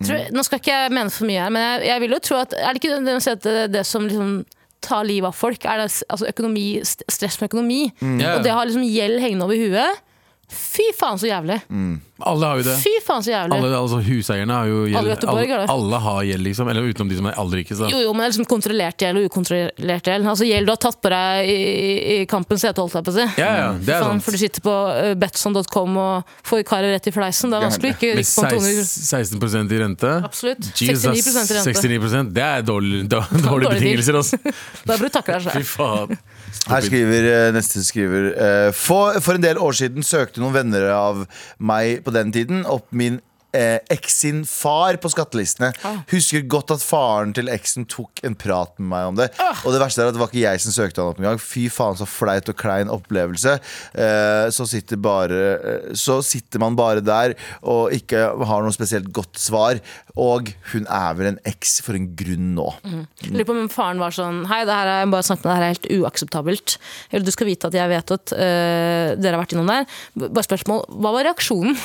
tror, 0.06 0.16
jeg- 0.18 0.32
Nå 0.32 0.42
skal 0.46 0.58
ikke 0.60 0.74
jeg 0.74 0.92
mene 0.92 1.10
for 1.10 1.26
mye 1.26 1.40
her, 1.42 1.50
men 1.50 1.62
jeg, 1.62 1.88
jeg 1.88 2.00
vil 2.00 2.10
jo 2.10 2.18
tro 2.18 2.36
at 2.40 2.52
Er 2.54 2.72
det 2.72 2.82
ikke 2.82 2.94
det 3.04 3.42
det, 3.42 3.72
det 3.72 3.86
som 3.86 4.06
liksom 4.08 4.44
tar 4.80 5.02
livet 5.04 5.26
av 5.26 5.34
folk, 5.34 5.64
er 5.64 5.76
det 5.82 5.88
altså 6.08 6.28
økonomi, 6.28 6.80
stress 6.84 7.40
med 7.40 7.48
økonomi? 7.50 7.92
Mm. 8.00 8.20
Og 8.36 8.44
det 8.44 8.52
har 8.52 8.64
liksom 8.68 8.84
gjeld 8.86 9.20
hengende 9.20 9.44
over 9.44 9.58
huet 9.58 10.04
Fy 10.48 10.86
faen, 10.96 11.18
så 11.20 11.28
jævlig! 11.28 11.58
Alle 12.24 12.46
har 12.46 12.58
jo 12.58 12.64
det. 12.64 12.74
Fy 12.80 12.90
faen, 13.04 13.22
så 13.22 13.30
jævlig! 13.30 13.56
Alle, 13.58 13.68
altså 13.76 13.98
Huseierne 14.02 14.54
har 14.56 14.68
jo 14.70 14.78
gjeld. 14.88 15.26
Alle 15.28 15.44
alle, 15.44 15.66
alle 15.74 15.98
har 16.02 16.22
gjeld, 16.24 16.44
liksom. 16.46 16.70
Eller 16.72 16.86
utenom 16.88 17.10
de 17.12 17.18
som 17.18 17.28
er 17.28 17.36
aller 17.42 17.60
rikeste. 17.60 17.90
Jo, 17.92 18.00
jo, 18.02 18.14
men 18.16 18.24
det 18.24 18.26
er 18.26 18.32
liksom 18.32 18.48
kontrollert 18.48 19.04
gjeld 19.04 19.20
og 19.20 19.28
ukontrollert 19.28 20.08
gjeld. 20.08 20.28
Altså 20.32 20.48
Gjeld 20.48 20.70
du 20.70 20.72
har 20.72 20.80
tatt 20.80 20.98
på 21.04 21.12
deg 21.12 21.50
i, 21.52 21.58
i, 22.14 22.16
kampens 22.30 22.64
hete, 22.64 22.80
holdt 22.80 22.96
jeg 22.96 23.06
på 23.06 23.12
å 23.12 23.16
si. 23.18 23.26
Ja, 23.42 23.50
ja, 23.60 23.68
det 23.76 23.94
er 23.94 24.02
Faen, 24.06 24.16
sant. 24.16 24.24
for 24.24 24.38
du 24.38 24.40
sitter 24.40 24.64
på 24.64 24.76
uh, 24.88 25.12
betson.com 25.20 26.00
og 26.02 26.32
får 26.48 26.64
karet 26.72 26.96
rett 26.96 27.10
i 27.10 27.14
fleisen. 27.14 27.52
Det 27.52 27.60
er 27.60 27.66
vanskelig 27.68 27.92
ikke 27.98 28.14
Med 28.16 28.24
rykke 28.24 28.34
på 28.34 28.48
en 28.48 28.56
200 28.56 28.88
16, 28.88 29.44
16 29.44 29.76
i 29.76 29.82
rente. 29.84 30.14
Absolutt. 30.30 30.72
Jesus, 30.80 31.04
69 31.04 31.28
i 31.28 31.36
rente. 31.36 31.60
69 31.68 32.32
Det 32.40 32.46
er 32.48 32.64
dårlige 32.64 33.22
Dårlig 33.50 33.74
betingelser, 33.76 34.18
altså. 34.22 34.40
Da 34.88 34.96
burde 34.96 35.12
du 35.12 35.18
takke 35.20 35.36
deg 35.36 35.60
Fy 35.60 35.64
faen. 35.76 36.16
Her 36.68 36.84
skriver 36.84 37.26
eh, 37.28 37.46
neste 37.54 37.82
skriver 37.84 38.28
eh, 38.32 38.68
for, 38.76 39.18
for 39.24 39.38
en 39.38 39.44
del 39.44 39.60
år 39.62 39.76
siden 39.76 40.04
søkte 40.06 40.37
noen 40.42 40.56
venner 40.56 40.88
av 40.94 41.24
meg 41.58 42.04
på 42.06 42.14
den 42.14 42.32
tiden 42.34 42.64
opp 42.68 42.90
min 42.90 43.20
eh, 43.56 43.78
eks 43.92 44.18
sin 44.22 44.42
far 44.48 44.98
på 45.00 45.10
skattelistene. 45.12 45.70
Husker 46.10 46.46
godt 46.50 46.72
at 46.74 46.84
faren 46.84 47.34
til 47.36 47.50
eksen 47.52 47.86
tok 47.90 48.22
en 48.26 48.36
prat 48.38 48.74
med 48.78 48.90
meg 48.92 49.10
om 49.12 49.18
det. 49.18 49.28
Og 49.64 49.74
det 49.74 49.82
verste 49.82 50.02
er 50.02 50.10
at 50.10 50.16
det 50.16 50.22
var 50.22 50.30
ikke 50.32 50.44
jeg 50.44 50.62
som 50.64 50.74
søkte 50.74 51.02
han 51.02 51.12
opp 51.12 51.22
engang. 51.22 51.40
Fy 51.42 51.68
faen, 51.72 51.98
så 51.98 52.08
flaut 52.08 52.50
og 52.50 52.58
klein 52.58 52.92
opplevelse. 52.92 53.58
Eh, 53.94 54.48
så, 54.54 54.66
sitter 54.68 55.00
bare, 55.02 55.42
eh, 55.56 55.90
så 55.98 56.18
sitter 56.24 56.62
man 56.62 56.78
bare 56.78 57.04
der 57.04 57.36
og 57.62 57.94
ikke 57.94 58.24
har 58.48 58.64
noe 58.64 58.74
spesielt 58.74 59.10
godt 59.14 59.38
svar. 59.40 59.82
Og 60.18 60.52
hun 60.72 60.88
er 60.90 61.18
vel 61.18 61.32
en 61.32 61.40
eks 61.48 61.78
for 61.84 61.98
en 61.98 62.10
grunn 62.18 62.52
nå. 62.56 62.68
Mm. 62.82 63.04
Lurer 63.30 63.48
på 63.48 63.56
om 63.56 63.70
faren 63.72 64.02
var 64.02 64.14
sånn 64.14 64.44
Hei, 64.48 64.62
det 64.66 64.74
her 64.74 64.88
er, 64.88 65.02
jeg 65.02 65.12
bare 65.12 65.26
snakket 65.26 65.46
med 65.46 65.52
deg, 65.52 65.58
det 65.58 65.58
her 65.58 65.68
er 65.68 65.76
helt 65.76 66.02
uakseptabelt. 66.02 66.76
Eller 67.12 67.28
du 67.28 67.34
skal 67.34 67.48
vite 67.48 67.70
at 67.70 67.78
jeg 67.78 67.92
vet 67.92 68.16
at 68.18 68.34
øh, 68.34 69.14
dere 69.18 69.36
har 69.36 69.42
vært 69.42 69.54
innom 69.54 69.70
der. 69.70 69.88
Bare 70.26 70.46
spørsmål, 70.46 70.84
Hva 70.98 71.14
var 71.14 71.28
reaksjonen? 71.28 71.78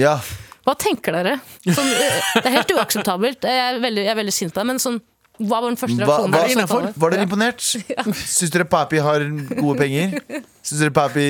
Ja, 0.00 0.18
Hva 0.64 0.74
tenker 0.80 1.12
dere? 1.12 1.38
Sånn, 1.66 1.90
øh, 1.90 2.20
det 2.38 2.46
er 2.48 2.54
helt 2.58 2.70
uakseptabelt. 2.76 3.44
Jeg 3.44 3.64
er 3.66 3.82
veldig, 3.82 4.06
jeg 4.06 4.14
er 4.14 4.20
veldig 4.22 4.34
sint 4.34 4.54
på 4.54 4.62
det, 4.62 4.70
men 4.72 4.80
sånn 4.82 5.02
hva 5.42 5.58
var 5.58 5.72
den 5.72 5.78
første 5.80 5.98
reaksjonen? 5.98 6.30
hva, 6.30 6.64
hva, 6.70 6.76
var, 6.78 6.92
var 7.02 7.10
dere 7.10 7.24
imponert? 7.26 7.62
Syns 8.36 8.52
dere 8.54 8.66
papi 8.70 9.00
har 9.02 9.24
gode 9.58 9.80
penger? 9.80 10.14
Syns 10.62 10.78
dere 10.78 10.94
papi, 10.94 11.24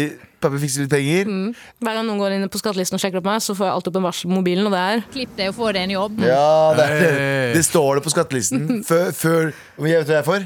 papi 0.44 0.60
fikser 0.60 0.84
litt 0.84 0.92
penger? 0.92 1.30
Hver 1.80 1.96
gang 1.96 2.04
noen 2.04 2.20
går 2.20 2.34
inn 2.36 2.44
på 2.52 2.60
skattelisten 2.60 2.98
og 2.98 3.02
sjekker 3.02 3.22
opp 3.22 3.30
meg, 3.30 3.40
så 3.40 3.56
får 3.56 3.70
jeg 3.70 3.78
alltid 3.78 3.94
opp 3.94 4.00
en 4.02 4.08
varsel 4.10 4.28
på 4.28 4.36
mobilen, 4.36 4.68
og 4.68 4.76
det 4.76 4.82
er 4.90 5.06
Klipp 5.14 5.32
deg 5.38 5.52
og 5.54 5.56
få 5.56 5.70
deg 5.72 5.86
en 5.86 5.94
jobb. 5.96 6.20
Ja, 6.28 6.50
det, 6.76 6.88
er, 6.98 7.22
det 7.56 7.64
står 7.64 7.96
det 7.96 8.04
på 8.04 8.12
skattelisten. 8.12 8.66
Før, 8.90 9.08
før 9.16 9.48
jeg 9.88 10.02
vet 10.02 10.12
hva 10.12 10.18
jeg 10.20 10.28
får? 10.28 10.44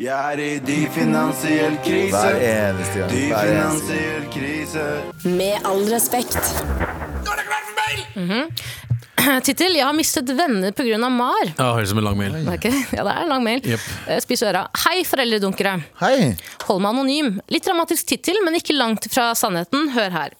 Jeg 0.00 0.32
er 0.32 0.40
i 0.42 0.52
dyp 0.64 0.94
finansiell 0.96 1.76
krise. 1.84 2.16
Hver 2.16 2.40
eneste 2.40 3.04
gang. 3.04 3.12
Dyp 3.12 3.36
finansiell 3.36 4.26
krise. 4.34 4.88
Med 5.28 5.70
all 5.70 5.86
respekt. 5.92 6.99
Tittel 9.44 9.74
'Jeg 9.76 9.84
har 9.84 9.96
mistet 9.96 10.30
venner 10.36 10.72
pga. 10.72 10.96
Mar'. 11.12 11.50
Ja, 11.58 11.74
høres 11.76 11.90
ut 11.90 11.92
som 11.92 12.00
en 12.00 12.06
lang 12.08 12.16
mail. 12.18 12.34
Er 12.40 12.56
Ja, 12.96 13.04
det 13.04 13.12
er 13.12 13.22
en 13.24 13.32
lang 13.32 13.44
mail. 13.44 13.60
Jepp. 13.68 13.84
Eh, 14.08 14.20
Spis 14.24 14.42
øra. 14.46 14.66
Hei, 14.86 15.02
foreldredunkere. 15.04 15.76
Hei! 16.00 16.34
Hold 16.68 16.82
meg 16.84 16.94
anonym. 16.94 17.30
Litt 17.52 17.66
dramatisk 17.68 18.08
tittel, 18.14 18.40
men 18.44 18.56
ikke 18.58 18.76
langt 18.76 19.08
fra 19.12 19.30
sannheten. 19.36 19.90
Hør 19.94 20.14
her. 20.14 20.36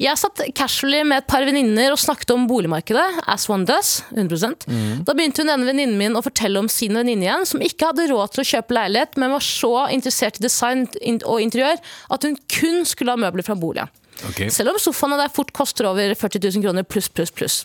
Jeg 0.00 0.16
satt 0.16 0.40
casually 0.56 1.02
med 1.04 1.20
et 1.20 1.28
par 1.28 1.44
venninner 1.44 1.92
og 1.92 2.00
snakket 2.00 2.32
om 2.32 2.46
boligmarkedet. 2.48 3.24
As 3.28 3.48
one 3.50 3.66
does. 3.68 3.98
100% 4.14 4.64
Da 5.04 5.16
begynte 5.16 5.42
hun 5.44 5.52
ene 5.52 5.68
venninnen 5.68 5.98
min 6.00 6.16
å 6.16 6.22
fortelle 6.24 6.62
om 6.62 6.70
sin 6.72 6.96
venninne 6.96 7.26
igjen, 7.26 7.46
som 7.48 7.60
ikke 7.64 7.90
hadde 7.90 8.08
råd 8.12 8.36
til 8.36 8.44
å 8.44 8.48
kjøpe 8.54 8.78
leilighet, 8.78 9.18
men 9.20 9.34
var 9.34 9.44
så 9.44 9.74
interessert 9.92 10.40
i 10.40 10.46
design 10.46 10.86
og 11.26 11.42
interiør 11.42 11.80
at 12.14 12.24
hun 12.24 12.38
kun 12.48 12.84
skulle 12.88 13.12
ha 13.16 13.20
møbler 13.20 13.44
fra 13.44 13.58
boligen. 13.58 13.90
Ok. 14.28 14.40
Selv 14.52 14.72
om 14.72 14.78
sofaene 14.80 15.16
der 15.20 15.30
fort 15.32 15.52
koster 15.56 15.88
over 15.88 16.12
40 16.18 16.42
000 16.44 16.64
kroner 16.64 16.84
pluss, 16.84 17.08
pluss, 17.08 17.32
pluss. 17.32 17.56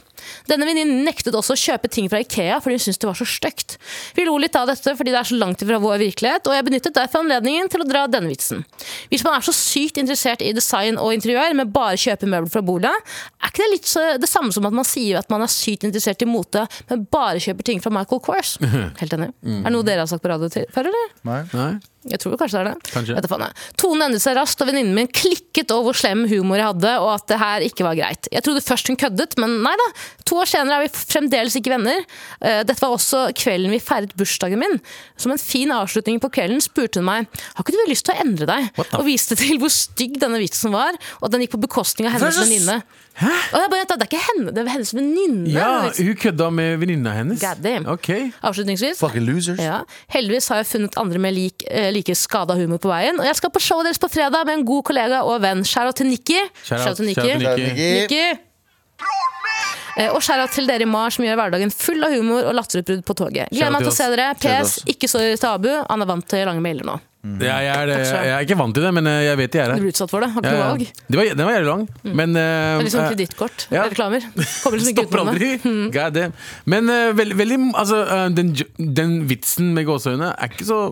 Denne 0.50 0.68
venninnen 0.68 1.04
nektet 1.06 1.36
også 1.36 1.56
å 1.56 1.60
kjøpe 1.60 1.90
ting 1.92 2.08
fra 2.12 2.22
Ikea 2.24 2.60
fordi 2.64 2.78
hun 2.78 2.84
syntes 2.86 3.02
det 3.02 3.10
var 3.10 3.18
så 3.20 3.28
stygt. 3.30 3.76
Vi 4.16 4.26
lo 4.28 4.38
litt 4.42 4.56
av 4.58 4.70
dette 4.70 4.96
fordi 4.98 5.14
det 5.14 5.20
er 5.20 5.30
så 5.30 5.40
langt 5.40 5.64
ifra 5.66 5.80
vår 5.84 6.00
virkelighet, 6.02 6.48
og 6.48 6.56
jeg 6.56 6.68
benyttet 6.68 6.96
derfor 6.96 7.24
anledningen 7.26 7.72
til 7.72 7.84
å 7.84 7.88
dra 7.90 8.06
denne 8.12 8.32
vitsen. 8.32 8.64
Hvis 9.12 9.26
man 9.28 9.38
er 9.38 9.46
så 9.46 9.54
sykt 9.56 10.00
interessert 10.02 10.44
i 10.46 10.54
design 10.56 11.00
og 11.02 11.14
interiør, 11.16 11.56
men 11.60 11.74
bare 11.76 12.00
kjøper 12.00 12.32
møbler 12.32 12.52
fra 12.54 12.64
bolig, 12.66 12.92
er 12.92 13.52
ikke 13.52 13.64
det 13.64 13.72
litt 13.74 13.90
så, 13.90 14.06
det 14.22 14.30
samme 14.32 14.56
som 14.56 14.68
at 14.70 14.76
man 14.76 14.88
sier 14.88 15.20
at 15.20 15.32
man 15.34 15.44
er 15.46 15.52
sykt 15.52 15.86
interessert 15.88 16.24
i 16.24 16.30
mote, 16.30 16.66
men 16.92 17.04
bare 17.12 17.42
kjøper 17.44 17.68
ting 17.68 17.84
fra 17.84 17.94
Michael 17.94 18.24
Kors? 18.26 18.56
Helt 18.64 19.18
enig. 19.18 19.32
Er 19.46 19.68
det 19.68 19.76
noe 19.76 19.88
dere 19.88 20.06
har 20.06 20.12
sagt 20.12 20.24
på 20.24 20.32
radio 20.32 20.50
før, 20.50 20.90
eller? 20.92 21.12
Nei. 21.28 21.42
Nei? 21.56 21.74
Jeg 22.06 22.22
tror 22.22 22.36
kanskje 22.38 22.60
det 22.60 22.64
er 22.66 22.74
det. 22.76 22.92
Kanskje. 22.94 23.48
Tonen 23.82 24.06
endret 24.08 24.22
seg 24.22 24.36
raskt, 24.38 24.62
og 24.62 24.70
venninnen 24.70 24.94
min 24.98 25.10
klikket 25.10 25.72
over 25.74 25.90
hvor 25.90 25.98
slem 25.98 26.26
humor 26.30 26.60
jeg 26.62 26.68
hadde, 26.70 26.92
og 27.02 27.10
at 27.16 27.26
det 27.32 27.40
her 27.42 27.66
ikke 27.66 27.88
var 27.88 27.98
greit. 27.98 28.30
Jeg 28.34 28.46
trodde 28.46 28.62
først 28.66 28.92
hun 28.92 29.00
køddet, 29.02 29.38
men 29.42 29.58
nei 29.66 29.74
da. 29.82 29.88
To 30.30 30.40
år 30.42 30.50
senere 30.50 30.80
er 30.80 30.86
vi 30.86 30.92
fremdeles 31.16 31.58
ikke 31.58 31.74
venner. 31.74 32.04
Eh, 32.42 32.62
Dette 32.68 32.82
var 32.82 32.94
også 32.96 33.26
kvelden 33.38 33.74
vi 33.74 33.82
feiret 33.82 34.14
bursdagen 34.18 34.62
min. 34.62 34.78
Som 35.18 35.34
en 35.34 35.42
fin 35.42 35.74
avslutning 35.74 36.22
på 36.22 36.30
kvelden 36.38 36.62
spurte 36.64 37.02
hun 37.02 37.10
meg 37.10 37.30
har 37.56 37.64
ikke 37.64 37.76
du 37.76 37.90
lyst 37.90 38.06
til 38.08 38.16
å 38.16 38.22
endre 38.26 38.48
deg, 38.50 38.70
og 39.00 39.06
viste 39.08 39.38
til 39.40 39.60
hvor 39.62 39.72
stygg 39.74 40.20
denne 40.22 40.40
vitsen 40.42 40.74
var, 40.76 40.96
og 41.20 41.28
at 41.28 41.36
den 41.36 41.46
gikk 41.46 41.56
på 41.56 41.64
bekostning 41.66 42.10
av 42.10 42.18
hennes 42.18 42.38
venninne. 42.42 42.80
Hæ? 43.16 43.32
Og 43.56 43.62
jeg 43.62 43.70
bare, 43.72 43.86
Det 43.88 43.96
er 44.04 44.10
ikke 44.10 44.24
henne, 44.26 44.52
det 44.52 44.60
er 44.64 44.72
hennes 44.74 44.92
venninne. 44.96 45.52
Ja, 45.54 45.68
hun 45.88 46.16
kødda 46.20 46.50
med 46.52 46.80
venninna 46.82 47.14
hennes. 47.16 47.40
Damn. 47.64 47.86
Avslutningsvis 48.44 49.00
ja. 49.64 49.78
Heldigvis 50.12 50.50
har 50.52 50.60
jeg 50.60 50.68
funnet 50.74 50.98
andre 51.00 51.22
med 51.24 51.36
lik, 51.38 51.64
eh, 51.70 51.92
like 51.96 52.16
skada 52.20 52.56
humor 52.60 52.82
på 52.84 52.92
veien. 52.92 53.18
Og 53.22 53.26
jeg 53.30 53.40
skal 53.40 53.54
på 53.56 53.62
showet 53.64 53.90
deres 53.90 54.02
på 54.04 54.12
fredag 54.12 54.46
med 54.50 54.60
en 54.60 54.66
god 54.68 54.84
kollega 54.92 55.24
og 55.24 55.40
venn. 55.44 55.64
Shout-out 55.68 55.98
til 56.02 56.12
Nikki. 56.12 56.38
Shout 56.68 57.00
til 57.00 57.08
Nikki. 57.12 58.26
Eh, 59.96 60.10
Og 60.12 60.20
shout-out 60.20 60.52
til 60.52 60.68
dere 60.68 60.84
i 60.84 60.90
Mar 60.92 61.14
som 61.16 61.24
gjør 61.24 61.38
hverdagen 61.40 61.72
full 61.72 62.04
av 62.04 62.12
humor 62.12 62.44
og 62.50 62.56
latterutbrudd 62.58 63.04
på 63.08 63.16
toget. 63.16 63.48
Gleder 63.56 63.72
meg 63.72 63.86
til 63.86 63.94
å 63.94 63.96
se 63.96 64.08
dere. 64.12 64.32
PS. 64.44 64.78
Ikke 64.92 65.08
så 65.08 65.22
tabu. 65.40 65.70
Han 65.88 66.04
er 66.04 66.10
vant 66.10 66.26
til 66.28 66.44
lange 66.48 66.64
mailer 66.64 66.84
nå. 66.88 66.98
Ja, 67.42 67.56
jeg, 67.58 67.72
er, 67.74 67.88
det- 67.90 68.02
jeg 68.06 68.34
er 68.36 68.44
ikke 68.46 68.58
vant 68.60 68.76
til 68.78 68.84
det, 68.86 68.90
men 68.94 69.08
eh, 69.10 69.24
jeg 69.26 69.38
vet 69.40 69.54
de 69.56 69.62
er 69.64 69.72
Du 69.74 69.82
ble 69.82 69.90
utsatt 69.96 70.12
for 70.12 70.22
det. 70.22 70.28
Har 70.36 70.44
ikke 70.44 70.52
noe 70.54 70.68
valg. 70.68 70.84
Det 71.10 71.18
var, 71.18 71.30
den 71.40 71.48
var 71.48 71.56
jævlig 71.56 71.70
lang, 71.72 71.86
men 72.20 72.36
uh, 72.38 72.84
Det 72.84 72.92
er 72.92 73.00
eh, 73.00 73.08
kredittkort. 73.16 73.66
ja. 73.74 73.86
Reklamer. 73.88 74.28
Kommer 74.62 74.78
liksom 74.78 74.94
Stopper 75.00 75.24
det. 75.24 75.32
aldri. 75.32 75.50
God 75.96 76.14
damn. 76.20 76.36
Men 76.70 76.92
uh, 76.94 77.16
veldig, 77.18 77.38
veldig 77.40 77.58
altså, 77.82 78.04
uh, 78.12 78.28
den, 78.36 78.52
den 79.00 79.16
vitsen 79.32 79.72
med 79.74 79.88
gåseøyne 79.90 80.36
er 80.36 80.54
ikke 80.54 80.68
så 80.70 80.84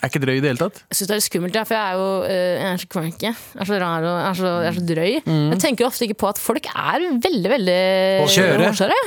Er 0.00 0.10
ikke 0.10 0.22
drøy 0.22 0.34
i 0.36 0.42
det 0.42 0.50
hele 0.52 0.60
tatt. 0.60 0.82
Jeg 0.90 0.98
syns 0.98 1.08
det 1.08 1.14
er 1.14 1.20
litt 1.20 1.26
skummelt, 1.28 1.56
ja, 1.56 1.62
for 1.68 1.76
jeg 1.76 1.84
er 1.84 2.00
jo 2.00 2.08
eh, 2.26 2.54
jeg 2.58 2.72
er 2.72 2.82
så 2.82 2.90
cranky. 2.94 3.30
Jeg 3.30 3.62
er 3.64 3.70
så 3.70 3.80
rar 3.82 4.08
og 4.08 4.16
jeg 4.18 4.28
er 4.30 4.40
så, 4.40 4.50
jeg 4.64 4.70
er 4.70 4.78
så 4.78 4.84
drøy. 4.90 5.12
Jeg 5.30 5.60
tenker 5.64 5.88
ofte 5.88 6.08
ikke 6.08 6.18
på 6.24 6.32
at 6.32 6.42
folk 6.42 6.68
er 6.72 7.06
veldig, 7.28 7.52
veldig 7.56 7.78
hårsåre. 8.24 9.00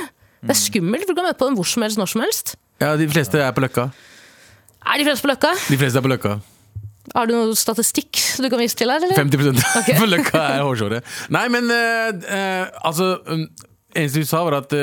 Det 0.44 0.52
er 0.52 0.60
skummelt, 0.60 1.06
for 1.06 1.14
du 1.14 1.20
kan 1.20 1.28
møte 1.30 1.40
på 1.40 1.50
dem 1.50 1.60
hvor 1.60 1.68
som 1.68 1.86
helst, 1.86 2.00
når 2.00 2.10
som 2.14 2.24
helst. 2.24 2.56
Ja, 2.82 2.96
De 3.00 3.06
fleste 3.08 3.40
er 3.40 3.54
på 3.54 3.62
Løkka. 3.64 3.88
Er 4.84 5.00
de 5.00 5.06
fleste 5.06 5.24
på 5.24 5.30
Løkka? 5.32 5.54
De 5.70 5.78
fleste 5.80 6.00
er 6.00 6.04
på 6.04 6.12
Løkka. 6.12 6.34
Har 7.12 7.28
du 7.28 7.34
noe 7.36 7.56
statistikk 7.58 8.16
du 8.40 8.48
kan 8.48 8.60
vise 8.62 8.78
til 8.78 8.88
her, 8.88 9.02
eller? 9.04 9.18
50 9.18 9.98
på 10.00 10.08
løkka 10.08 10.40
er 10.54 10.62
hårsåre. 10.64 11.02
Nei, 11.34 11.44
men 11.52 11.68
uh, 11.68 12.14
uh, 12.24 12.86
altså 12.88 13.10
um, 13.28 13.44
Eneste 13.96 14.22
hun 14.22 14.26
sa, 14.26 14.42
var 14.46 14.58
at 14.58 14.72
uh, 14.72 14.78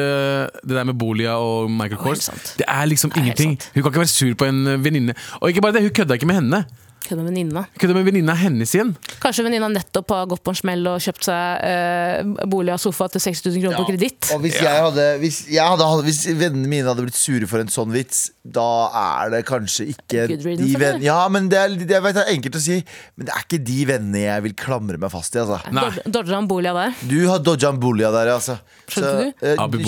det 0.64 0.78
der 0.78 0.84
med 0.88 0.94
Bolia 0.94 1.36
og 1.36 1.72
Michael 1.72 1.98
Kors. 1.98 2.30
Det 2.58 2.66
er 2.68 2.86
liksom 2.86 3.12
Det 3.12 3.18
er 3.18 3.22
ingenting. 3.22 3.58
Hun 3.74 3.84
kan 3.84 3.90
ikke 3.92 4.00
være 4.00 4.08
sur 4.08 4.34
på 4.38 4.46
en 4.46 4.84
venninne. 4.84 5.14
Og 5.42 5.50
ikke 5.50 5.62
bare 5.62 5.74
det, 5.74 5.82
hun 5.82 5.96
kødda 5.98 6.14
ikke 6.14 6.30
med 6.30 6.36
henne. 6.36 6.64
Kødda 7.02 7.24
med 7.24 7.32
venninna. 7.32 7.64
Kødde 7.82 7.96
med 7.98 8.06
venninna 8.06 8.34
hennes 8.38 8.72
igjen. 8.76 8.92
Kanskje 9.24 9.44
venninna 9.48 9.68
nettopp 9.74 10.12
har 10.14 10.28
gått 10.30 10.44
på 10.46 10.54
en 10.54 10.60
smell 10.60 10.86
og 10.92 11.00
kjøpt 11.02 11.26
seg 11.28 11.66
eh, 11.68 12.46
bolig 12.52 12.76
og 12.76 12.82
sofa 12.84 13.08
til 13.12 13.24
60 13.26 13.42
000 13.50 13.64
kroner 13.66 13.82
på 13.82 13.88
kreditt. 13.90 14.30
Og 14.36 14.44
hvis, 14.46 14.60
jeg 14.62 14.84
hadde, 14.86 15.08
hvis, 15.24 15.40
jeg 15.52 15.66
hadde, 15.74 15.90
hvis 16.06 16.22
vennene 16.30 16.70
mine 16.72 16.88
hadde 16.92 17.08
blitt 17.08 17.18
sure 17.18 17.50
for 17.50 17.64
en 17.64 17.74
sånn 17.74 17.92
vits, 17.96 18.28
da 18.46 18.68
er 19.02 19.34
det 19.36 19.44
kanskje 19.50 19.90
ikke 19.96 20.28
de 20.38 20.72
vennene 20.78 21.04
Ja, 21.06 21.20
men 21.34 21.50
det 21.52 21.60
er, 21.60 21.76
det, 21.82 21.90
jeg 21.92 22.06
vet 22.06 22.18
det 22.18 22.24
er 22.28 22.34
enkelt 22.38 22.58
å 22.62 22.64
si, 22.64 22.80
men 23.18 23.28
det 23.30 23.36
er 23.36 23.46
ikke 23.48 23.62
de 23.74 23.80
vennene 23.92 24.26
jeg 24.28 24.48
vil 24.48 24.58
klamre 24.64 25.02
meg 25.02 25.14
fast 25.14 25.36
i. 25.38 25.44
Altså. 25.44 25.60
Dodja 26.06 26.38
en 26.40 26.50
bolia 26.50 26.74
der? 26.78 26.98
Du 27.10 27.20
har 27.30 27.42
dodja 27.44 27.74
en 27.74 27.82
bolia 27.82 28.14
der, 28.14 28.36
altså. 28.38 28.60
Skjønte 28.88 29.16
du? 29.18 29.48
eh, 29.52 29.58
Abu 29.62 29.82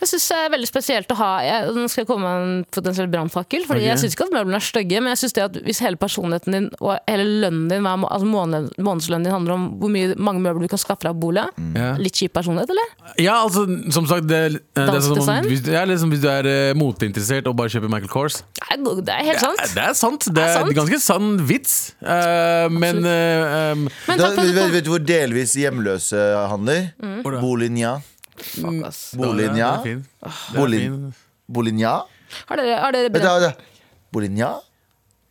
Jeg 0.00 0.08
synes 0.10 0.26
det 0.30 0.38
er 0.40 0.52
veldig 0.54 0.68
spesielt 0.70 1.12
å 1.12 1.18
ha 1.20 1.30
jeg, 1.44 1.72
Nå 1.76 1.86
skal 1.92 2.02
jeg 2.04 2.08
komme 2.08 2.26
med 2.26 2.46
en 2.46 2.64
potensiell 2.72 3.08
brannfakkel. 3.12 3.66
Fordi 3.68 3.84
Jeg 3.86 4.00
syns 4.00 4.16
ikke 4.16 4.28
at 4.28 4.34
møblene 4.36 4.60
er 4.60 4.66
stygge, 4.66 5.02
men 5.02 5.12
jeg 5.14 5.22
synes 5.24 5.36
det 5.36 5.44
at 5.46 5.58
hvis 5.66 5.82
hele 5.84 6.00
personligheten 6.00 6.56
din 6.56 6.68
og 6.80 6.96
hele 7.08 7.26
lønnen 7.44 7.68
din 7.70 7.86
altså 7.86 8.28
måned, 8.28 8.70
månedslønnen 8.82 9.28
din 9.28 9.34
handler 9.34 9.56
om 9.56 9.66
hvor 9.80 9.92
mye, 9.92 10.16
mange 10.16 10.42
møbler 10.44 10.66
du 10.66 10.72
kan 10.72 10.82
skaffe 10.82 11.06
deg 11.06 11.12
av 11.14 11.20
bolig, 11.20 11.46
Ja. 11.76 11.92
litt 12.00 12.16
kjip 12.16 12.32
personlighet, 12.32 12.70
eller? 12.72 12.88
Ja, 13.20 13.36
altså, 13.44 13.66
som 13.92 14.06
sagt 14.08 14.28
det, 14.30 14.40
det 14.76 14.86
er 14.86 15.00
sånn 15.04 15.20
om, 15.20 15.48
hvis, 15.50 15.66
ja, 15.68 15.84
liksom, 15.88 16.10
hvis 16.12 16.22
du 16.24 16.28
er 16.30 16.48
uh, 16.48 16.74
moteinteressert 16.78 17.46
og 17.50 17.56
bare 17.58 17.72
kjøper 17.72 17.92
Michael 17.92 18.12
Kors 18.12 18.40
Det 18.56 18.64
er, 18.72 18.82
det 18.82 19.14
er 19.14 19.28
helt 19.30 19.42
sant. 19.42 19.60
Ja, 19.60 19.68
det 19.74 19.84
er 19.84 19.98
sant. 19.98 20.26
Det 20.26 20.42
er 20.42 20.52
er 20.52 20.60
sant. 20.60 20.74
ganske 20.76 21.00
sann 21.02 21.30
vits. 21.48 21.76
Uh, 22.00 22.66
men 22.72 23.02
uh, 23.04 23.72
um, 23.76 23.86
Men 24.08 24.18
Da, 24.18 24.28
takk 24.28 24.38
for 24.40 24.52
vet, 24.58 24.74
vet, 24.74 24.86
du 24.86 24.92
hvor 24.94 25.02
delvis 25.02 25.56
hjemløse 25.58 26.26
handler? 26.50 26.90
Mm. 27.02 27.18
Bolinja. 27.42 27.96
Fuck, 28.54 28.84
ass. 28.86 29.00
Bolinja. 29.18 29.52
Den 29.54 29.80
er 29.80 29.82
fin. 29.82 30.06
Bolin. 30.54 31.14
Bolinja. 31.48 31.96
Har 32.48 32.56
dere, 32.62 32.78
har 32.82 32.92
dere 32.96 33.10
brent? 33.10 33.42
vet 33.44 33.60
Bolinja. 34.12 34.54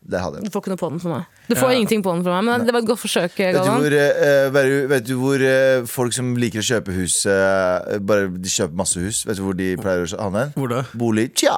Det 0.05 0.19
hadde 0.21 0.37
jeg 0.37 0.45
Du 0.45 0.51
får 0.53 0.61
ikke 0.61 0.69
noe 0.75 0.77
på 0.77 0.89
den 0.93 0.99
for 1.01 1.09
meg. 1.15 1.23
Du 1.49 1.55
får 1.55 1.71
Ja. 1.71 1.75
ingenting 1.79 2.03
på 2.05 2.11
den 2.13 2.23
for 2.23 2.29
meg, 2.35 2.43
men 2.45 2.65
det 2.67 2.73
var 2.75 2.81
et 2.83 2.87
godt 2.87 2.99
forsøk, 3.01 3.31
Vet 3.39 3.55
du 3.55 3.57
Galvan. 3.57 3.81
hvor, 3.81 3.93
eh, 3.97 4.49
vet 4.53 4.65
du- 4.69 4.87
vet 4.87 5.03
du 5.07 5.15
hvor 5.17 5.41
eh, 5.41 5.85
folk 5.89 6.13
som 6.13 6.35
liker 6.35 6.59
å 6.61 6.67
kjøpe 6.69 6.93
hus 6.93 7.25
eh, 7.25 7.97
Bare 7.99 8.27
de 8.29 8.49
kjøper 8.49 8.75
masse 8.75 9.01
hus, 9.01 9.23
vet 9.25 9.35
du 9.37 9.41
hvor 9.41 9.57
de 9.57 9.75
pleier 9.77 10.05
å 10.05 10.21
handle? 10.21 10.53
Hvor 10.53 10.69
da? 10.69 10.83
Bolig. 10.93 11.33
Tja. 11.35 11.57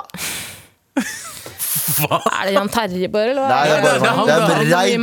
Er 1.78 2.44
det 2.48 2.54
Jan 2.56 2.70
Terje, 2.74 3.08
bare? 3.13 3.32
Eller 3.34 3.44
hva? 3.44 3.50
Nei, 3.52 3.63
det 3.68 3.76
er 3.78 3.82
bare 3.84 3.98
det 3.98 4.08
er 4.08 4.16
han, 4.18 4.26
det 4.28 4.34
er 4.34 4.40
da. 4.40 4.48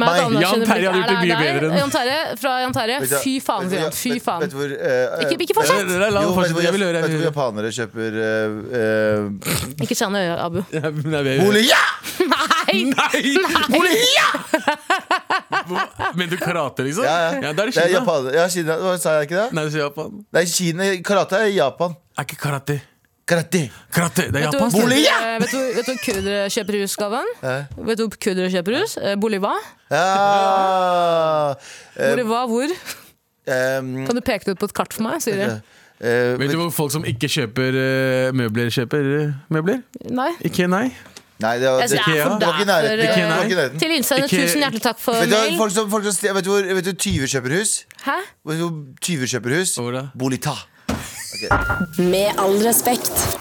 meg 0.01 0.15
Jan 0.45 0.65
Terje 0.65 0.71
hadde 0.71 0.83
gjort 0.85 1.09
det 1.11 1.17
mye 1.21 1.39
bedre 1.41 1.69
enn- 1.71 1.79
Jan 1.81 1.93
Terje, 1.95 2.19
fra 2.41 2.53
Jan 2.65 2.75
Terje. 2.79 2.97
Vet 3.05 3.15
Fy 3.25 3.35
faen, 3.45 3.71
sier 3.71 3.85
han. 3.85 3.93
Fy 3.99 4.15
faen. 4.25 4.41
Vet 4.45 4.55
vet, 4.55 4.59
hvor 4.59 4.69
eh, 4.75 5.25
Ikke, 5.25 5.37
ikke 5.47 5.57
fortsett! 5.59 5.89
La- 5.91 5.99
la- 6.05 6.11
la 6.15 6.23
Jo, 6.25 6.35
vet 6.35 6.49
du 6.49 6.55
hvor, 6.55 6.63
Jeg 6.65 6.73
vil 6.77 6.85
vet 6.85 6.95
du 6.95 6.95
hvor 6.95 6.99
jeg 6.99 7.05
vil 7.05 7.17
høre. 7.19 7.29
japanere 7.31 7.69
kjøper 7.75 8.11
uh, 8.21 8.25
uh, 8.79 9.83
Ikke 9.85 9.97
se 9.99 10.05
øya, 10.05 10.35
Abu. 10.45 10.61
Ja, 10.77 10.91
men? 10.91 11.61
Ja! 11.65 11.83
Nei! 12.25 12.79
Nei! 12.95 13.21
Mener 16.15 16.31
du 16.31 16.37
karate, 16.41 16.83
liksom? 16.87 17.05
Ja, 17.05 17.35
ja. 17.41 17.53
da 17.53 17.63
er 17.67 17.71
det 17.71 17.75
Det 17.75 17.85
er 17.85 17.89
Kina. 18.01 18.33
Ja, 18.35 18.49
Kina. 18.49 18.79
Hva 18.81 18.97
sa 19.01 19.19
jeg 19.19 19.29
ikke 19.31 19.39
det? 19.43 19.49
Nei, 19.57 19.69
Japan. 19.79 20.25
Nei, 20.35 20.45
Kina. 20.51 20.91
Karate 21.05 21.41
er 21.45 21.53
i 21.53 21.57
Japan. 21.59 21.97
Er 22.19 22.27
ikke 22.29 22.41
karate. 22.41 22.81
Karate. 23.25 23.71
Karate, 23.95 24.27
det 24.33 24.41
er 24.41 24.51
japansk. 24.51 24.77
ja! 25.01 25.39
vet 25.41 25.53
du 25.55 25.61
vet 25.79 25.87
hvor 25.89 26.01
kurdere 26.05 26.51
kjøper 26.53 26.77
hus, 26.83 26.97
Galvan? 27.01 27.31
Vet 27.41 27.97
du 27.97 28.05
hvor 28.05 28.19
kurdere 28.21 28.51
kjøper 28.53 28.77
hus? 28.83 28.99
Eh, 29.01 29.15
Bolivar? 29.21 29.65
Ja. 29.91 31.55
Boliva 31.97 32.45
Bolivar 32.45 32.47
hvor? 32.53 32.77
Um, 33.45 34.07
Kan 34.09 34.17
du 34.17 34.23
peke 34.25 34.45
det 34.45 34.57
ut 34.57 34.61
på 34.61 34.69
et 34.69 34.77
kart 34.77 34.93
for 34.97 35.05
meg? 35.07 35.25
Sier 35.25 35.41
de. 35.41 35.49
Uh, 36.05 36.37
Vet 36.41 36.53
du 36.53 36.59
hvor 36.61 36.71
folk 36.75 36.93
som 36.93 37.05
ikke 37.09 37.29
kjøper 37.33 37.77
uh, 37.77 38.37
møbler, 38.37 38.69
kjøper 38.73 39.11
uh, 39.29 39.35
møbler? 39.53 39.81
Nei. 40.13 40.31
Ikke 40.45 40.69
nei? 40.69 40.89
Nei, 41.43 41.57
det 41.59 41.69
var, 41.69 41.81
det, 41.83 41.99
nærheten. 42.69 43.59
eh. 43.59 43.79
Til 43.81 43.97
innsender, 43.97 44.29
tusen 44.31 44.63
hjertelig 44.63 44.85
takk 44.85 45.01
for 45.03 45.19
Vet 45.19 45.33
du, 45.33 45.35
mail. 45.35 45.57
folk 45.59 45.73
som, 45.75 45.89
folk 45.91 46.07
som, 46.07 46.15
vet, 46.37 46.45
du 46.47 46.53
hvor, 46.53 46.69
vet 46.79 46.93
tyver 47.01 47.33
kjøper 47.33 47.57
hus? 47.59 47.73
Hæ? 48.05 48.21
Vet 48.47 48.61
du 48.61 48.65
hvor 48.69 48.77
tyver 49.03 49.33
kjøper 49.33 49.57
hus? 49.59 49.75
Hvor 49.81 49.99
Bolita. 51.35 52.03
Med 52.03 52.27
all 52.39 52.59
respekt. 52.67 53.39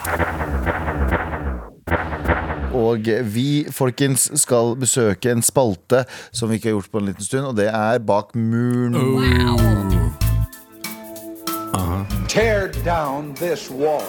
Og 2.73 2.97
vi, 3.23 3.65
folkens, 3.71 4.31
skal 4.41 4.75
besøke 4.79 5.31
en 5.31 5.43
spalte 5.45 6.05
som 6.31 6.49
vi 6.49 6.57
ikke 6.57 6.71
har 6.71 6.79
gjort 6.79 6.91
på 6.91 6.97
en 7.03 7.05
liten 7.11 7.25
stund, 7.25 7.45
og 7.45 7.57
det 7.57 7.67
er 7.69 7.99
Bak 7.99 8.35
muren. 8.35 8.95
Wow 8.95 9.83
Tear 12.27 12.69
down 12.83 13.35
this 13.35 13.69
wall. 13.69 14.01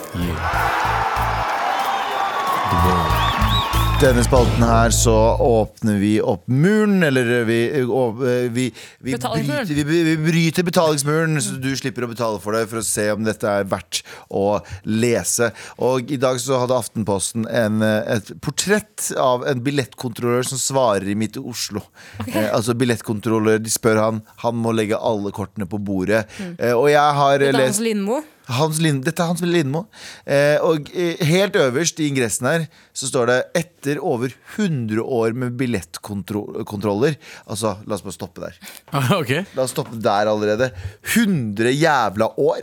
Denne 4.05 4.21
spalten 4.21 4.61
her 4.69 4.93
så 4.93 5.13
åpner 5.41 5.95
vi 5.97 6.11
opp 6.21 6.43
muren, 6.53 6.99
eller 7.07 7.47
vi, 7.49 7.57
å- 7.89 8.11
vi, 8.53 8.67
vi, 9.01 9.15
bryter, 9.17 9.71
vi, 9.89 10.01
vi 10.11 10.17
bryter 10.21 10.67
betalingsmuren, 10.67 11.39
så 11.41 11.57
du 11.63 11.71
slipper 11.79 12.05
å 12.05 12.11
betale 12.11 12.37
for 12.43 12.53
det, 12.53 12.67
for 12.69 12.83
å 12.83 12.85
se 12.85 13.07
om 13.15 13.25
dette 13.25 13.49
er 13.49 13.65
verdt 13.71 14.03
å 14.29 14.59
lese. 14.85 15.49
Og 15.81 16.13
i 16.13 16.19
dag 16.21 16.37
så 16.43 16.61
hadde 16.61 16.77
Aftenposten 16.77 17.49
en, 17.49 17.81
eh, 17.81 18.19
et 18.19 18.35
portrett 18.45 19.09
av 19.17 19.47
en 19.49 19.65
billettkontrollør 19.65 20.45
som 20.53 20.61
svarer 20.61 21.09
i 21.09 21.17
Midt 21.17 21.41
i 21.41 21.47
Oslo. 21.49 21.81
Eh, 22.29 22.51
altså 22.53 22.77
billettkontrollør, 22.77 23.63
de 23.65 23.73
spør 23.73 24.03
han, 24.05 24.21
han 24.45 24.61
må 24.61 24.77
legge 24.77 25.01
alle 25.01 25.33
kortene 25.33 25.65
på 25.71 25.81
bordet. 25.81 26.27
Eh, 26.59 26.77
og 26.77 26.91
jeg 26.93 27.21
har 27.25 27.41
eh, 27.41 27.57
lest 27.57 27.81
Lindmo. 27.89 28.21
Hans 28.53 28.77
Lind, 28.85 29.05
dette 29.07 29.23
er 29.25 29.31
Hans 29.31 29.41
Lindmo. 29.41 29.87
Eh, 30.29 30.59
og 30.61 30.91
eh, 30.93 31.17
helt 31.25 31.57
øverst 31.57 32.01
i 32.03 32.09
ingressen 32.11 32.45
her 32.49 32.67
så 32.93 33.09
står 33.09 33.27
det 33.31 33.39
'etter 33.57 34.01
over 34.05 34.35
100 34.57 35.01
år 35.01 35.33
med 35.33 35.57
billettkontroller'. 35.57 37.17
Altså, 37.49 37.79
la 37.87 37.95
oss 37.97 38.03
bare 38.05 38.13
stoppe 38.19 38.41
der. 38.45 38.55
Okay. 39.21 39.45
La 39.57 39.63
oss 39.65 39.71
stoppe 39.73 39.97
der 39.97 40.29
allerede. 40.29 40.73
100 41.15 41.73
jævla 41.73 42.29
år! 42.37 42.61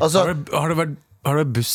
Altså, 0.00 0.18
Har 0.24 0.34
det, 0.34 0.52
har 0.54 0.68
det 0.68 0.76
vært, 0.78 0.94
har 1.26 1.34
det 1.36 1.46
vært 1.46 1.54
buss 1.58 1.74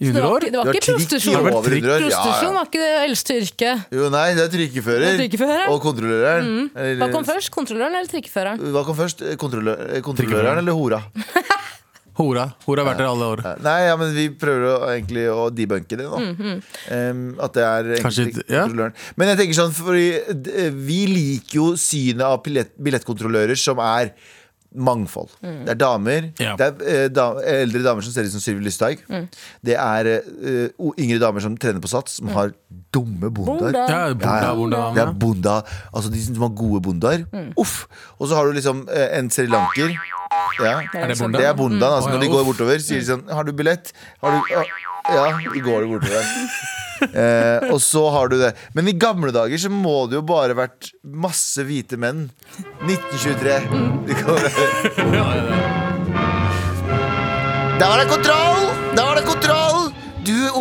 i 0.00 0.06
Det 0.08 0.14
100 0.14 0.30
år? 0.30 0.40
det 0.46 0.58
var 0.58 0.72
ikke 0.72 0.92
prostitusjon. 0.94 1.34
Det 1.34 1.52
100 1.52 1.92
år. 1.92 2.02
Prostitusjon 2.06 2.54
var 2.54 2.68
ikke 2.70 2.82
det 2.82 2.90
eldste 3.04 3.36
yrket. 3.42 3.84
Jo, 3.98 4.08
nei, 4.14 4.26
det 4.38 4.44
er 4.46 4.52
trikkefører. 4.54 5.04
Det 5.04 5.12
er 5.12 5.22
trikkefører. 5.24 5.64
Og 5.74 5.80
kontrolløreren. 5.82 6.48
Mm. 6.48 6.98
Hva 7.02 7.10
kom 7.12 7.26
først? 7.28 7.50
Kontrolløren 7.54 7.98
eller 7.98 8.10
trikkeføreren? 8.10 8.62
Hva 8.72 8.84
kom 8.86 8.96
først? 8.96 9.24
Kontrolløren 9.42 10.02
kontrolløreren 10.06 10.62
eller 10.64 10.72
hora? 10.78 11.02
Hora. 12.18 12.48
Hora 12.66 12.82
har 12.82 12.90
vært 12.90 13.02
der 13.02 13.10
alle 13.10 13.28
år. 13.34 13.42
Nei, 13.62 13.76
ja, 13.86 13.98
men 14.00 14.14
vi 14.16 14.26
prøver 14.40 14.66
å, 14.72 14.78
egentlig 14.90 15.26
å 15.30 15.44
debunke 15.54 15.98
det 16.00 16.08
nå. 16.08 16.22
Em, 16.94 17.22
at 17.44 17.54
det 17.54 17.66
er 17.68 17.92
Kanskje 18.02 18.26
ja. 18.50 18.64
Men 19.18 19.32
jeg 19.32 19.40
tenker 19.42 19.58
sånn, 19.60 19.76
fordi 19.76 20.08
eh, 20.18 20.72
vi 20.74 21.04
liker 21.12 21.60
jo 21.60 21.68
synet 21.78 22.26
av 22.26 22.40
billett, 22.44 22.74
billettkontrollører 22.82 23.58
som 23.58 23.80
er 23.84 24.12
mangfold. 24.68 25.30
Det 25.40 25.72
er 25.72 25.78
damer. 25.80 26.26
Ja. 26.42 26.52
Det 26.58 26.66
er 26.66 27.04
eh, 27.04 27.06
da, 27.12 27.28
eldre 27.40 27.80
damer 27.86 28.04
som 28.04 28.12
ser 28.12 28.26
ut 28.28 28.34
som 28.34 28.42
Sylvi 28.42 28.66
Lysthaug. 28.66 29.00
Det 29.64 29.76
er 29.80 30.10
uh, 30.20 30.90
yngre 31.00 31.20
damer 31.22 31.44
som 31.44 31.56
trener 31.56 31.80
på 31.82 31.90
Sats, 31.90 32.18
som 32.20 32.28
har 32.36 32.52
dumme 32.94 33.30
bondaer. 33.32 33.72
Bonda. 33.72 33.86
Ja, 33.88 34.02
bonda, 34.12 34.34
Ja, 34.34 34.44
ja. 34.44 34.54
bonda, 34.58 34.82
Det 34.94 35.04
er 35.06 35.14
bonda, 35.24 35.56
altså 35.92 36.12
de 36.12 36.22
som 36.26 36.44
har 36.44 36.52
gode 36.58 36.82
bondaer. 36.84 37.24
Uff! 37.58 37.86
Og 38.18 38.28
så 38.28 38.38
har 38.38 38.48
du 38.50 38.58
liksom 38.58 38.84
eh, 38.92 39.08
en 39.18 39.32
srilanker. 39.32 39.94
Ja. 40.62 40.74
Er 40.94 41.12
det 41.12 41.18
bonda? 41.20 41.38
Det 41.38 41.46
er 41.46 41.54
bondaen. 41.58 41.94
Altså, 41.98 42.10
når 42.14 42.24
de 42.24 42.30
går 42.32 42.44
bortover, 42.48 42.82
sier 42.82 43.00
de 43.00 43.06
sånn 43.06 43.24
'Har 43.28 43.44
du 43.44 43.52
billett?' 43.52 43.92
Har 44.22 44.30
du, 44.30 44.38
ja, 44.54 45.24
de 45.54 45.60
går 45.60 45.88
bortover. 45.92 46.24
Eh, 46.98 47.62
og 47.70 47.78
så 47.78 48.10
har 48.10 48.26
du 48.26 48.40
det. 48.40 48.56
Men 48.74 48.88
i 48.90 48.92
gamle 48.92 49.30
dager 49.30 49.60
så 49.62 49.70
må 49.70 50.08
det 50.10 50.18
jo 50.18 50.22
bare 50.26 50.56
vært 50.58 50.90
masse 51.06 51.62
hvite 51.62 51.94
menn. 51.94 52.24
1923. 52.82 53.54
Da 57.78 57.86
Der 57.86 57.86
var 57.86 57.98
det 58.02 58.08
kontroll! 58.10 58.66
Der 58.96 59.04
var 59.04 59.14
det 59.14 59.24
kontroll! 59.30 59.57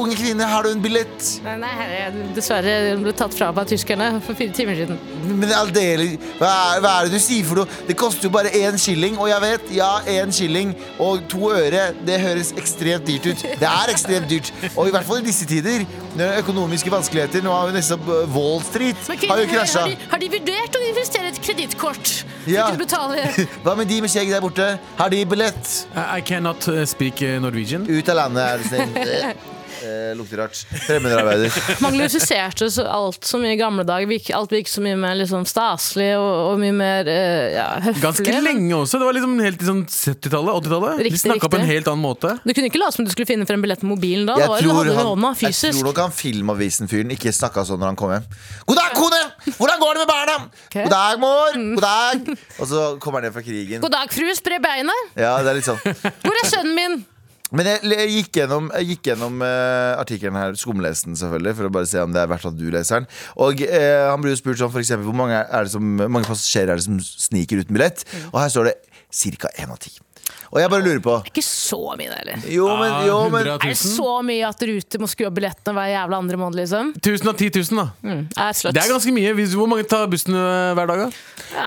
Unge 0.07 0.15
kvinne, 0.15 0.45
har 0.47 0.63
du 0.63 0.69
en 0.71 0.79
billett? 0.79 1.25
Nei, 1.43 1.57
nei, 1.59 1.69
herre, 1.75 2.21
dessverre 2.31 2.73
ble 3.01 3.11
tatt 3.17 3.33
fra 3.35 3.49
meg 3.51 3.65
av 3.65 3.71
tyskerne 3.73 4.05
for 4.23 4.39
fire 4.39 4.53
timer 4.55 4.77
siden. 4.79 4.99
Men 5.27 5.51
aldeles, 5.51 6.13
hva, 6.39 6.51
hva 6.79 6.93
er 7.01 7.09
det 7.09 7.17
du 7.17 7.23
sier 7.25 7.43
for 7.43 7.59
noe? 7.59 7.79
Det 7.89 7.97
koster 7.99 8.29
jo 8.29 8.31
bare 8.31 8.53
én 8.55 8.79
shilling. 8.79 9.17
og 9.19 9.27
jeg 9.27 9.43
vet, 9.43 9.73
ja, 9.75 9.89
én 10.13 10.31
shilling 10.31 10.71
og 11.03 11.25
to 11.27 11.49
øre, 11.51 11.89
det 12.07 12.21
høres 12.23 12.53
ekstremt 12.55 13.03
dyrt 13.09 13.27
ut. 13.33 13.43
Det 13.59 13.67
er 13.67 13.91
ekstremt 13.91 14.29
dyrt. 14.31 14.53
Og 14.77 14.87
i 14.87 14.93
hvert 14.95 15.09
fall 15.09 15.19
i 15.19 15.25
disse 15.27 15.49
tider, 15.49 15.83
når 16.15 16.39
økonomiske 16.45 16.93
vanskeligheter. 16.93 17.43
Nå 17.43 17.51
har 17.51 17.67
jo 17.67 17.75
nesten 17.75 18.07
Wall 18.31 18.63
Street 18.63 19.03
Men 19.11 19.27
har 19.33 19.43
jo 19.43 19.51
krasja. 19.51 19.83
har, 19.83 19.91
de, 19.91 20.09
har 20.13 20.23
de 20.23 20.31
vurdert 20.37 20.79
å 20.79 20.85
investere 20.87 21.33
et 21.33 21.41
kredittkort? 21.43 22.13
Ja. 22.47 22.69
Hva 23.65 23.75
med 23.75 23.91
de 23.91 23.99
med 24.07 24.15
skjegg 24.15 24.31
der 24.31 24.47
borte? 24.47 24.71
Har 25.01 25.11
de 25.11 25.25
billett? 25.27 25.75
I 25.91 26.07
I 26.21 26.25
cannot 26.31 26.63
uh, 26.71 26.85
speak 26.87 27.19
uh, 27.27 27.35
Norwegian. 27.43 27.83
Ut 27.91 28.15
av 28.15 28.21
landet, 28.23 28.47
er 28.47 28.63
du 28.63 28.71
snill. 28.71 29.45
Eh, 29.83 30.15
lukter 30.17 30.37
rart. 30.37 30.57
Fremmedarbeider. 30.87 31.53
Man 31.83 31.93
glorifiserte 31.93 32.67
alt 32.89 33.25
så 33.25 33.39
mye 33.41 33.53
i 33.53 33.59
gamle 33.59 33.85
dager. 33.87 34.09
Alt 34.37 34.53
virket 34.53 34.71
så 34.73 34.81
mye 34.83 34.97
mer 34.99 35.17
liksom 35.19 35.45
staselig 35.49 36.09
og, 36.17 36.31
og 36.51 36.61
mye 36.61 36.75
mer 36.75 37.09
eh, 37.11 37.55
ja, 37.55 37.67
høflig. 37.85 38.03
Ganske 38.03 38.37
lenge 38.47 38.73
også. 38.77 39.01
Det 39.01 39.09
var 39.09 39.17
liksom 39.17 39.35
helt 39.43 39.63
i 39.63 39.69
sånn 39.69 39.83
70-tallet. 39.85 40.53
80-tallet. 40.63 41.03
De 41.05 41.21
snakka 41.23 41.51
på 41.53 41.59
en 41.61 41.67
helt 41.69 41.91
annen 41.91 42.03
måte. 42.03 42.33
Du 42.43 42.53
kunne 42.53 42.71
ikke 42.71 42.81
late 42.81 42.97
som 42.97 43.07
du 43.07 43.13
skulle 43.13 43.29
finne 43.29 43.47
frem 43.49 43.63
billett 43.63 43.83
på 43.83 43.89
mobilen 43.89 44.25
da. 44.29 44.37
Jeg 44.41 44.49
da 44.49 44.61
tror, 44.61 44.79
han, 44.81 44.93
hånda, 45.11 45.33
jeg 45.45 45.57
tror 45.61 45.91
nok 45.91 46.01
han 46.05 46.15
Filmavisen-fyren 46.17 47.13
ikke 47.17 47.33
snakka 47.35 47.65
sånn 47.67 47.81
når 47.83 47.93
han 47.93 47.99
kom 47.99 48.15
hjem. 48.15 48.29
God 48.69 48.81
dag, 48.81 48.95
kone! 48.97 49.21
Hvordan 49.57 49.83
går 49.83 49.99
det 49.99 50.05
med 50.05 50.09
barna? 50.13 50.39
Okay. 50.67 50.87
God 50.87 50.95
dag, 50.95 51.21
mor! 51.21 51.59
God 51.77 51.85
dag! 51.85 52.31
Og 52.57 52.71
så 52.71 52.87
kommer 53.03 53.21
han 53.21 53.29
ned 53.29 53.37
fra 53.37 53.45
krigen. 53.45 53.83
God 53.83 53.93
dag, 53.93 54.13
fru, 54.13 54.25
spre 54.37 54.61
beina! 54.63 54.95
Ja, 55.17 55.37
det 55.43 55.53
er 55.53 55.61
litt 55.61 55.67
sånn 55.69 55.79
Hvor 55.83 56.41
er 56.41 56.49
sønnen 56.49 56.75
min? 56.77 56.99
Men 57.55 57.69
jeg, 57.69 57.83
jeg 57.93 58.11
gikk 58.11 58.39
gjennom, 58.41 58.71
jeg 58.75 58.89
gikk 58.91 59.11
gjennom 59.11 59.39
uh, 59.43 59.95
artikkelen 60.01 60.39
her, 60.39 60.57
skumlesen 60.59 61.15
selvfølgelig, 61.19 61.55
for 61.59 61.69
å 61.69 61.73
bare 61.77 61.87
se 61.89 62.01
om 62.03 62.15
det 62.15 62.23
er 62.23 62.31
verdt 62.31 62.49
at 62.49 62.57
du 62.59 62.65
leser 62.73 63.01
den. 63.01 63.07
Og 63.43 63.63
uh, 63.63 64.07
han 64.11 64.23
blir 64.23 64.35
jo 64.35 64.41
spurt 64.41 64.59
sånn, 64.59 64.73
for 64.73 64.83
eksempel, 64.83 65.07
hvor 65.07 65.19
mange, 65.21 65.39
er 65.39 65.67
det 65.67 65.73
som, 65.75 65.95
mange 66.03 66.27
passasjerer 66.27 66.75
er 66.75 66.81
det 66.81 66.87
som 66.89 66.99
sniker 66.99 67.63
uten 67.63 67.77
billett? 67.77 68.03
Og 68.33 68.41
her 68.41 68.51
står 68.51 68.71
det 68.71 68.77
ca. 69.39 69.53
én 69.63 69.71
av 69.71 69.79
ti. 69.79 69.95
Og 70.51 70.59
jeg 70.61 70.69
bare 70.71 70.83
lurer 70.85 71.01
på 71.03 71.15
Ikke 71.27 71.43
så 71.43 71.79
mye, 71.99 72.07
det 72.07 72.17
heller. 72.21 72.45
Jo, 72.53 72.67
men, 72.79 72.93
jo, 73.07 73.17
men 73.33 73.47
Er 73.53 73.57
det 73.67 73.77
så 73.79 74.13
mye 74.23 74.47
at 74.47 74.61
Ruter 74.69 75.01
må 75.03 75.09
skru 75.11 75.25
opp 75.27 75.35
billettene 75.37 75.73
hver 75.75 75.89
jævla 75.91 76.19
andre 76.23 76.37
måned, 76.39 76.59
liksom? 76.61 76.93
1000 77.01 77.31
av 77.31 77.35
10 77.41 77.49
000, 77.73 77.81
da. 77.81 77.87
Er 78.47 78.53
slutt. 78.57 78.73
Det 78.77 78.83
er 78.83 78.93
ganske 78.93 79.13
mye. 79.17 79.33
Hvis- 79.37 79.55
Hvor 79.57 79.67
mange 79.67 79.83
tar 79.89 80.07
bussen 80.07 80.35
øh, 80.37 80.73
hver 80.77 80.87
dag, 80.87 80.97
da? 81.07 81.09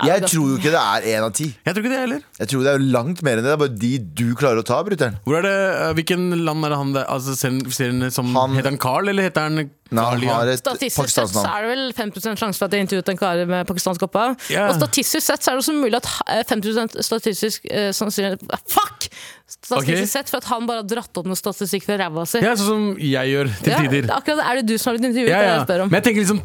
Jeg 0.07 0.23
tror 0.29 0.47
jo 0.49 0.57
ikke 0.57 0.71
det 0.73 0.81
er 0.81 1.07
én 1.17 1.25
av 1.27 1.33
ti. 1.37 1.49
Jeg 1.65 1.73
tror 1.75 1.83
ikke 1.83 1.93
det 1.93 1.99
heller. 2.05 2.21
Jeg 2.39 2.47
tror 2.51 2.63
det 2.65 2.71
er 2.73 2.77
jo 2.79 2.91
langt 2.97 3.21
mer 3.23 3.37
enn 3.37 3.43
det. 3.43 3.51
Det 3.51 3.57
er 3.57 3.61
bare 3.65 3.77
de 3.81 3.91
du 4.21 4.25
klarer 4.39 4.61
å 4.61 4.65
ta, 4.65 4.81
brutter'n. 4.87 5.19
Hvor 5.25 5.37
er 5.39 5.45
det, 5.47 5.57
øh, 5.57 5.93
Hvilken 6.01 6.29
land 6.45 6.65
er 6.65 6.69
det 6.73 6.77
han 6.81 6.93
der 6.93 7.05
altså, 7.11 7.35
ser 7.37 7.91
han 7.91 8.11
som 8.11 8.33
Han- 8.35 8.55
Heter 8.55 8.69
han 8.71 8.77
Carl, 8.81 9.07
eller 9.09 9.23
heter 9.29 9.41
han 9.49 9.69
Nei, 9.91 10.03
han 10.07 10.21
har 10.29 10.49
et 10.53 10.61
Statistisk 10.61 11.11
sett 11.11 11.33
så 11.33 11.43
er 11.43 11.65
det 11.65 11.71
vel 11.73 11.81
5 11.97 12.11
sjanse 12.39 12.55
for 12.55 12.69
at 12.69 12.75
jeg 12.75 12.85
intervjuet 12.85 13.11
en 13.11 13.19
kar 13.19 13.41
med 13.49 13.67
pakistansk 13.67 14.05
opphav. 14.07 14.37
Yeah. 14.47 14.69
Og 14.71 14.77
statistisk 14.79 15.25
sett 15.25 15.43
så 15.43 15.51
er 15.51 15.59
det 15.59 15.65
også 15.65 15.75
mulig 15.75 15.99
at 15.99 16.07
eh, 16.31 16.43
50 16.47 17.03
statistisk 17.03 17.67
eh, 17.67 17.89
sannsynlig 17.95 18.39
ah, 18.55 18.63
Fuck! 18.71 19.09
Statistisk 19.51 19.97
okay. 19.97 20.07
sett 20.07 20.31
for 20.31 20.39
at 20.39 20.47
han 20.47 20.69
bare 20.69 20.85
har 20.85 20.87
dratt 20.87 21.19
opp 21.19 21.27
noe 21.27 21.35
statistikk 21.35 21.83
fra 21.83 21.99
ræva 21.99 22.23
si. 22.29 22.39
Ja, 22.39 22.55
sånn 22.55 22.69
som 22.69 22.87
jeg 23.03 23.33
gjør 23.33 23.51
til 23.59 23.73
Ja, 23.73 23.83
tider. 23.83 24.07
akkurat 24.15 24.39
det. 24.39 24.47
Er 24.47 24.61
det 24.61 24.65
du 24.69 24.77
som 24.77 24.91
har 24.91 24.97
blitt 24.97 25.09
intervjuet? 25.09 25.33
Ja, 25.33 25.41
ja. 25.41 25.43
det 25.43 25.57
jeg 25.57 25.67
spør 25.67 25.83
om. 25.83 25.91
Men 25.91 25.99
jeg 25.99 26.07
tenker 26.07 26.23
liksom 26.23 26.41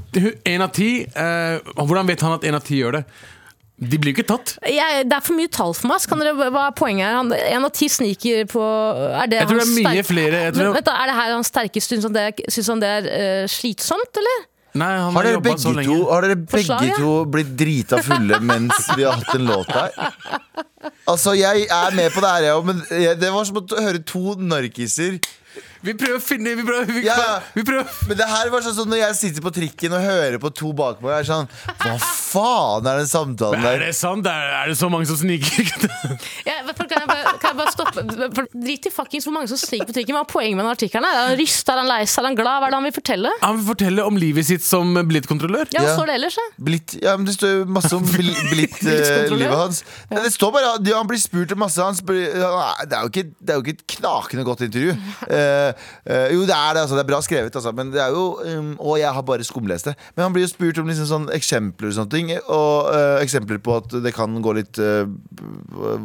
én 0.56 0.66
av 0.66 0.74
ti 0.74 0.90
eh, 1.06 1.72
Hvordan 1.78 2.10
vet 2.10 2.26
han 2.26 2.34
at 2.40 2.50
én 2.50 2.58
av 2.58 2.66
ti 2.66 2.82
gjør 2.82 2.98
det? 2.98 3.04
De 3.78 3.98
blir 4.00 4.14
jo 4.14 4.16
ikke 4.16 4.24
tatt. 4.30 4.54
Jeg, 4.72 5.04
det 5.04 5.12
er 5.12 5.20
for 5.20 5.36
mye 5.36 5.50
tall 5.52 5.74
for 5.76 5.90
meg. 5.90 6.00
Så 6.00 6.08
kan 6.08 6.22
dere, 6.22 6.32
hva 6.48 6.62
er 6.70 6.74
poenget 6.78 7.04
her? 7.04 7.16
Han, 7.18 7.32
en 7.36 7.66
av 7.68 7.72
ti 7.76 7.88
sniker 7.92 8.46
på 8.48 8.62
Er 8.64 9.28
det 9.28 9.42
Jeg 9.42 9.48
tror 9.50 9.58
det 9.60 9.66
er 9.66 9.72
mye 9.74 9.90
sterk- 9.90 10.08
flere. 10.08 10.40
Jeg 10.46 10.54
tror- 10.56 10.64
Men, 10.70 10.74
vet 10.78 10.86
du, 10.86 10.92
er 10.96 11.06
det 11.10 11.16
her 11.20 11.32
hans 11.34 11.50
sterkeste? 11.52 11.88
Syns 11.92 12.04
han 12.08 12.14
det, 12.16 12.22
er- 12.30 12.50
syns 12.56 12.68
han 12.72 12.80
det 12.80 12.88
er 12.94 13.08
uh, 13.42 13.46
slitsomt, 13.52 14.16
eller? 14.22 14.46
Nei, 14.76 14.88
han 14.92 15.12
Har 15.12 15.12
har, 15.12 15.28
dere 15.28 15.40
begge 15.40 15.84
to, 15.84 15.98
har 16.12 16.20
dere 16.24 16.36
begge 16.36 16.52
Forslaget? 16.52 16.96
to 17.00 17.12
blitt 17.32 17.52
drita 17.56 18.00
fulle 18.04 18.40
mens 18.44 18.88
vi 18.96 19.04
har 19.08 19.16
hatt 19.20 19.34
en 19.38 19.46
låt 19.48 19.70
her? 19.72 19.92
Altså, 21.08 21.32
jeg 21.36 21.66
er 21.72 21.94
med 21.96 22.12
på 22.12 22.20
det 22.24 22.30
her, 22.32 22.42
jeg 22.48 22.56
òg, 22.58 22.64
men 22.68 22.82
jeg- 22.90 23.18
det 23.20 23.30
var 23.32 23.44
som 23.44 23.56
å 23.56 23.80
høre 23.80 24.02
to 24.04 24.34
narkiser. 24.36 25.16
Vi 25.86 25.94
prøver 25.94 26.18
å 26.18 26.22
finne 26.24 26.52
Vi 26.58 26.64
prøver, 26.66 26.88
vi, 26.90 27.02
Ja, 27.06 27.16
ja. 27.20 27.34
vi 27.54 27.62
prøver. 27.66 27.86
Men 28.10 28.18
det 28.18 28.26
her 28.30 28.50
var 28.52 28.64
sånn 28.66 28.74
som 28.76 28.88
når 28.90 29.00
jeg 29.04 29.16
sitter 29.20 29.44
på 29.44 29.52
trikken 29.54 29.94
og 29.96 30.02
hører 30.04 30.38
på 30.42 30.50
to 30.58 30.72
bak 30.76 31.00
meg. 31.04 31.12
Jeg 31.16 31.24
er 31.24 31.28
sånn, 31.30 31.48
Hva 31.84 31.96
faen 32.02 32.88
er 32.90 33.00
den 33.02 33.10
samtalen 33.10 33.62
Er 33.62 33.78
der? 33.78 33.84
det 33.86 33.94
sant? 33.98 34.26
Er, 34.26 34.50
er 34.62 34.72
det 34.72 34.76
så 34.80 34.88
mange 34.92 35.06
som 35.08 35.18
sniker? 35.20 35.70
Ja, 36.46 36.58
kan, 36.76 36.90
jeg 36.90 37.08
bare, 37.08 37.34
kan 37.40 37.52
jeg 37.52 37.58
bare 37.60 37.72
stoppe? 37.74 38.04
For, 38.36 38.48
drit 38.52 38.86
i 38.88 38.92
fuckings 38.92 39.26
hvor 39.26 39.34
mange 39.36 39.48
som 39.50 39.58
sniker 39.60 39.88
på 39.90 39.94
trikken. 39.96 40.16
Hva 40.16 40.24
er 40.26 40.30
poenget 40.30 40.58
med 40.58 40.66
den 40.66 40.72
artikkelen? 40.74 41.06
Er 41.08 41.30
han 41.30 41.36
rysta, 41.40 41.74
Er 41.76 41.82
han 41.82 41.88
lei 41.90 42.00
seg? 42.06 42.20
Er 42.22 42.28
han 42.30 42.38
glad? 42.38 42.60
Hva 42.62 42.68
er 42.68 42.74
det 42.74 42.80
han 42.80 42.88
vil 42.88 42.96
fortelle? 42.98 43.32
Han 43.42 43.58
vil 43.60 43.66
fortelle 43.70 44.06
om 44.10 44.18
livet 44.20 44.48
sitt 44.48 44.64
som 44.66 44.92
billettkontrollør. 44.96 45.70
Ja, 45.74 45.82
hva 45.82 45.90
Ja. 45.90 45.96
står 45.96 46.10
det 46.10 46.16
ellers? 46.20 46.38
Blitt, 46.68 46.96
ja, 47.02 47.16
men 47.16 47.26
Det 47.30 47.34
står 47.38 47.52
jo 47.54 47.64
masse 47.78 47.92
om 47.96 48.04
bil- 48.10 48.34
blitt 48.52 48.76
eh, 48.82 48.90
Blitzkontrollør? 48.90 49.56
hans. 49.62 49.82
Ja. 50.10 50.22
det 50.26 50.32
står 50.34 50.52
bare 50.56 50.74
Han 50.96 51.06
blir 51.10 51.20
spurt 51.22 51.52
om 51.56 51.58
masse 51.64 51.82
han 51.82 51.94
spør, 51.98 52.20
ja, 52.26 52.50
det, 52.84 52.92
er 52.96 53.02
jo 53.06 53.10
ikke, 53.12 53.24
det 53.40 53.52
er 53.54 53.58
jo 53.60 53.64
ikke 53.66 53.76
et 53.78 53.86
knakende 53.96 54.44
godt 54.46 54.64
intervju. 54.66 54.96
Eh, 55.30 55.72
eh, 56.04 56.28
jo, 56.34 56.44
det 56.48 56.56
er 56.56 56.76
det. 56.76 56.84
Altså, 56.84 56.98
det 56.98 57.04
er 57.04 57.10
bra 57.10 57.20
skrevet, 57.24 57.56
altså, 57.56 57.72
men 57.76 57.92
det 57.94 58.02
er 58.02 58.14
jo 58.14 58.24
um, 58.42 58.72
Og 58.80 58.98
jeg 59.00 59.12
har 59.12 59.24
bare 59.26 59.46
skumlest 59.46 59.90
det. 59.90 59.96
Men 60.16 60.26
han 60.26 60.36
blir 60.36 60.46
jo 60.46 60.52
spurt 60.52 60.80
om 60.82 60.90
liksom 60.90 61.08
sånn 61.10 61.26
eksempler 61.36 61.90
og 61.90 61.98
sånne 61.98 62.14
ting. 62.14 62.32
Og 62.44 62.90
uh, 62.92 63.18
eksempler 63.22 63.60
på 63.62 63.80
at 63.80 63.98
det 64.04 64.14
kan 64.16 64.38
gå 64.42 64.56
litt 64.60 64.80
uh, 64.82 65.04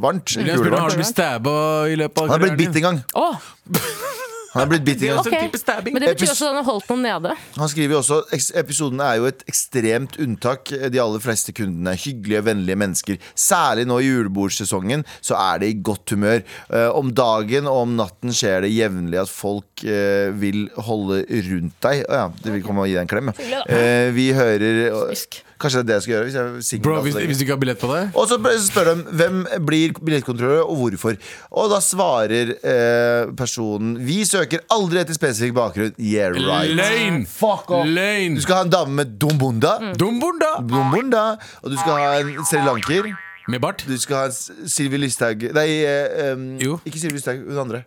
varmt. 0.02 0.36
Har 0.38 0.92
du 0.92 1.00
blitt 1.00 1.12
stabba 1.12 1.56
i 1.92 1.98
løpet 2.00 2.24
av 2.24 2.30
Han 2.30 2.38
har 2.38 2.46
blitt 2.48 2.60
bitt 2.66 2.82
en 2.82 2.90
gang. 2.90 3.02
Å, 3.18 3.30
Han 4.52 4.64
er 4.66 4.68
blitt 4.74 4.84
bitt 4.84 4.98
en 4.98 5.02
Det 5.02 5.08
gang. 5.08 5.20
også 5.22 5.30
ok. 5.32 5.36
en 5.38 5.50
type 5.50 5.60
stabbing. 5.62 5.94
Men 5.96 6.04
det 6.04 6.10
betyr 6.18 6.32
også 6.34 6.46
at 6.48 6.52
han 6.52 6.58
har 6.60 6.66
holdt 6.68 6.90
noen 6.92 7.04
nede. 7.06 7.36
Han 7.56 7.70
skriver 7.72 7.94
jo 7.96 8.00
også 8.02 8.18
Episoden 8.60 9.00
er 9.06 9.14
jo 9.22 9.28
et 9.30 9.44
ekstremt 9.48 10.18
unntak 10.20 10.72
De 10.92 11.00
aller 11.00 11.22
fleste 11.24 11.54
kundene 11.56 11.94
er 11.94 12.02
hyggelige, 12.02 12.42
vennlige 12.50 12.76
mennesker 12.82 13.20
Særlig 13.36 13.86
nå 13.88 14.00
i 14.04 14.10
julebordsesongen 14.10 15.06
Så 15.24 15.38
er 15.40 15.62
det 15.64 15.70
i 15.72 15.78
godt 15.82 16.12
humør 16.16 16.42
Eh, 16.72 16.90
Om 16.96 17.14
dagen 17.16 17.68
og 17.68 17.82
om 17.86 17.96
natten 17.98 18.34
skjer 18.36 18.62
det 18.66 18.74
jevnlig 18.76 19.22
At 19.24 19.32
folk 19.32 19.84
eh, 19.88 20.32
vil 20.42 20.66
holde 20.84 21.22
rundt 21.48 21.78
deg 21.88 22.04
Å 22.10 22.20
ja, 22.20 22.28
det 22.44 22.54
vil 22.58 22.64
komme 22.66 22.84
og 22.84 22.92
gi 22.92 22.98
deg 22.98 23.06
en 23.06 23.12
klem. 23.12 23.32
Eh, 23.72 24.12
Vi 24.16 24.30
hører 24.36 24.82
Fisk. 25.12 25.42
Kanskje 25.62 25.82
det 25.82 25.84
er 25.84 25.88
det 25.90 25.98
jeg 26.00 26.06
skal 26.06 26.14
gjøre 26.16 26.28
hvis 26.28 26.38
jeg 26.72 26.80
er 26.80 26.84
Bro, 26.86 26.98
hvis, 27.06 27.18
hvis 27.30 27.40
du 27.40 27.46
ikke 27.46 27.56
har 27.56 27.62
billett 27.62 27.82
på 27.82 27.90
deg 27.92 28.18
og 28.18 28.28
så 28.30 28.38
spør 28.66 28.92
de 28.92 29.16
hvem 29.22 29.42
blir 29.68 29.94
billettkontrollør 30.00 30.64
og 30.66 30.80
hvorfor. 30.82 31.18
Og 31.52 31.72
da 31.72 31.80
svarer 31.84 32.54
eh, 32.58 33.32
personen 33.38 33.96
Vi 34.06 34.22
søker 34.28 34.64
aldri 34.74 35.02
etter 35.04 35.18
spesifikk 35.18 35.56
bakgrunn. 35.58 35.94
Yeah, 35.98 36.34
right. 36.36 36.74
Løgn! 36.78 37.26
Fuck 37.30 37.72
off. 37.72 37.88
Løgn! 37.88 38.38
Du 38.38 38.44
skal 38.46 38.62
ha 38.62 38.68
en 38.68 38.74
dame 38.74 38.98
med 39.02 39.16
dumbunda. 39.22 39.78
Dumbunda! 40.00 40.56
Dumbunda. 40.66 41.26
Og 41.62 41.74
du 41.74 41.78
skal 41.80 41.98
ha 42.00 42.14
en 42.22 42.46
srilanker. 42.48 43.12
Med 43.52 43.62
bart. 43.62 43.86
Du 43.88 43.98
skal 44.00 44.26
ha 44.26 44.68
Sylvi 44.70 45.00
Lysthaug 45.02 45.48
Nei, 45.58 45.70
eh, 45.86 46.34
um, 46.34 46.52
Jo. 46.62 46.78
ikke 46.86 47.02
Sylvi 47.02 47.20
Lysthaug, 47.20 47.48
hun 47.50 47.66
andre. 47.66 47.84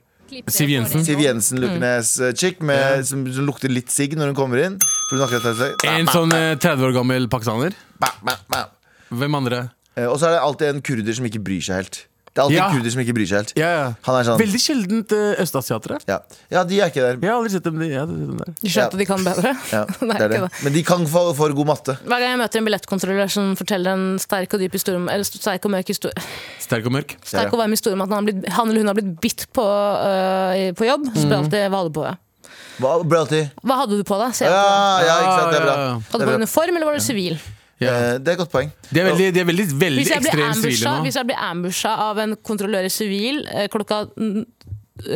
Siv 0.51 0.71
Jensen. 0.73 1.05
Siv 1.07 1.21
Jensen 1.23 1.61
Lukkenes 1.63 2.15
eh, 2.21 2.33
chick 2.39 2.63
med, 2.65 3.05
som, 3.07 3.25
som 3.33 3.47
lukter 3.49 3.73
litt 3.73 3.91
sigg 3.93 4.17
når 4.19 4.33
hun 4.33 4.39
kommer 4.39 4.63
inn. 4.65 4.79
For 5.11 5.19
hun 5.19 5.27
akkurat 5.27 5.85
En 5.91 6.09
sånn 6.11 6.33
eh, 6.35 6.55
30 6.57 6.89
år 6.89 6.95
gammel 6.97 7.29
pakistaner. 7.33 7.77
Hvem 9.15 9.37
andre? 9.39 9.61
Eh, 9.97 10.07
Og 10.09 10.19
så 10.19 10.31
er 10.31 10.37
det 10.39 10.43
alltid 10.43 10.69
en 10.73 10.83
kurder 10.83 11.15
som 11.21 11.29
ikke 11.29 11.43
bryr 11.45 11.63
seg 11.65 11.83
helt. 11.83 12.01
Det 12.35 12.41
er 12.43 12.45
alltid 12.49 12.57
Ja. 12.59 12.65
kurder 12.75 12.91
som 12.91 13.01
ikke 13.05 13.15
bryr 13.15 13.27
seg 13.31 13.37
helt. 13.39 13.53
Ja, 13.55 13.69
ja. 13.71 13.83
Han 14.09 14.17
er 14.19 14.25
sånn 14.27 14.41
Veldig 14.41 14.59
sjeldent 14.59 15.13
uh, 15.15 15.37
østasiatere. 15.39 15.99
ja. 16.11 16.17
ja, 16.51 16.65
de 16.67 16.81
er 16.83 16.91
ikke 16.91 17.05
der. 17.05 17.19
Jeg 17.23 17.31
har 17.31 17.37
aldri 17.39 17.53
sett 17.55 17.63
dem, 17.69 17.79
de- 17.79 17.93
har 17.95 18.07
dem 18.11 18.41
der. 18.41 18.51
Du 18.59 18.67
skjønte 18.67 18.99
at 18.99 18.99
de 18.99 19.07
kan 19.07 19.23
bedre? 19.23 19.53
Ja, 19.77 19.85
Nei, 20.03 20.17
det 20.19 20.25
er 20.27 20.33
det. 20.35 20.41
det. 20.43 20.51
Men 20.67 20.73
de 20.75 20.83
kan 20.83 21.07
få 21.07 21.23
for 21.39 21.55
god 21.55 21.67
matte. 21.71 21.95
Hver 22.03 22.19
gang 22.25 22.35
jeg 22.35 22.41
møter 22.43 22.59
en 22.59 22.67
billettkontrollør 22.67 23.31
som 23.31 23.55
forteller 23.61 23.95
en 23.95 24.19
sterk 24.19 24.53
og 24.59 24.65
dyp 24.67 24.75
historie 24.75 24.99
om- 24.99 25.07
Eller 25.15 25.23
sterk 25.31 25.65
og 25.71 25.71
mørk 25.77 25.95
historie 25.95 26.27
Sterk 26.59 26.91
og 26.91 26.97
mørk. 26.99 27.15
Sterk 27.31 27.55
og 27.55 27.63
varm 27.63 27.71
historie 27.79 27.95
om 27.95 28.03
at 28.03 28.11
han, 28.11 28.19
har 28.19 28.27
blitt, 28.33 28.49
han 28.59 28.69
eller 28.75 28.83
hun 28.83 28.91
har 28.91 28.99
blitt 28.99 29.15
bitt 29.23 29.47
på, 29.55 29.63
uh, 29.71 30.73
på 30.75 30.91
jobb, 30.91 31.07
så 31.15 31.23
spør 31.23 31.39
jeg 31.39 31.43
alltid 31.45 31.69
hva 31.71 31.79
hadde 31.85 31.95
du 31.95 31.99
på 32.03 32.07
deg. 32.11 32.21
Hva? 32.83 32.93
Hva 33.63 33.75
hadde 33.79 33.97
du 34.01 34.03
på 34.03 34.17
deg? 34.19 34.41
Ja, 34.43 34.51
ja, 35.07 35.19
ikke 35.23 35.35
sant, 35.39 35.53
det 35.55 35.61
er 35.61 35.67
bra. 35.69 35.75
Ja, 35.75 35.79
ja, 35.79 35.91
ja. 35.95 35.99
Hadde 36.11 36.25
du 36.27 36.31
på 36.33 36.39
uniform, 36.43 36.75
eller 36.81 36.89
var 36.91 36.99
du 36.99 37.05
sivil? 37.05 37.39
Ja. 37.81 37.91
Eh, 37.91 38.19
Det 38.19 38.29
er 38.29 38.33
et 38.33 38.39
godt 38.39 38.53
poeng. 38.53 38.71
Det 38.91 39.01
er 39.03 39.09
veldig, 39.11 39.33
det 39.35 39.41
er 39.43 39.49
veldig, 39.49 39.67
veldig 39.81 40.05
ekstremt 40.07 40.57
sivile 40.61 40.91
nå. 40.95 41.03
hvis 41.05 41.15
jeg 41.19 41.27
blir 41.27 41.41
ambusha 41.43 41.95
av 42.11 42.19
en 42.23 42.37
kontrollør 42.37 42.85
i 42.87 42.93
sivil 42.93 43.47
eh, 43.51 43.67
klokka 43.69 44.05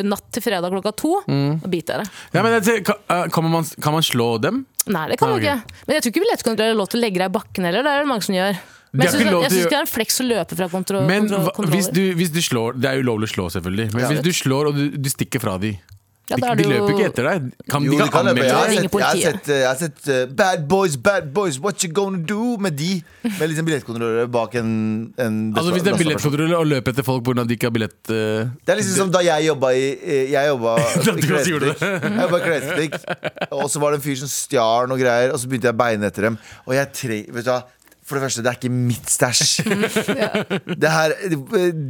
natt 0.05 0.25
til 0.35 0.43
fredag 0.43 0.73
klokka 0.75 0.91
to, 0.99 1.13
Mm. 1.29 1.61
og 1.63 1.71
biter 1.71 1.95
jeg 1.95 2.05
det. 2.05 2.11
Ja, 2.35 2.43
men 2.43 2.53
jeg 2.57 2.63
tenker, 2.67 2.97
kan, 3.31 3.45
eh, 3.45 3.51
man, 3.51 3.65
kan 3.81 3.93
man 3.95 4.03
slå 4.03 4.41
dem? 4.43 4.67
Nei, 4.89 5.09
det 5.09 5.19
kan 5.21 5.29
Ah, 5.31 5.37
okay. 5.37 5.55
ikke. 5.55 5.85
Men 5.87 5.95
jeg 5.95 6.03
tror 6.03 6.11
ikke 6.13 6.25
billettkontrollører 6.25 6.73
har 6.75 6.81
lov 6.81 6.89
til 6.89 6.99
å 6.99 7.03
legge 7.05 7.19
deg 7.23 7.31
i 7.31 7.35
bakken 7.39 7.65
heller. 7.69 7.83
Det 7.87 7.93
er 7.93 7.99
det 8.03 8.09
mange 8.09 8.23
som 8.27 8.35
gjør. 8.35 8.59
Men 8.91 9.05
jeg 9.05 9.13
syns 9.13 9.21
ikke 9.23 9.69
det 9.69 9.73
er 9.77 9.81
en 9.85 9.87
fleks 9.87 10.21
å 10.21 10.25
løpe 10.27 10.57
fra 10.57 10.69
kontro 10.73 11.03
Men 11.07 11.29
kontro 11.29 11.53
kontroller. 11.53 11.77
hvis, 11.77 11.89
du, 11.93 12.15
hvis 12.17 12.31
du 12.33 12.41
slår 12.41 12.81
Det 12.81 12.89
er 12.89 13.03
ulovlig 13.03 13.29
å 13.29 13.33
slå, 13.37 13.47
selvfølgelig. 13.53 13.93
Men 13.93 14.01
Ja. 14.01 14.09
hvis 14.09 14.23
du 14.25 14.31
slår 14.33 14.69
og 14.69 14.75
du, 14.75 14.89
du 14.97 15.09
stikker 15.11 15.41
fra 15.41 15.59
dem 15.59 15.77
Ja, 16.29 16.37
de, 16.37 16.63
de 16.63 16.69
løper 16.69 16.91
jo- 16.91 16.97
ikke 16.99 17.07
etter 17.09 17.25
deg. 17.29 17.45
Kan, 17.73 17.85
Jo, 17.87 17.93
de 17.93 17.97
de 17.97 18.03
kan 18.03 18.11
kan 18.13 18.27
løpe. 18.29 18.45
Jeg 18.45 18.55
har 18.55 18.69
sett, 18.69 18.93
jeg 18.93 19.07
har 19.07 19.17
sett, 19.17 19.49
eh, 19.49 19.61
jeg 19.63 19.69
har 19.69 19.79
sett 19.81 20.09
uh, 20.13 20.35
Bad 20.37 20.67
boys, 20.69 20.97
bad 20.97 21.31
boys, 21.33 21.57
what 21.59 21.81
you 21.85 21.89
gonna 21.93 22.19
do? 22.21 22.57
Med 22.61 22.77
de. 22.77 23.03
Med 23.25 23.49
liksom 23.49 23.65
billettkontrollører 23.69 24.29
bak 24.33 24.55
en, 24.61 24.69
en 25.17 25.39
Altså 25.57 25.73
Hvis 25.73 25.87
det 25.87 25.95
er 25.95 25.99
billettkontroller 26.03 26.59
og 26.59 26.67
løper 26.69 26.93
etter 26.93 27.07
folk 27.07 27.25
pga. 27.25 27.45
de 27.49 27.57
ikke 27.57 27.71
har 27.71 27.75
billett 27.79 28.13
uh, 28.13 28.45
Det 28.61 28.75
er 28.75 28.81
liksom 28.83 28.97
som 29.05 29.13
da 29.15 29.23
jeg 29.25 29.49
jobba 29.49 29.73
i 29.73 29.87
eh. 29.97 30.31
Jeg 30.35 30.53
jobba 30.53 30.77
i 31.17 32.43
klesbutikk, 32.45 32.99
Og 33.51 33.67
så 33.73 33.81
var 33.81 33.93
det 33.95 34.01
en 34.03 34.05
fyr 34.05 34.21
som 34.21 34.29
stjal 34.33 34.89
noe 34.91 35.01
greier, 35.01 35.33
og 35.33 35.41
så 35.41 35.49
begynte 35.49 35.71
jeg 35.71 35.77
å 35.77 35.81
beine 35.81 36.09
etter 36.13 36.29
dem. 36.29 36.39
Og 36.67 36.77
jeg 36.77 36.93
tre, 36.93 37.19
vet 37.33 37.47
du 37.47 37.51
hva 37.53 37.63
for 38.09 38.17
det 38.17 38.25
første, 38.25 38.45
det 38.45 38.51
er 38.51 38.57
ikke 38.57 38.73
mitt 38.73 39.13
stæsj. 39.13 39.51
Det 40.83 40.91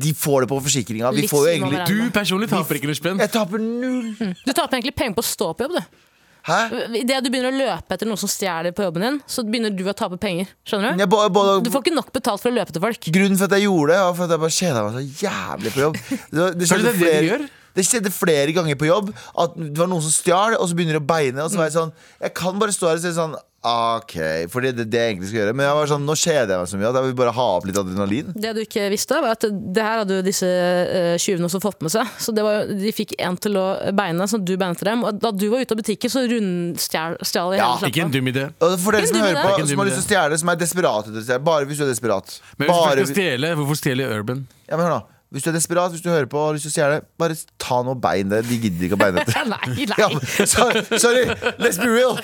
De 0.03 0.13
får 0.19 0.45
det 0.45 0.51
på 0.51 0.59
forsikringa. 0.67 1.13
Vi 1.15 1.29
får 1.31 1.47
jo 1.47 1.53
egentlig 1.53 1.87
Du 1.87 2.11
personlig 2.15 2.51
taper 2.51 2.81
ikke 2.81 2.91
noe 2.91 2.99
spenn. 2.99 3.23
Jeg 3.23 3.33
taper 3.35 3.63
null. 3.63 4.13
Du 4.19 4.53
taper 4.53 4.79
egentlig 4.81 4.97
penger 4.99 5.19
på 5.19 5.25
å 5.25 5.29
stå 5.29 5.53
på 5.55 5.69
jobb, 5.69 5.79
du. 5.79 6.05
Idet 6.49 7.19
du 7.25 7.29
begynner 7.29 7.53
å 7.53 7.57
løpe 7.57 7.97
etter 7.97 8.09
noen 8.09 8.21
som 8.21 8.31
stjeler 8.31 8.73
på 8.77 8.87
jobben 8.87 9.05
din, 9.05 9.19
så 9.29 9.45
begynner 9.45 9.75
du 9.75 9.85
å 9.89 9.95
tape 9.97 10.17
penger. 10.21 10.49
Skjønner 10.67 10.95
du? 10.95 11.03
Jeg, 11.03 11.11
både, 11.13 11.33
både, 11.35 11.57
Du 11.67 11.71
får 11.75 11.85
ikke 11.85 11.97
nok 11.99 12.11
betalt 12.15 12.43
for 12.43 12.51
å 12.51 12.57
løpe 12.57 12.75
til 12.75 12.85
folk. 12.85 13.11
Grunnen 13.19 13.39
for 13.41 13.51
at 13.51 13.57
jeg 13.59 13.67
gjorde 13.67 13.93
det, 13.93 14.01
var 14.07 14.17
for 14.17 14.25
at 14.25 14.35
jeg 14.35 14.43
bare 14.45 14.57
kjeda 14.59 14.85
meg 14.87 14.97
så 14.97 15.27
jævlig 15.27 15.75
på 15.75 15.85
jobb. 15.85 15.99
Det, 16.09 16.47
det 16.57 16.71
skjedde 16.71 16.81
er 16.81 16.89
det 16.89 16.97
flere? 17.03 17.51
Det 17.79 17.85
skjedde 17.87 18.11
flere 18.11 18.55
ganger 18.57 18.79
på 18.81 18.89
jobb 18.89 19.13
at 19.13 19.53
det 19.59 19.77
var 19.79 19.91
noen 19.91 20.03
som 20.03 20.15
stjal, 20.15 20.57
og 20.57 20.65
så 20.67 20.79
begynner 20.79 20.99
de 20.99 21.03
å 21.03 21.09
beine. 21.13 21.45
Og 21.45 21.53
så 21.53 21.61
var 21.61 21.69
jeg 21.69 21.77
sånn 21.77 21.93
Jeg 22.25 22.35
kan 22.41 22.59
bare 22.59 22.75
stå 22.75 22.91
her 22.91 22.99
og 22.99 23.05
si 23.05 23.13
sånn 23.15 23.37
OK, 23.59 24.15
for 24.53 24.63
det 24.63 24.71
er 24.71 24.87
det 24.87 24.99
jeg 25.01 25.13
egentlig 25.13 25.29
skal 25.33 25.41
gjøre. 25.41 25.53
Men 25.59 25.67
jeg 25.67 25.77
var 25.81 25.89
sånn, 25.91 26.05
nå 26.07 26.15
kjeder 26.15 26.53
jeg 26.53 26.61
meg 26.63 26.69
så 26.71 26.79
mye 26.79 26.91
at 26.93 26.99
jeg 26.99 27.07
vil 27.09 27.17
bare 27.19 27.33
ha 27.35 27.47
opp 27.57 27.67
litt 27.67 27.81
adrenalin. 27.81 28.29
Det 28.39 28.53
du 28.55 28.61
ikke 28.63 28.85
visste, 28.93 29.19
var 29.19 29.35
at 29.35 29.47
det 29.51 29.83
her 29.83 30.03
hadde 30.05 30.19
jo 30.21 30.27
disse 30.27 30.47
uh, 30.47 31.17
tyvene 31.19 31.49
også 31.49 31.61
fått 31.65 31.83
med 31.83 31.91
seg. 31.91 32.13
Så 32.23 32.35
det 32.37 32.45
var, 32.47 32.71
de 32.71 32.93
fikk 32.95 33.17
en 33.19 33.41
til 33.43 33.59
å 33.59 33.67
beine, 33.99 34.31
så 34.31 34.39
du 34.39 34.55
beinet 34.55 34.87
dem. 34.87 35.03
Og 35.03 35.19
da 35.19 35.35
du 35.35 35.49
var 35.51 35.67
ute 35.67 35.75
av 35.75 35.83
butikken, 35.83 36.15
så 36.15 36.23
rundstjal 36.31 37.19
jeg 37.19 37.59
Ja, 37.59 37.73
hele 37.83 37.91
Ikke 37.91 38.07
en 38.07 38.15
dum 38.15 38.31
idé. 38.31 38.47
Og 38.63 38.79
for 38.85 38.95
dere 38.95 39.11
som 39.11 39.19
hører 39.27 39.43
på, 39.43 39.67
som 39.67 39.83
har 39.83 39.91
lyst 39.91 39.99
til 39.99 40.07
å 40.07 40.09
stjele, 40.13 40.41
som 40.45 40.55
er 40.55 40.63
desperat 40.63 41.11
etter 41.11 41.19
å 41.19 41.27
stjele, 41.27 41.47
bare 41.51 41.69
hvis 41.69 41.83
du 41.83 41.87
er 41.89 41.93
desperat. 41.97 42.39
Men 42.55 42.71
hvis 42.71 42.75
Bare, 42.77 42.97
du 43.03 43.11
skal 43.11 43.23
stjele, 43.25 43.55
hvorfor 43.59 43.83
stjele 43.83 44.11
Urban? 44.15 44.47
ja, 44.69 44.77
men 44.77 44.87
hør 44.87 45.01
nå. 45.01 45.05
Hvis 45.29 45.45
du 45.45 45.51
er 45.51 45.57
desperat, 45.59 45.93
hvis 45.93 46.01
du 46.01 46.09
hører 46.09 46.25
på 46.25 46.39
og 46.41 46.47
har 46.47 46.55
lyst 46.57 46.65
til 46.65 46.71
å 46.73 46.75
stjele, 46.77 47.01
bare 47.21 47.35
ta 47.61 47.83
noe 47.85 47.99
bein 48.01 48.31
der. 48.33 48.47
De 48.49 48.57
gidder 48.63 48.87
ikke 48.87 48.97
å 48.97 49.01
beine 49.03 49.21
etter. 49.21 49.37
Nei, 49.53 49.85
nei. 49.91 49.99
Ja, 50.01 50.09
sorry, 50.49 50.81
sorry, 50.97 51.27
let's 51.61 51.77
be 51.77 51.91
real. 51.93 52.17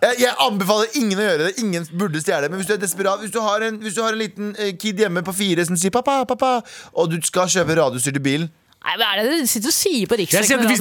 Jeg, 0.00 0.22
jeg 0.24 0.32
anbefaler 0.40 0.96
ingen 0.96 1.20
å 1.20 1.26
gjøre 1.26 1.50
det. 1.50 1.52
Ingen 1.60 1.84
burde 2.00 2.22
stjele. 2.24 2.48
Men 2.48 2.62
hvis 2.62 2.70
du 2.70 2.74
er 2.78 2.80
desperat 2.80 3.20
Hvis 3.20 3.34
du 3.34 3.42
har 3.44 3.62
en, 3.66 3.76
hvis 3.82 3.98
du 3.98 4.00
har 4.02 4.16
en 4.16 4.22
liten 4.22 4.54
eh, 4.56 4.72
kid 4.80 4.98
hjemme 5.04 5.20
på 5.26 5.34
fire 5.36 5.66
som 5.68 5.76
sier 5.76 5.92
'pappa, 5.92 6.22
pappa', 6.28 6.62
og 6.96 7.12
du 7.12 7.20
skal 7.28 7.50
kjøpe 7.52 7.76
radiostyrt 7.76 8.22
bil 8.24 8.48
Nei, 8.82 8.96
Hva 8.98 9.08
er 9.14 9.20
det 9.22 9.42
du 9.44 9.46
sitter 9.46 9.70
og 9.70 9.74
sier 9.76 10.08
på 10.10 10.16
sier 10.18 10.40
hvis 10.42 10.80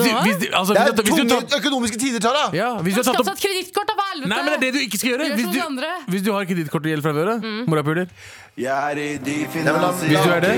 altså, 0.57 0.73
Det 0.73 0.81
er 0.81 0.95
du, 0.95 1.01
hvis 1.05 1.19
du 1.19 1.29
tunge 1.29 1.57
økonomiske 1.59 1.99
tider, 2.01 2.23
Tara! 2.23 2.47
ja, 2.57 2.71
hvis 2.81 2.95
du 2.97 3.01
har 3.03 3.11
tatt 3.11 3.21
opp 3.21 3.29
et 3.35 3.43
kredittkort, 3.43 3.91
da, 3.91 3.93
for 3.99 4.07
helvete! 4.09 4.31
Nei, 4.31 4.39
men 4.41 4.49
det 4.49 4.57
er 4.57 4.63
det 4.63 4.71
du 4.73 4.79
ikke 4.87 4.97
skal 5.01 5.11
gjøre. 5.11 5.27
Hvis 5.37 5.51
du, 5.53 5.59
hvis 6.15 6.23
du 6.25 6.31
har 6.33 6.47
kredittkortgjeld 6.49 7.05
fra 7.05 7.13
før 7.13 7.29
av, 7.35 7.45
morapuler, 7.69 8.09
men 8.09 8.09
la- 8.09 8.40
Hvis 8.55 10.23
du 10.25 10.29
er 10.31 10.39
det, 10.43 10.55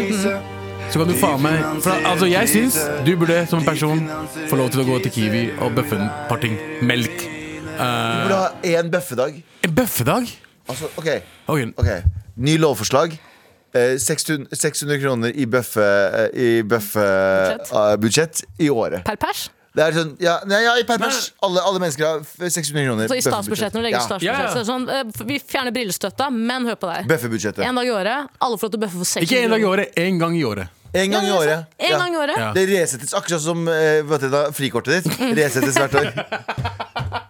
så 0.91 0.99
kan 0.99 1.07
du 1.07 1.13
faen 1.17 1.41
meg 1.43 1.59
for, 1.83 1.91
Altså, 2.05 2.25
jeg 2.29 2.49
syns 2.49 2.77
du 3.05 3.13
burde 3.17 3.45
som 3.49 3.59
en 3.61 3.65
person 3.65 4.01
få 4.49 4.57
lov 4.59 4.69
til 4.73 4.81
å 4.83 4.87
gå 4.87 4.97
til 5.05 5.13
Kiwi 5.15 5.43
og 5.63 5.75
bøffe 5.77 5.95
en 5.99 6.09
par 6.29 6.41
ting. 6.43 6.57
Melk. 6.81 7.23
Du 7.23 7.29
Eh, 7.73 8.27
burde 8.27 8.35
ha 8.37 8.49
én 8.63 8.89
bøffedag. 8.93 9.39
en 9.63 9.71
bøffedag? 9.75 10.27
Altså, 10.69 10.85
OK. 10.97 11.07
Ok, 11.47 11.87
Ny 12.37 12.57
lovforslag. 12.57 13.15
Eh, 13.73 13.97
600, 13.97 14.47
600 14.53 14.99
kroner 15.01 15.31
i 15.35 15.45
bøffe 15.45 15.81
eh, 15.81 16.29
I 16.59 16.61
bøffe 16.63 17.01
Budsjett. 17.01 17.99
budsjett 18.01 18.41
i 18.59 18.69
året. 18.69 19.03
Per 19.05 19.15
pers? 19.15 19.49
Det 19.74 19.82
er 19.82 19.95
sånn, 19.95 20.11
ja, 20.21 20.36
nei, 20.45 20.59
ja 20.61 20.76
i 20.78 20.84
per 20.86 20.99
pers. 21.01 21.32
Alle, 21.41 21.61
alle 21.65 21.80
mennesker 21.82 22.05
har 22.05 22.19
600 22.49 22.84
kroner. 22.86 23.07
Så 23.09 23.15
i 23.17 23.24
statsbudsjettet 23.26 23.74
når 23.74 23.82
du 23.82 23.86
legger 23.88 23.97
Ja. 23.97 24.05
statsbudsjettet 24.05 24.28
Ja, 24.30 24.43
ja. 24.45 24.51
så 24.53 24.59
er 24.59 24.61
det 24.61 24.69
sånn, 24.69 24.86
eh, 24.89 25.26
Vi 25.26 25.39
fjerner 25.39 25.71
brillestøtta, 25.74 26.30
men 26.30 26.65
hør 26.69 26.76
på 26.78 26.88
deg. 26.93 27.07
Bøffebudsjettet. 27.09 27.65
En 27.65 27.74
dag 27.76 27.86
i 27.88 27.89
året. 27.89 28.28
Alle 28.39 28.57
får 28.57 28.63
lov 28.67 28.71
til 28.71 28.80
å 28.80 28.84
bøffe 28.86 28.97
for 29.01 29.05
600 29.09 29.26
Ikke 29.26 29.43
en 29.43 29.49
dag 29.55 29.61
i 29.61 29.63
året, 29.71 29.88
en 29.97 30.19
gang 30.19 30.36
i 30.38 30.43
året. 30.45 30.67
En 30.93 31.09
gang 31.09 31.24
i 31.24 31.28
Ja, 31.28 31.34
det 31.34 31.39
året. 31.41 31.65
En 31.80 31.89
Ja. 31.89 31.97
gang 31.97 32.13
i 32.13 32.17
året. 32.21 32.38
Ja. 32.38 32.53
Det 32.53 32.67
resettes 32.69 33.13
akkurat 33.17 33.41
som 33.41 33.67
eh, 33.67 34.01
vet 34.05 34.21
du, 34.21 34.30
da, 34.30 34.43
frikortet 34.51 35.03
ditt. 35.03 35.17
Resettes 35.41 35.74
hvert 35.74 35.95
år. 35.97 36.13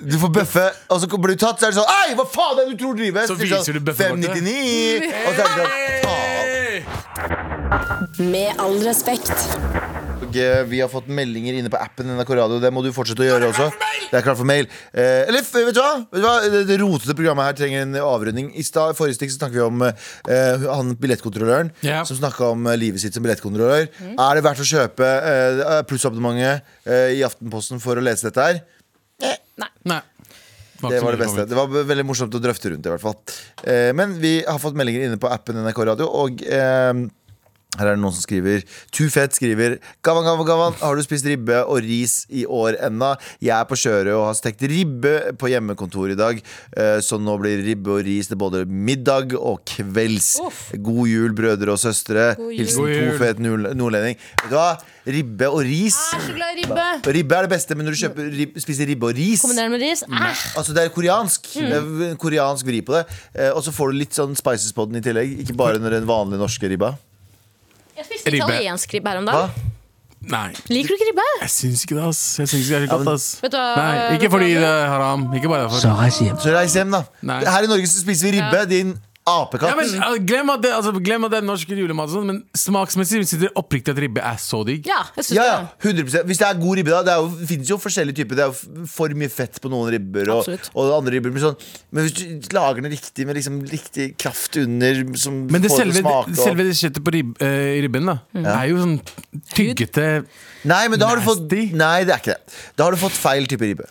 Du 0.03 0.17
får 0.19 0.29
bøffe, 0.35 0.65
og 0.91 0.99
så 0.99 1.07
blir 1.07 1.37
du 1.37 1.45
tatt, 1.45 1.59
så 1.61 1.67
er 1.67 1.71
det 1.71 1.79
sånn 1.79 1.87
Ei, 2.03 2.13
hva 2.13 2.25
faen 2.27 2.59
er 2.59 2.65
det 2.67 2.75
du 2.77 2.83
tror 2.83 2.93
drives? 2.99 3.27
Så 3.31 3.35
viser 3.39 3.63
sånn, 3.63 3.73
du 3.79 3.79
bøffekortet. 3.87 4.35
599 4.35 4.99
Og 5.27 5.31
så 5.31 5.39
er 5.39 5.47
det 5.47 5.55
sånn 5.63 5.71
faen. 6.03 6.83
Med 8.31 8.51
all 8.59 8.75
respekt. 8.83 9.31
Og, 10.33 10.39
eh, 10.41 10.63
Vi 10.65 10.79
har 10.81 10.89
fått 10.89 11.07
meldinger 11.07 11.53
inne 11.53 11.69
på 11.69 11.77
appen 11.79 12.07
NRK 12.09 12.29
Radio. 12.35 12.59
Det 12.59 12.71
må 12.73 12.81
du 12.83 12.89
fortsette 12.91 13.21
å 13.21 13.27
gjøre 13.27 13.49
også. 13.51 13.67
Det 14.09 14.17
er 14.17 14.23
klart 14.25 14.37
for 14.39 14.45
mail. 14.49 14.65
Eh, 14.93 15.27
eller 15.29 15.39
f- 15.41 15.53
vet 15.53 15.73
du 15.75 15.81
hva? 15.81 16.07
Vet 16.11 16.21
du 16.21 16.25
hva? 16.27 16.41
Det, 16.49 16.61
det 16.67 16.77
rotete 16.81 17.13
programmet 17.17 17.45
her 17.45 17.53
trenger 17.53 17.81
en 17.85 17.93
avrunding. 18.01 18.49
I 18.57 18.63
stad, 18.65 18.95
forrige 18.97 19.17
stikk 19.19 19.31
så 19.33 19.37
snakket 19.43 19.59
vi 19.59 19.65
om 19.67 19.81
eh, 19.83 20.65
han 20.73 20.95
billettkontrolløren 20.97 21.71
Ja. 21.85 22.03
som 22.03 22.17
snakka 22.17 22.51
om 22.51 22.65
eh, 22.67 22.77
livet 22.77 22.99
sitt 23.03 23.13
som 23.13 23.23
billettkontrollør. 23.25 23.87
Er 24.17 24.33
det 24.39 24.43
verdt 24.45 24.63
å 24.63 24.67
kjøpe 24.69 25.05
eh, 25.05 25.81
plussabonnementet 25.89 26.61
eh, 26.87 27.13
i 27.19 27.23
Aftenposten 27.25 27.79
for 27.83 27.95
å 27.99 28.01
lese 28.05 28.29
dette 28.31 28.41
her? 28.41 28.63
Nei. 29.85 29.99
Det 30.83 30.99
var 30.99 31.15
det 31.15 31.19
beste. 31.21 31.45
Det 31.47 31.55
var 31.55 31.69
veldig 31.87 32.03
morsomt 32.09 32.33
å 32.35 32.41
drøfte 32.43 32.73
rundt 32.73 32.83
det, 32.83 32.89
i 32.91 32.95
hvert 32.97 33.05
fall. 33.05 33.15
Eh, 33.63 33.91
men 33.95 34.17
vi 34.19 34.41
har 34.43 34.57
fått 34.59 34.75
meldinger 34.75 35.05
inne 35.07 35.19
på 35.21 35.29
appen 35.31 35.55
NRK 35.63 35.85
Radio, 35.93 36.09
og 36.11 36.41
eh, 36.43 36.91
her 37.79 37.87
er 37.89 37.95
det 37.95 38.01
noen 38.03 38.13
som 38.13 38.21
skriver 38.21 38.61
Too 38.93 39.09
Fett 39.09 39.33
skriver 39.33 39.79
Gavan, 40.05 40.25
Gavan, 40.27 40.45
Gavan, 40.45 40.75
har 40.81 40.95
du 40.99 41.01
spist 41.05 41.25
ribbe 41.25 41.63
og 41.65 41.79
ris 41.81 42.19
i 42.29 42.43
år 42.45 42.77
enda? 42.85 43.15
Jeg 43.41 43.55
er 43.57 43.65
på 43.69 43.77
kjøret 43.79 44.13
og 44.13 44.27
har 44.29 44.37
stekt 44.37 44.61
ribbe 44.69 45.13
på 45.41 45.49
hjemmekontor 45.49 46.13
i 46.13 46.17
dag. 46.19 46.41
eh, 46.77 46.99
Så 47.01 47.17
nå 47.21 47.33
blir 47.41 47.63
ribbe 47.65 47.95
og 47.97 48.03
ris 48.05 48.29
til 48.29 48.37
både 48.37 48.65
middag 48.69 49.33
og 49.39 49.63
kvelds. 49.65 50.35
God 50.85 51.07
jul, 51.09 51.33
brødre 51.33 51.73
og 51.73 51.79
søstre. 51.81 52.33
God 52.37 52.51
jul. 52.51 52.57
Hilsen 52.59 52.83
God 52.83 52.89
jul. 52.93 53.17
to 53.17 53.73
nordlending. 53.79 54.17
Vet 54.43 54.49
du 54.51 54.57
hva? 54.57 54.67
Ribbe 55.03 55.49
og 55.49 55.63
ris. 55.67 55.97
Jeg 56.13 56.19
er 56.19 56.27
så 56.27 56.35
glad 56.37 56.53
i 56.53 56.61
ribbe. 56.63 57.13
Ribbe 57.17 57.35
er 57.35 57.47
det 57.47 57.51
beste, 57.51 57.75
men 57.75 57.85
når 57.89 57.95
du 57.97 58.01
kjøper, 58.03 58.29
rib, 58.37 58.59
spiser 58.63 58.87
ribbe 58.87 59.09
og 59.09 59.17
ris 59.17 59.41
Kombinerer 59.43 59.73
med 59.73 59.81
ris. 59.83 60.03
Æsj. 60.07 60.43
Altså 60.61 60.73
Det 60.77 60.83
er 60.85 60.93
koreansk. 60.93 61.49
Mm. 61.57 61.71
Det 61.73 62.11
er 62.11 62.15
koreansk 62.21 62.69
vri 62.69 62.79
på 62.85 62.95
det. 62.99 63.03
Eh, 63.33 63.49
og 63.51 63.63
så 63.65 63.73
får 63.75 63.91
du 63.91 63.99
litt 63.99 64.13
sånn 64.15 64.37
spices 64.39 64.71
på 64.77 64.85
den 64.87 65.01
i 65.01 65.03
tillegg. 65.03 65.33
Ikke 65.43 65.57
bare 65.57 65.81
når 65.81 65.97
den 65.99 66.07
vanlige 66.07 66.39
norske 66.39 66.69
ribba. 66.71 66.93
Jeg 68.03 68.09
spiste 68.11 68.33
Ribbe. 68.35 68.49
italiensk 68.51 68.93
ribbe 68.97 69.09
her 69.13 69.21
om 69.23 69.29
Hva? 69.29 69.45
dagen. 69.47 69.69
Nei. 70.23 70.51
Liker 70.71 70.87
du 70.93 70.95
ikke 70.95 71.07
ribbe? 71.09 71.23
Jeg 71.41 71.49
syns 71.51 71.81
ikke 71.83 71.95
det, 71.97 72.03
ass. 72.07 72.19
Jeg 72.39 72.47
syns 72.51 72.67
ikke 72.69 72.79
det 72.79 72.87
er 72.87 72.91
godt, 72.97 73.09
ass. 73.11 73.25
Vet 73.43 73.51
du 73.51 73.57
hva, 73.59 73.71
Nei, 73.75 73.95
vet 73.97 74.13
ikke 74.19 74.29
du 74.29 74.35
fordi 74.37 74.51
hva? 74.53 74.61
det 74.63 74.69
er 74.71 74.85
haram. 74.93 75.25
Ikke 75.35 75.49
bare 75.51 75.65
derfor. 75.65 75.81
Så 75.83 76.51
reis 76.55 76.75
hjem, 76.77 76.91
da. 76.95 77.01
Nei. 77.27 77.39
Her 77.43 77.65
i 77.67 77.71
Norge 77.71 77.89
så 77.91 77.99
spiser 78.05 78.29
vi 78.31 78.37
ribbe. 78.39 78.61
Din 78.71 78.93
apekatt. 79.25 79.69
Ja, 79.71 79.75
men, 79.75 80.03
uh, 80.03 80.17
glem, 80.27 80.49
at 80.53 80.61
det, 80.63 80.71
altså, 80.75 80.91
glem 81.03 81.23
at 81.27 81.31
det 81.31 81.37
er 81.39 81.45
norsk 81.47 81.69
julemat, 81.69 82.09
og 82.09 82.15
sånt, 82.17 82.27
men 82.27 82.43
smaksmessig 82.57 83.21
synes 83.23 83.45
jeg 83.45 83.51
oppriktig 83.55 83.93
at 83.95 84.01
ribbe 84.03 84.19
er 84.19 84.35
så 84.41 84.63
digg. 84.67 84.85
Ja, 84.89 84.99
jeg 85.15 85.25
syns 85.29 85.37
ja, 85.37 85.45
ja, 85.47 85.57
det. 85.79 85.93
100% 85.95 86.25
Hvis 86.27 86.41
det 86.41 86.47
er 86.49 86.59
god 86.59 86.77
ribbe, 86.79 86.91
da. 86.91 87.01
Det, 87.07 87.13
er 87.13 87.21
jo, 87.23 87.29
det 87.39 87.47
finnes 87.53 87.71
jo 87.71 87.77
forskjellige 87.77 88.15
typer. 88.21 88.35
Det 88.35 88.43
er 88.43 88.51
jo 88.51 88.85
for 88.91 89.15
mye 89.23 89.31
fett 89.31 89.61
på 89.63 89.71
noen 89.71 89.91
ribber, 89.95 90.29
og, 90.33 90.43
Absolutt. 90.43 90.69
og 90.75 90.91
andre 90.97 91.15
ribber. 91.17 91.31
Men, 91.31 91.45
sånn, 91.45 91.57
men 91.91 92.07
hvis 92.09 92.17
du 92.43 92.53
lager 92.57 92.81
den 92.83 92.91
riktig, 92.91 93.25
med 93.29 93.39
liksom 93.39 93.61
riktig 93.71 94.09
kraft 94.19 94.57
under, 94.59 95.03
som 95.15 95.45
Men 95.47 95.61
det 95.63 95.71
får 95.71 95.83
selve, 95.85 95.93
det 95.93 96.03
smake 96.03 96.35
og- 96.35 96.43
selve 96.43 96.67
det 96.67 96.75
kjøttet 96.81 97.03
på 97.07 97.15
rib, 97.15 97.33
eh, 97.39 97.81
ribben 97.87 98.05
da 98.11 98.17
er 98.33 98.67
jo 98.69 98.77
sånn 98.83 98.99
tyggete 99.55 100.25
Nei, 100.65 100.87
men 100.87 100.99
da 100.99 101.07
har 101.09 101.19
du 101.19 101.25
fått 101.25 101.43
Nasty. 101.43 101.71
Nei, 101.75 102.03
det 102.07 102.13
er 102.15 102.21
ikke 102.21 102.35
det. 102.37 102.53
Da 102.79 102.85
har 102.87 102.95
du 102.95 102.99
fått 103.01 103.15
feil 103.19 103.47
type 103.51 103.65
ribbe. 103.67 103.87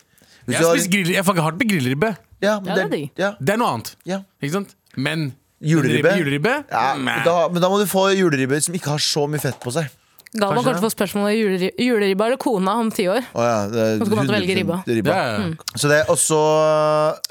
Hvis 0.47 0.55
Jeg 0.57 0.61
du 0.61 0.65
har- 0.67 0.75
spiser 0.77 0.91
grill, 0.91 1.11
jeg 1.13 1.23
fucker 1.25 1.41
hardt 1.45 1.57
med 1.59 1.69
grillribbe. 1.69 2.17
ja, 2.41 2.59
Ja, 2.65 2.75
det 2.75 2.83
er 2.83 2.89
digg. 2.89 3.11
ja, 3.15 3.35
Det 3.39 3.53
er 3.53 3.57
noe 3.57 3.67
annet. 3.77 3.95
ja. 4.05 4.19
Ikke 4.41 4.51
sant? 4.51 4.75
Men 4.97 5.31
Juleribbe? 5.63 6.17
juleribbe? 6.19 6.55
Ja, 6.69 6.93
da, 7.23 7.35
men 7.47 7.61
da 7.63 7.69
må 7.71 7.79
du 7.79 7.87
få 7.87 8.09
juleribbe 8.11 8.59
som 8.61 8.75
ikke 8.75 8.97
har 8.97 9.03
så 9.03 9.27
mye 9.31 9.41
fett 9.41 9.61
på 9.63 9.71
seg. 9.73 9.91
Galvan 10.33 10.63
kommer 10.63 10.73
til 10.73 10.81
å 10.81 10.87
få 10.87 10.89
spørsmål 10.89 11.27
om 11.27 11.33
juleribba, 11.35 11.83
juleribba 11.85 12.25
eller 12.25 12.39
kona 12.41 12.73
om 12.81 12.87
ti 12.93 13.03
år. 13.05 13.21
Oh, 13.37 13.43
ja, 13.45 13.57
det 13.69 13.83
er 13.83 13.99
til 14.01 14.15
å 14.15 14.23
velge 14.31 14.55
100% 14.55 14.87
ribba. 14.97 15.13
Ja, 15.13 15.25
ja. 15.29 15.43
Mm. 15.43 15.75
Så 15.77 15.91
det 15.91 15.99
er 15.99 16.09
også 16.09 16.39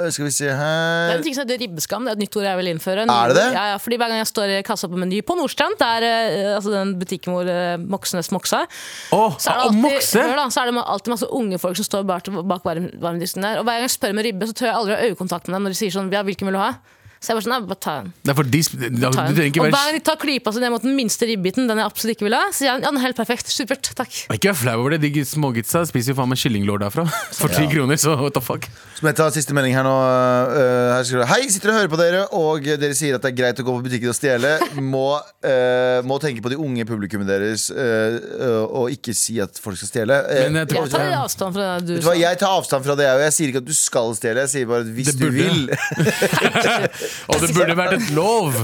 øh, 0.05 0.13
Skal 0.15 0.29
vi 0.29 0.31
se 0.37 0.47
Det 0.47 0.53
er 0.53 0.61
her 0.61 1.17
en 1.17 1.25
ting 1.27 1.35
som 1.35 1.43
heter 1.43 1.59
ribbeskam. 1.65 2.07
Det 2.07 2.13
er 2.13 2.21
et 2.21 2.23
nytt 2.23 2.39
ord 2.39 2.47
jeg 2.47 2.61
vil 2.61 2.71
innføre. 2.71 3.09
Er 3.11 3.35
det 3.35 3.39
det? 3.41 3.49
Ja, 3.57 3.67
ja, 3.73 3.83
fordi 3.83 3.99
Hver 3.99 4.15
gang 4.15 4.23
jeg 4.23 4.31
står 4.31 4.55
i 4.55 4.63
kassa 4.69 4.91
på 4.93 5.03
Meny 5.03 5.19
på 5.27 5.39
Nordstrand, 5.41 5.75
det 5.83 5.91
er 5.99 6.09
eh, 6.13 6.53
altså 6.61 6.77
den 6.77 6.95
butikken 7.03 7.35
hvor 7.35 7.53
eh, 7.57 7.75
Moxnes 7.83 8.31
moksa, 8.35 8.63
oh, 9.11 9.35
så 9.35 9.51
er 9.51 9.59
det 9.59 9.67
alltid, 9.67 9.83
mokse! 9.83 10.23
hør 10.23 10.39
da, 10.39 10.49
så 10.55 10.63
er 10.63 10.71
det 10.71 10.87
alltid 10.95 11.17
masse 11.17 11.33
unge 11.43 11.63
folk 11.67 11.83
som 11.83 11.91
står 11.91 12.07
bak, 12.07 12.31
bak 12.55 12.71
varmdisken 12.71 13.49
der. 13.49 13.59
Og 13.59 13.67
hver 13.67 13.81
gang 13.81 13.89
jeg 13.91 13.97
spør 13.99 14.15
om 14.15 14.27
ribbe, 14.31 14.47
så 14.47 14.61
tør 14.61 14.71
jeg 14.71 14.79
aldri 14.79 14.95
ha 14.95 15.11
øyekontakt 15.11 15.51
med 15.51 15.59
dem 15.59 15.67
når 15.67 15.75
de 15.75 15.83
sier 15.83 15.99
sånn 15.99 16.15
Ja, 16.15 16.23
hvilken 16.27 16.47
vil 16.47 16.61
du 16.61 16.63
ha? 16.63 16.75
Så 17.23 17.31
jeg 17.31 17.37
bare 17.39 17.45
sånn, 17.47 17.66
bare 17.70 17.79
ta 17.79 17.93
den. 18.03 18.09
Nei, 18.27 18.33
er 18.33 18.35
for 18.35 18.49
de, 18.51 18.61
sp- 18.66 18.79
du 18.83 18.97
Ta 18.99 19.11
en. 19.12 19.35
trenger 19.37 19.47
ikke 19.53 19.61
Og 19.62 19.66
hver 19.70 19.85
gang 19.87 19.95
de 19.95 20.01
tar 20.09 20.16
klypa 20.18 20.51
si 20.53 20.59
ned 20.59 20.73
mot 20.75 20.83
den 20.83 20.97
minste 20.99 21.27
ribbiten, 21.31 21.68
den 21.70 21.79
jeg 21.79 21.87
absolutt 21.87 22.16
ikke 22.16 22.27
vil 22.27 22.35
ha, 22.35 22.41
så 22.51 22.57
sier 22.59 22.66
jeg 22.73 22.81
ja, 22.83 22.89
den 22.89 22.99
er 22.99 23.05
helt 23.07 23.18
perfekt. 23.20 23.47
Supert. 23.53 23.93
Takk. 23.95 24.16
Ikke 24.35 24.51
vær 24.51 24.59
flau 24.59 24.75
over 24.83 24.97
det. 24.97 25.01
De 25.14 25.23
smågitsa 25.31 25.85
spiser 25.87 26.11
jo 26.12 26.18
faen 26.18 26.33
meg 26.33 26.41
kyllinglår 26.43 26.83
derfra. 26.83 27.05
For 27.39 27.47
ti 27.55 27.68
kroner, 27.70 28.01
så 28.03 28.16
what 28.18 28.35
the 28.35 28.43
fuck. 28.43 28.66
Så 28.99 29.07
må 29.07 29.12
jeg 29.12 29.18
ta 29.20 29.29
siste 29.35 29.55
melding 29.55 29.77
her 29.79 29.87
nå. 29.87 29.93
øh, 29.95 30.89
her 30.97 31.07
skriver 31.07 31.31
Hei, 31.31 31.41
sitter 31.55 31.70
og 31.70 31.79
hører 31.79 31.93
på 31.95 32.01
dere, 32.03 32.25
og 32.43 32.66
dere 32.83 32.99
sier 32.99 33.14
at 33.20 33.23
det 33.23 33.31
er 33.33 33.39
greit 33.39 33.62
å 33.62 33.66
gå 33.70 33.77
på 33.79 33.85
butikken 33.87 34.11
og 34.11 34.18
stjele. 34.18 34.53
Må, 34.83 35.05
uh, 35.47 36.03
må 36.07 36.18
tenke 36.23 36.43
på 36.43 36.51
de 36.51 36.59
unge 36.59 36.85
publikummet 36.91 37.31
deres 37.31 37.68
øh, 37.70 38.18
og 38.66 38.91
ikke 38.97 39.14
si 39.14 39.39
at 39.43 39.62
folk 39.62 39.79
skal 39.79 39.93
stjele. 39.93 40.18
Eh, 40.27 40.49
Men 40.51 40.64
jeg 40.64 40.73
tror- 40.75 40.91
Jeg 40.91 40.95
tar 40.99 41.14
avstand 41.23 41.55
fra 41.55 41.70
det 41.79 42.01
du 42.01 42.03
sa. 42.03 42.18
Jeg 42.18 42.39
tar 42.43 42.59
avstand 42.59 42.85
fra 42.91 42.99
det, 42.99 43.09
og 43.14 43.23
jeg 43.29 43.33
sier 43.39 43.55
ikke 43.55 43.62
at 43.62 43.70
du 43.70 43.75
skal 43.79 44.14
stjele. 44.18 44.43
Jeg 44.49 44.55
sier 44.57 44.66
bare 44.75 44.83
at 44.83 44.93
hvis 44.99 45.14
du 45.23 45.27
vil. 45.31 45.66
Og 47.29 47.43
det 47.43 47.53
burde 47.55 47.77
vært 47.79 47.97
et 47.99 48.11
lov 48.17 48.57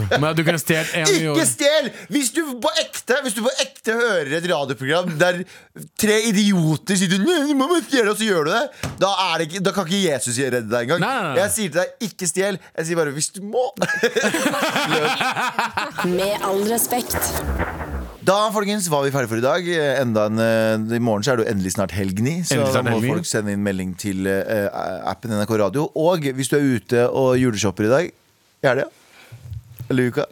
Ikke 1.37 1.47
stjel! 1.49 1.91
Hvis 2.13 2.33
du 2.35 2.43
på 2.63 2.73
ekte 2.81 3.21
Hvis 3.25 3.37
du 3.37 3.43
på 3.45 3.53
ekte 3.63 3.97
hører 3.99 4.35
et 4.39 4.49
radioprogram 4.51 5.13
der 5.19 5.43
tre 5.99 6.17
idioter 6.29 6.99
sier 6.99 7.11
du, 7.11 7.23
du 7.23 7.55
må 7.59 7.69
gjøre 7.71 7.99
stjele, 7.99 8.13
og 8.13 8.19
så 8.19 8.27
gjør 8.27 8.49
du 8.49 8.53
det, 8.53 8.93
da, 9.01 9.11
er 9.29 9.39
det 9.39 9.49
ikke, 9.49 9.63
da 9.65 9.75
kan 9.75 9.89
ikke 9.89 10.01
Jesus 10.05 10.39
redde 10.39 10.67
deg 10.71 10.87
engang. 10.87 11.03
Nei, 11.03 11.15
nei, 11.15 11.29
nei. 11.29 11.41
Jeg 11.43 11.55
sier 11.55 11.73
til 11.73 11.81
deg, 11.81 11.95
ikke 12.09 12.31
stjel. 12.31 12.61
Jeg 12.79 12.89
sier 12.89 13.01
bare 13.01 13.15
hvis 13.17 13.31
du 13.35 13.41
må. 13.47 13.65
Med 16.19 16.47
all 16.47 16.63
respekt. 16.71 17.19
Da 18.29 18.37
folkens, 18.53 18.91
var 18.93 19.07
vi 19.07 19.13
ferdige 19.15 19.31
for 19.31 19.41
i 19.41 19.45
dag. 19.45 19.69
Enda 20.03 20.27
en, 20.29 20.41
eh, 20.43 20.97
I 20.99 21.01
morgen 21.01 21.25
så 21.25 21.33
er 21.33 21.41
det 21.41 21.47
jo 21.47 21.53
endelig 21.55 21.73
snart 21.79 21.95
helgni. 21.97 22.43
Så 22.45 22.59
Endelig 22.59 22.75
da 22.77 22.83
må 22.85 22.97
helgni. 22.99 23.13
folk 23.17 23.29
sende 23.31 23.55
inn 23.55 23.65
melding 23.65 23.95
til 23.99 24.29
uh, 24.29 24.69
appen 25.09 25.33
NRK 25.33 25.55
Radio. 25.63 25.87
Og 25.97 26.29
hvis 26.37 26.51
du 26.53 26.59
er 26.59 26.67
ute 26.77 27.07
og 27.09 27.39
juleshopper 27.41 27.89
i 27.89 27.93
dag 27.95 28.11
i 28.63 28.67
helga 28.67 28.89
eller 29.91 30.09
uka, 30.13 30.25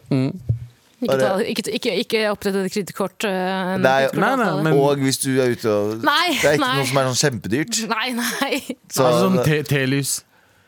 Ikke, 0.97 1.13
Bare- 1.13 1.19
ta, 1.21 1.33
ikke, 1.45 1.71
ikke, 1.77 1.91
ikke 2.01 2.19
opprett 2.31 2.55
et 2.57 2.71
kredittkort. 2.73 3.23
Nei, 3.23 4.07
nei, 4.17 4.35
nei, 4.35 4.63
men- 4.65 4.73
Og 4.73 4.97
hvis 4.97 5.19
du 5.21 5.29
er 5.39 5.51
ute 5.53 5.69
og 5.69 6.01
Nei, 6.01 6.31
Det 6.41 6.45
er 6.49 6.53
ikke 6.57 6.63
nei. 6.65 6.75
noe 6.79 6.87
som 6.87 6.97
er 6.97 7.03
sånn 7.11 7.19
kjempedyrt. 7.21 7.81
Nei, 7.95 8.07
nei. 8.17 8.61
Så, 8.89 9.03
Altså 9.05 9.19
sånn 9.27 9.43
te- 9.45 9.61
telys 9.69 10.23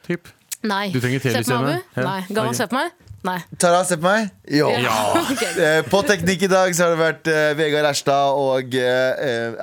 typ. 0.05 0.27
nei. 0.63 0.91
Du 0.93 0.99
trenger 1.01 1.19
telys 1.19 1.47
hjemme? 1.49 1.81
Nei. 1.97 2.21
Ok. 2.29 2.53
se 2.55 2.67
på 2.67 2.77
meg? 2.77 2.91
Nei. 3.27 3.39
Tara, 3.59 3.81
se 3.83 3.97
på 3.99 4.05
meg. 4.07 4.29
Jo. 4.47 4.69
Ja. 4.79 4.95
Eh, 5.59 5.81
På 5.91 5.99
teknikk 6.07 6.45
i 6.45 6.49
dag 6.51 6.71
så 6.75 6.85
har 6.85 6.93
det 6.93 6.99
vært 7.01 7.27
uh, 7.27 7.39
Vegard 7.57 7.87
Erstad 7.89 8.37
og 8.39 8.75
eh, 8.79 9.57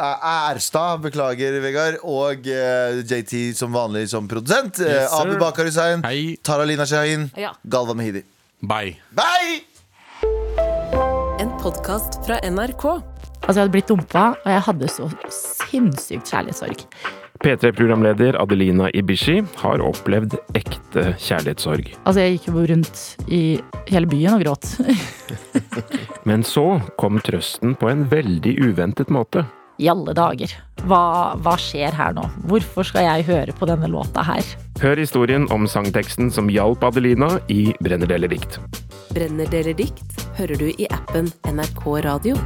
Erstad, 0.52 1.00
beklager 1.06 1.56
Vegard, 1.64 1.96
og 2.04 2.44
uh, 2.50 2.98
JT 3.00 3.54
som 3.56 3.72
vanlig 3.72 4.06
som 4.12 4.28
produsent. 4.28 4.82
Yes. 4.84 5.08
Abu 5.16 5.38
Bakar 5.40 5.68
Hussein, 5.70 6.04
Hei. 6.04 6.36
Tara 6.44 6.66
Lina 6.68 6.84
Shahin, 6.88 7.30
Ja. 7.40 7.54
Galva 7.64 7.96
Mehidi. 7.96 8.24
Bye. 8.60 8.98
Bye! 9.16 9.62
En 11.40 11.52
podkast 11.62 12.20
fra 12.26 12.40
NRK. 12.44 12.84
Altså, 13.46 13.54
jeg 13.56 13.62
hadde 13.62 13.74
blitt 13.76 13.88
dumpa, 13.92 14.30
og 14.42 14.50
jeg 14.52 14.64
hadde 14.68 14.88
så 14.90 15.08
sinnssykt 15.70 16.32
kjærlighetssorg. 16.32 16.86
P3-programleder 17.42 18.38
Adelina 18.42 18.90
Ibishi 18.96 19.40
har 19.60 19.82
opplevd 19.84 20.38
ekte 20.56 21.10
kjærlighetssorg. 21.20 21.92
Altså, 22.04 22.22
jeg 22.22 22.36
gikk 22.36 22.48
jo 22.50 22.64
rundt 22.72 23.02
i 23.28 23.42
hele 23.90 24.10
byen 24.10 24.38
og 24.38 24.44
gråt. 24.46 24.72
Men 26.28 26.44
så 26.46 26.80
kom 27.00 27.20
trøsten 27.24 27.76
på 27.78 27.90
en 27.92 28.06
veldig 28.10 28.56
uventet 28.68 29.12
måte. 29.12 29.46
I 29.76 29.90
alle 29.92 30.14
dager. 30.16 30.52
Hva, 30.88 31.36
hva 31.44 31.56
skjer 31.60 31.92
her 31.96 32.14
nå? 32.16 32.24
Hvorfor 32.48 32.86
skal 32.88 33.04
jeg 33.10 33.26
høre 33.28 33.56
på 33.56 33.68
denne 33.68 33.90
låta 33.92 34.24
her? 34.24 34.44
Hør 34.80 34.96
historien 35.00 35.44
om 35.52 35.68
sangteksten 35.68 36.32
som 36.32 36.48
hjalp 36.52 36.84
Adelina 36.84 37.34
i 37.52 37.74
Brenner 37.84 38.08
deler 38.08 38.32
dikt. 38.32 38.60
Brenner 39.12 39.48
deler 39.52 39.76
dikt 39.76 40.26
hører 40.36 40.60
du 40.60 40.68
i 40.68 40.88
appen 40.92 41.30
NRK 41.48 41.84
Radio. 42.04 42.36